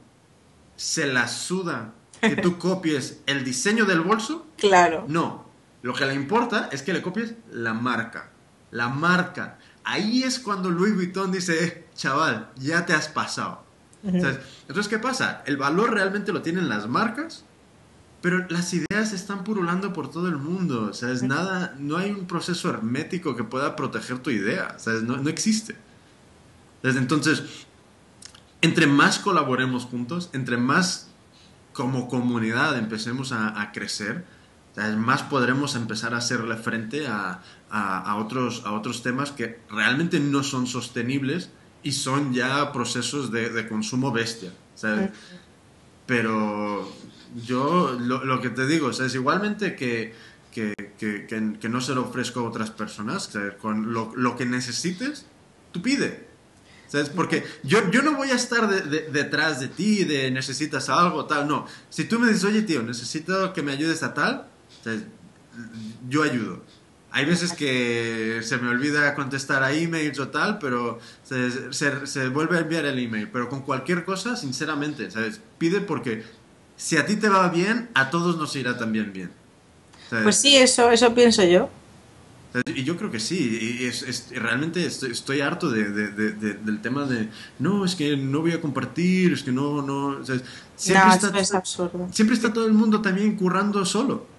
[0.75, 4.47] se la suda que tú copies el diseño del bolso?
[4.57, 5.05] Claro.
[5.07, 5.45] No,
[5.83, 8.29] lo que le importa es que le copies la marca.
[8.71, 9.59] La marca.
[9.83, 13.63] Ahí es cuando Louis Vuitton dice, eh, chaval, ya te has pasado.
[14.01, 15.43] Entonces, ¿qué pasa?
[15.45, 17.43] El valor realmente lo tienen las marcas,
[18.21, 20.87] pero las ideas están purulando por todo el mundo.
[20.89, 24.77] O sea, es nada, no hay un proceso hermético que pueda proteger tu idea.
[24.85, 25.75] O no, no existe.
[26.81, 27.43] Entonces,
[28.61, 31.09] entre más colaboremos juntos, entre más
[31.73, 34.25] como comunidad empecemos a crecer,
[34.97, 40.43] más podremos empezar a hacerle frente a, a, otros, a otros temas que realmente no
[40.43, 41.49] son sostenibles
[41.83, 44.51] y son ya procesos de, de consumo bestia.
[46.05, 46.91] Pero
[47.45, 50.13] yo lo, lo, que te digo es igualmente que,
[50.51, 53.29] que, que, que, no se lo ofrezco a otras personas,
[53.61, 55.25] con lo, lo, que necesites,
[55.71, 56.33] tú pide.
[56.87, 57.09] ¿Sabes?
[57.09, 58.69] Porque yo, yo no voy a estar
[59.11, 61.65] detrás de ti, de necesitas algo, tal, no.
[61.89, 64.47] Si tú me dices, oye tío, necesito que me ayudes a tal,
[66.09, 66.61] yo ayudo.
[67.11, 72.61] Hay veces que se me olvida contestar a emails o tal, pero se, vuelve a
[72.61, 73.29] enviar el email.
[73.31, 75.39] Pero con cualquier cosa, sinceramente, ¿sabes?
[75.59, 76.23] Pide porque
[76.75, 79.31] si a ti te va bien, a todos nos irá también bien.
[80.09, 81.69] Pues sí, eso, eso pienso yo.
[82.73, 87.83] Y yo creo que sí, y es, realmente estoy, harto de, del tema de, no,
[87.83, 90.23] es que no voy a compartir, es que no, no,
[90.75, 92.07] siempre, está, es absurdo.
[92.11, 94.32] siempre está todo el mundo también currando solo.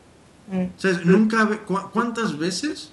[0.48, 1.10] Mm.
[1.10, 1.48] Nunca,
[1.92, 2.90] ¿cuántas veces?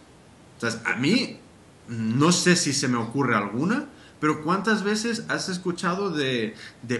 [0.86, 1.40] a mí,
[1.88, 3.88] no sé si se me ocurre alguna,
[4.20, 6.56] pero ¿cuántas veces has escuchado de,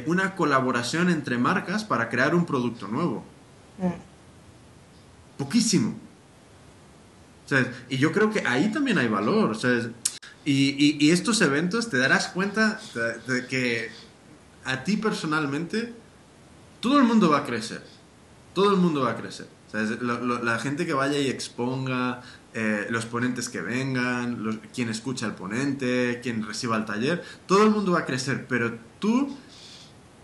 [0.08, 3.24] una colaboración entre marcas para crear un producto nuevo?
[3.78, 3.92] Mm.
[5.38, 5.96] Poquísimo.
[7.90, 9.56] y yo creo que ahí también hay valor.
[10.44, 12.80] Y, y, estos eventos te darás cuenta
[13.28, 13.92] de, que
[14.66, 15.94] a ti personalmente
[16.80, 17.84] todo el mundo va a crecer.
[18.56, 19.48] Todo el mundo va a crecer.
[19.74, 22.22] La gente que vaya y exponga,
[22.54, 27.64] eh, los ponentes que vengan, los, quien escucha al ponente, quien reciba el taller, todo
[27.64, 29.38] el mundo va a crecer, pero tú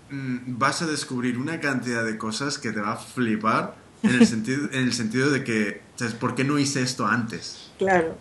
[0.10, 4.28] mm, vas a descubrir una cantidad de cosas que te va a flipar en el
[4.28, 6.14] sentido, en el sentido de que, ¿sabes?
[6.14, 7.72] ¿Por qué no hice esto antes?
[7.78, 8.18] Claro.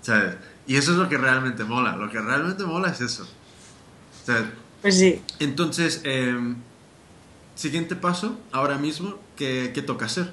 [0.00, 0.36] ¿Sabes?
[0.66, 1.96] Y eso es lo que realmente mola.
[1.96, 3.28] Lo que realmente mola es eso.
[4.82, 5.20] Pues sí.
[5.38, 6.56] Entonces, em,
[7.54, 10.32] siguiente paso, ahora mismo, ¿qué, ¿qué, toca hacer?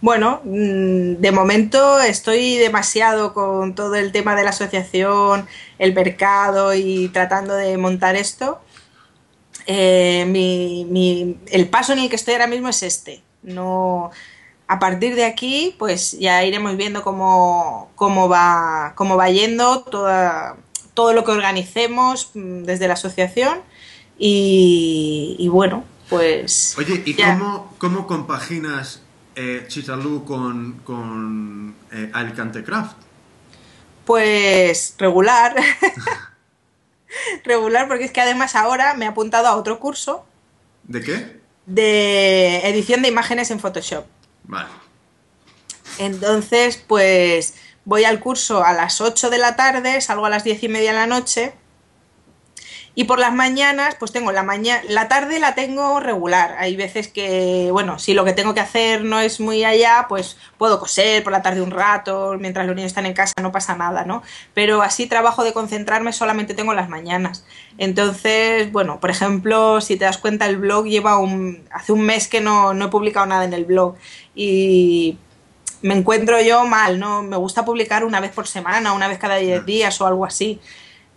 [0.00, 5.46] Bueno, mm, de momento estoy demasiado con todo el tema de la asociación,
[5.78, 8.60] el mercado y tratando de montar esto.
[9.66, 13.22] Eh, mi, el paso en el que estoy ahora mismo es este.
[13.42, 14.10] No,
[14.66, 20.56] a partir de aquí, pues ya iremos viendo cómo, cómo, va, cómo va yendo toda,
[20.94, 23.60] todo lo que organicemos mm, desde la asociación.
[24.22, 26.74] Y, bueno, pues.
[26.78, 29.00] Oye, ¿y cómo, cómo, compaginas
[29.40, 32.96] eh, Chitalú con, con eh, Alicante Craft?
[34.04, 35.54] Pues regular.
[37.44, 40.26] regular, porque es que además ahora me he apuntado a otro curso.
[40.84, 41.40] ¿De qué?
[41.64, 44.04] De edición de imágenes en Photoshop.
[44.44, 44.68] Vale.
[45.98, 47.54] Entonces, pues
[47.86, 50.92] voy al curso a las 8 de la tarde, salgo a las 10 y media
[50.92, 51.54] de la noche.
[52.94, 56.56] Y por las mañanas, pues tengo la mañana, la tarde la tengo regular.
[56.58, 60.36] Hay veces que, bueno, si lo que tengo que hacer no es muy allá, pues
[60.58, 63.76] puedo coser por la tarde un rato, mientras los niños están en casa no pasa
[63.76, 64.22] nada, ¿no?
[64.54, 67.44] Pero así trabajo de concentrarme solamente tengo las mañanas.
[67.78, 72.26] Entonces, bueno, por ejemplo, si te das cuenta, el blog lleva un, hace un mes
[72.28, 73.94] que no, no he publicado nada en el blog
[74.34, 75.16] y
[75.82, 77.22] me encuentro yo mal, ¿no?
[77.22, 80.60] Me gusta publicar una vez por semana, una vez cada 10 días o algo así.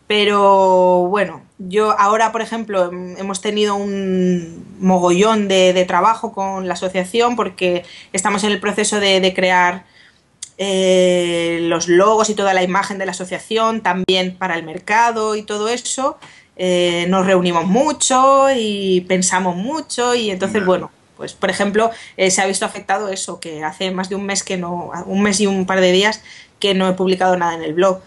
[0.08, 7.36] Pero bueno, yo ahora, por ejemplo, hemos tenido un mogollón de, trabajo con la asociación
[7.36, 9.86] porque estamos en el proceso de, crear
[10.58, 15.44] eh, los logos y toda la imagen de la asociación, también para el mercado y
[15.44, 16.18] todo eso.
[16.56, 22.42] Eh, nos reunimos mucho y pensamos mucho y entonces, bueno, pues por ejemplo, eh, se
[22.42, 25.48] ha visto afectado eso, que hace más de un mes que no, un mes y
[25.48, 26.22] un par de días
[26.60, 28.02] que no he publicado nada en el blog.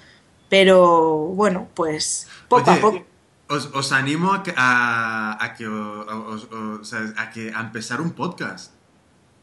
[0.49, 3.05] Pero bueno, pues poco a poco.
[3.49, 8.73] Os, animo a que, a, que, a, que a empezar un podcast.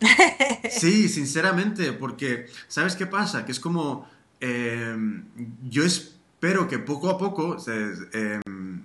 [0.70, 3.46] Sí, sinceramente, porque ¿sabes qué pasa?
[3.46, 4.10] Que es como,
[4.40, 5.26] em,
[5.70, 8.82] yo espero que poco a poco, em,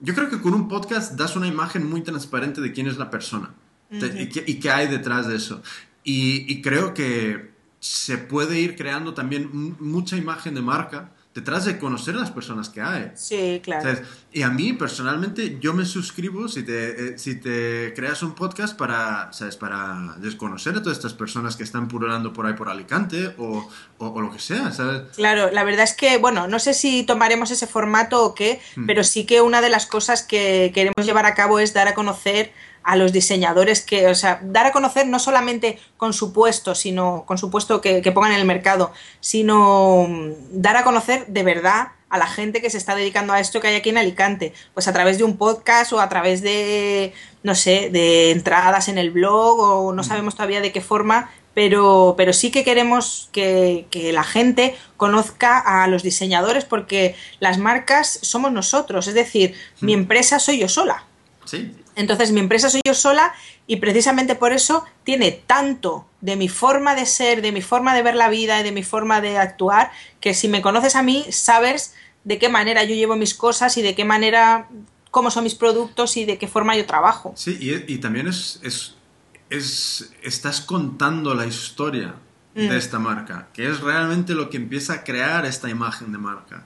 [0.00, 3.10] yo creo que con un podcast das una imagen muy transparente de quién es la
[3.10, 3.54] persona
[3.90, 5.62] y, qué, hay detrás de eso.
[6.02, 12.14] Y, creo que se puede ir creando también mucha imagen de marca detrás de conocer
[12.14, 13.12] a las personas que hay.
[13.14, 14.00] Sí, claro.
[14.32, 18.74] Y a mí personalmente yo me suscribo si te, eh, si te creas un podcast
[18.74, 19.56] para, ¿sabes?
[19.56, 23.68] Para desconocer a todas estas personas que están purulando por ahí por Alicante o,
[23.98, 25.14] o, lo que sea, ¿sabes?
[25.14, 28.86] Claro, la verdad es que, bueno, no sé si tomaremos ese formato o qué, hmm.
[28.86, 31.94] pero sí que una de las cosas que queremos llevar a cabo es dar a
[31.94, 32.50] conocer
[32.86, 37.24] a los diseñadores que, o sea, dar a conocer no solamente con su puesto, sino
[37.26, 41.88] con su puesto que, pongan en el mercado, sino mm, dar a conocer de verdad
[42.08, 44.86] a la gente que se está dedicando a esto que hay aquí en Alicante, pues
[44.86, 49.10] a través de un podcast o a través de, no sé, de entradas en el
[49.10, 50.06] blog o no mm.
[50.06, 55.58] sabemos todavía de qué forma, pero, pero sí que queremos que, que, la gente conozca
[55.58, 59.98] a los diseñadores porque las marcas somos nosotros, es decir, mi mm.
[59.98, 61.04] empresa soy yo sola.
[61.46, 61.72] Sí.
[61.96, 63.34] Entonces mi empresa soy yo sola
[63.66, 68.02] y precisamente por eso tiene tanto de mi forma de ser, de mi forma de
[68.02, 69.90] ver la vida y de mi forma de actuar,
[70.20, 71.94] que si me conoces a mí, sabes
[72.24, 74.68] de qué manera yo llevo mis cosas y de qué manera,
[75.10, 77.32] cómo son mis productos y de qué forma yo trabajo.
[77.34, 82.16] Sí, y, también es, es, estás contando la historia
[82.54, 82.72] de mm.
[82.72, 86.64] esta marca, que es realmente lo que empieza a crear esta imagen de marca.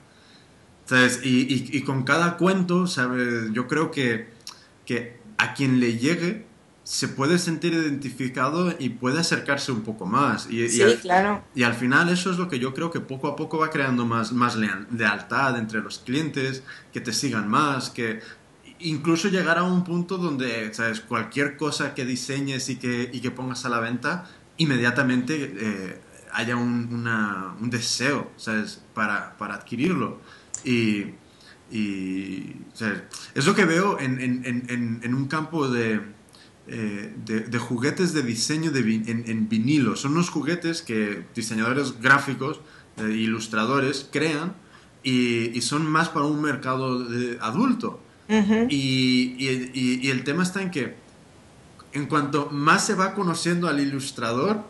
[1.23, 3.51] Y, y, con cada cuento, ¿sabes?
[3.53, 4.27] Yo creo que,
[4.85, 6.45] que a quien le llegue
[6.83, 10.49] se puede sentir identificado y puede acercarse un poco más.
[10.51, 11.43] Y, sí, al, claro.
[11.55, 14.05] Y al final eso es lo que yo creo que poco a poco va creando
[14.05, 16.63] más, más lealtad entre los clientes,
[16.93, 18.19] que te sigan más, que
[18.79, 21.01] incluso llegar a un punto donde, ¿sabes?
[21.01, 24.25] Cualquier cosa que diseñes y que, y que pongas a la venta,
[24.57, 26.01] inmediatamente eh,
[26.33, 27.07] haya un,
[27.61, 28.81] un, deseo, ¿sabes?
[28.93, 30.19] Para, para adquirirlo.
[30.63, 31.05] Y,
[31.71, 32.55] y
[33.35, 36.01] es lo que veo en, en, en, un campo eh,
[36.67, 39.95] de, de, juguetes de diseño de en, vinilo.
[39.95, 42.59] Son unos juguetes que diseñadores gráficos,
[42.97, 44.53] e ilustradores, crean
[45.03, 47.07] y, son más para un mercado
[47.39, 48.01] adulto.
[48.27, 50.95] y, el tema está en que
[51.93, 54.63] en cuanto más se va conociendo al ilustrador,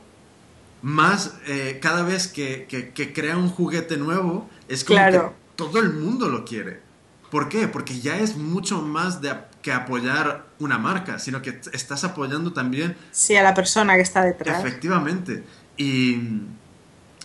[0.82, 2.68] más eh, cada vez que,
[3.14, 5.22] crea un juguete nuevo, es como que
[5.56, 6.91] todo el mundo lo quiere.
[7.32, 7.68] ¿Por qué?
[7.68, 12.96] Porque ya es mucho más de, que apoyar una marca, sino que estás apoyando también...
[13.12, 14.60] Sí, a la persona que está detrás.
[14.60, 15.44] Efectivamente.
[15.78, 16.18] Y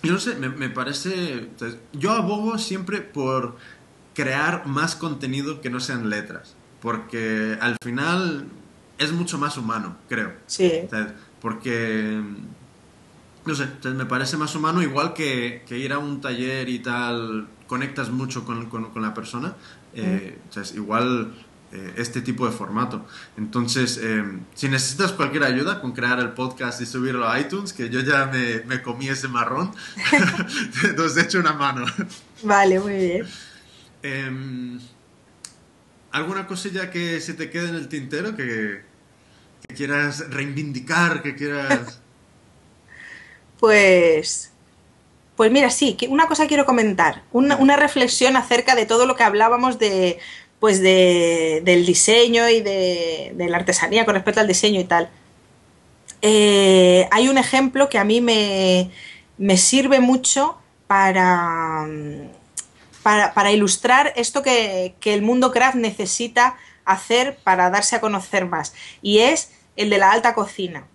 [0.03, 1.51] yo no sé, me, parece...
[1.93, 3.57] Yo abogo siempre por
[4.15, 8.47] crear más contenido que no sean letras, porque al final
[8.99, 10.33] es mucho más humano, creo.
[10.47, 10.89] Sí.
[11.41, 12.23] Porque
[13.47, 18.11] no sé, me parece más humano, igual que, ir a un taller y tal, conectas
[18.11, 18.69] mucho con,
[19.01, 19.55] la persona,
[19.97, 20.39] eh,
[20.75, 21.35] igual
[21.73, 23.07] eh, este tipo de formato.
[23.37, 24.23] Entonces, eh,
[24.55, 28.27] si necesitas cualquier ayuda con crear el podcast y subirlo a iTunes, que yo ya
[28.27, 29.73] me, comí ese marrón,
[30.85, 31.85] entonces echo una mano.
[32.43, 33.27] Vale, muy bien.
[34.03, 34.79] Em,
[36.13, 38.83] ¿Alguna cosilla que se te quede en el tintero que,
[39.67, 42.01] que quieras reivindicar, que quieras...
[43.59, 44.53] Pues,
[45.37, 49.79] pues mira, sí, una cosa quiero comentar, una, reflexión acerca de todo lo que hablábamos
[49.79, 50.19] de,
[50.61, 55.11] pues de, del diseño y de, la artesanía con respecto al diseño y tal.
[56.23, 58.91] Eh, hay un ejemplo que a mí me,
[59.59, 60.57] sirve mucho
[60.87, 61.87] para,
[63.03, 66.57] para, ilustrar esto que, que, el mundo craft necesita
[66.87, 68.73] hacer para darse a conocer más,
[69.03, 70.87] y es el de la alta cocina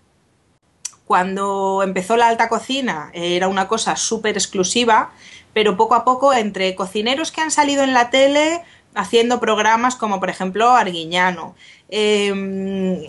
[1.11, 5.11] cuando empezó la alta cocina era una cosa súper exclusiva,
[5.51, 8.61] pero poco a poco entre cocineros que han salido en la tele
[8.95, 11.53] haciendo programas como por ejemplo Arguiñano,
[11.89, 13.01] em,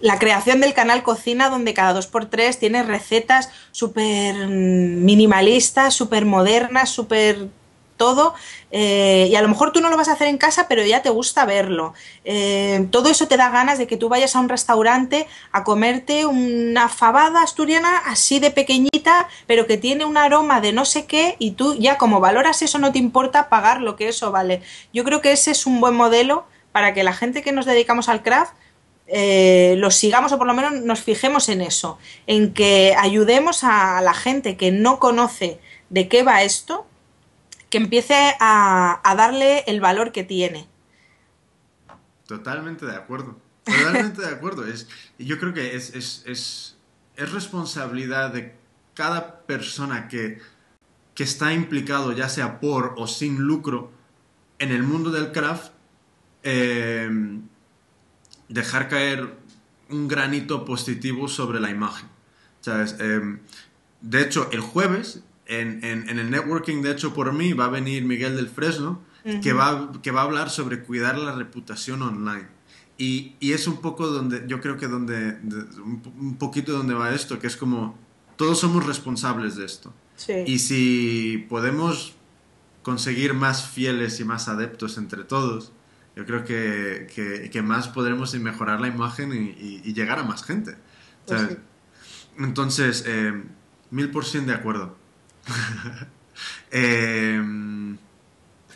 [0.00, 6.24] la creación del canal Cocina donde cada dos por tres tiene recetas súper minimalistas, súper
[6.24, 7.50] modernas, súper
[7.96, 8.34] todo
[8.70, 11.02] eh, y a lo mejor tú no lo vas a hacer en casa pero ya
[11.02, 11.94] te gusta verlo.
[12.24, 16.26] Eh, todo eso te da ganas de que tú vayas a un restaurante a comerte
[16.26, 21.36] una fabada asturiana así de pequeñita pero que tiene un aroma de no sé qué
[21.38, 24.62] y tú ya como valoras eso no te importa pagar lo que eso vale.
[24.92, 28.08] Yo creo que ese es un buen modelo para que la gente que nos dedicamos
[28.08, 28.52] al craft
[29.06, 34.00] eh, lo sigamos o por lo menos nos fijemos en eso, en que ayudemos a
[34.00, 35.60] la gente que no conoce
[35.90, 36.86] de qué va esto,
[37.74, 40.68] que empiece a, darle el valor que tiene.
[42.24, 43.36] Totalmente de acuerdo.
[43.64, 44.64] Totalmente de acuerdo.
[44.64, 44.86] Es,
[45.18, 46.76] yo creo que es, es,
[47.16, 48.54] responsabilidad de
[48.94, 50.40] cada persona que,
[51.16, 53.90] que, está implicado, ya sea por o sin lucro,
[54.60, 55.72] en el mundo del craft,
[56.44, 57.10] eh,
[58.48, 59.36] dejar caer
[59.90, 62.08] un granito positivo sobre la imagen.
[62.68, 63.38] Eh,
[64.00, 68.04] de hecho, el jueves en, en, el networking, de hecho, por mí, va a venir
[68.04, 69.02] Miguel del Fresno,
[69.42, 72.46] que, va, que va a hablar sobre cuidar la reputación online.
[72.98, 75.38] Y, y, es un poco donde, yo creo que donde,
[75.76, 77.98] un poquito donde va esto, que es como,
[78.36, 79.92] todos somos responsables de esto.
[80.46, 82.14] Y si podemos
[82.82, 85.72] conseguir más fieles y más adeptos entre todos,
[86.16, 90.44] yo creo que, que, que más podremos mejorar la imagen y, y, llegar a más
[90.44, 90.76] gente.
[91.26, 91.58] Pues
[92.38, 93.42] Entonces, eh,
[93.90, 94.96] mil por cien de acuerdo.
[96.70, 97.96] Em,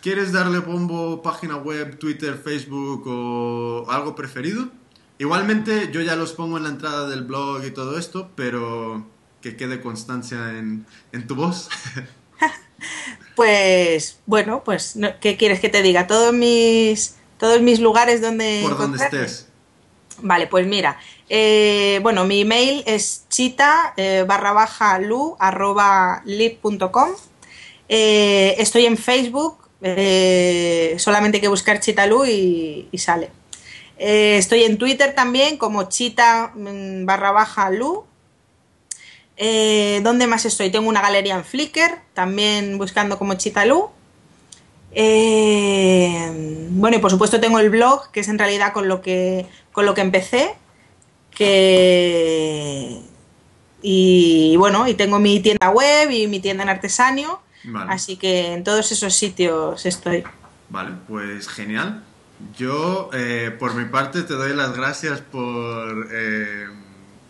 [0.00, 4.68] ¿Quieres darle bombo, página web, Twitter, Facebook o algo preferido?
[5.18, 9.04] Igualmente yo ya los pongo en la entrada del blog y todo esto, pero
[9.42, 10.86] que quede constancia en,
[11.26, 11.68] tu voz.
[13.34, 16.06] pues bueno, pues ¿qué quieres que te diga?
[16.06, 18.60] Todos mis, todos mis lugares donde...
[18.62, 19.48] Por donde estés.
[20.22, 20.98] Vale, pues mira,
[21.28, 27.10] eh, bueno, mi email es chita eh, barra baja lu arroba lib.com.
[27.88, 29.58] Eh, estoy en Facebook,
[30.98, 33.30] solamente hay que buscar chitalu y, y sale.
[33.98, 38.04] estoy en Twitter también como chita mm, barra baja lu.
[40.02, 40.70] ¿Dónde más estoy?
[40.70, 43.90] Tengo una galería en Flickr, también buscando como chitalu.
[46.70, 49.86] bueno, y por supuesto tengo el blog, que es en realidad con lo que, con
[49.86, 50.56] lo que empecé,
[51.38, 53.00] que
[53.80, 57.40] y bueno, y tengo mi tienda web y mi tienda en artesanio,
[57.88, 60.24] así que en todos esos sitios estoy.
[60.68, 62.02] Vale, pues genial.
[62.56, 66.66] Yo, eh, por mi parte, te doy las gracias por, eh,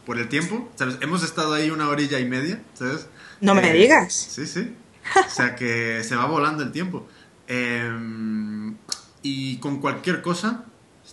[0.04, 0.70] por el tiempo.
[1.00, 3.06] Hemos estado ahí una orilla y media, ¿sabes?
[3.40, 4.14] No me eh, digas.
[4.14, 4.74] Sí, sí.
[5.26, 7.06] O sea que se va volando el tiempo.
[7.46, 8.76] Em,
[9.22, 10.64] y con cualquier cosa,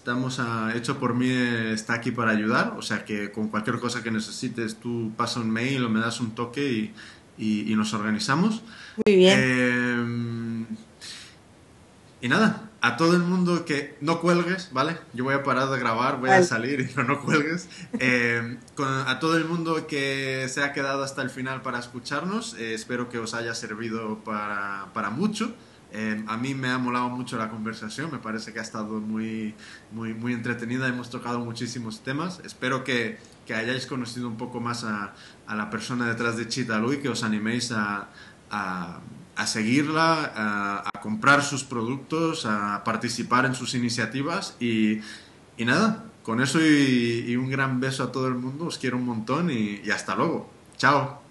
[0.06, 4.04] Estamos a, hecho por mí, está aquí para ayudar, o sea que con cualquier cosa
[4.04, 6.94] que necesites tú pasa un mail o me das un toque
[7.40, 8.62] y, y, nos organizamos.
[9.04, 10.68] Muy bien.
[12.22, 14.96] y nada, a todo el mundo que no cuelgues, ¿vale?
[15.14, 17.68] Yo voy a parar de grabar, voy a salir y no, no cuelgues.
[17.98, 22.76] Eh, a todo el mundo que se ha quedado hasta el final para escucharnos, eh,
[22.76, 25.56] espero que os haya servido para, para mucho.
[25.92, 29.56] Eh, a mí me ha molado mucho la conversación, me parece que ha estado muy,
[29.92, 32.42] muy, muy entretenida, hemos tocado muchísimos temas.
[32.44, 35.14] Espero que, que hayáis conocido un poco más a,
[35.48, 38.10] a la persona detrás de Chita y que os animéis a,
[38.52, 39.00] a
[39.36, 45.00] a seguirla, a, comprar sus productos, a participar en sus iniciativas y,
[45.60, 49.52] nada, con eso y, un gran beso a todo el mundo, os quiero un montón
[49.52, 50.50] y hasta luego.
[50.78, 51.25] Chao.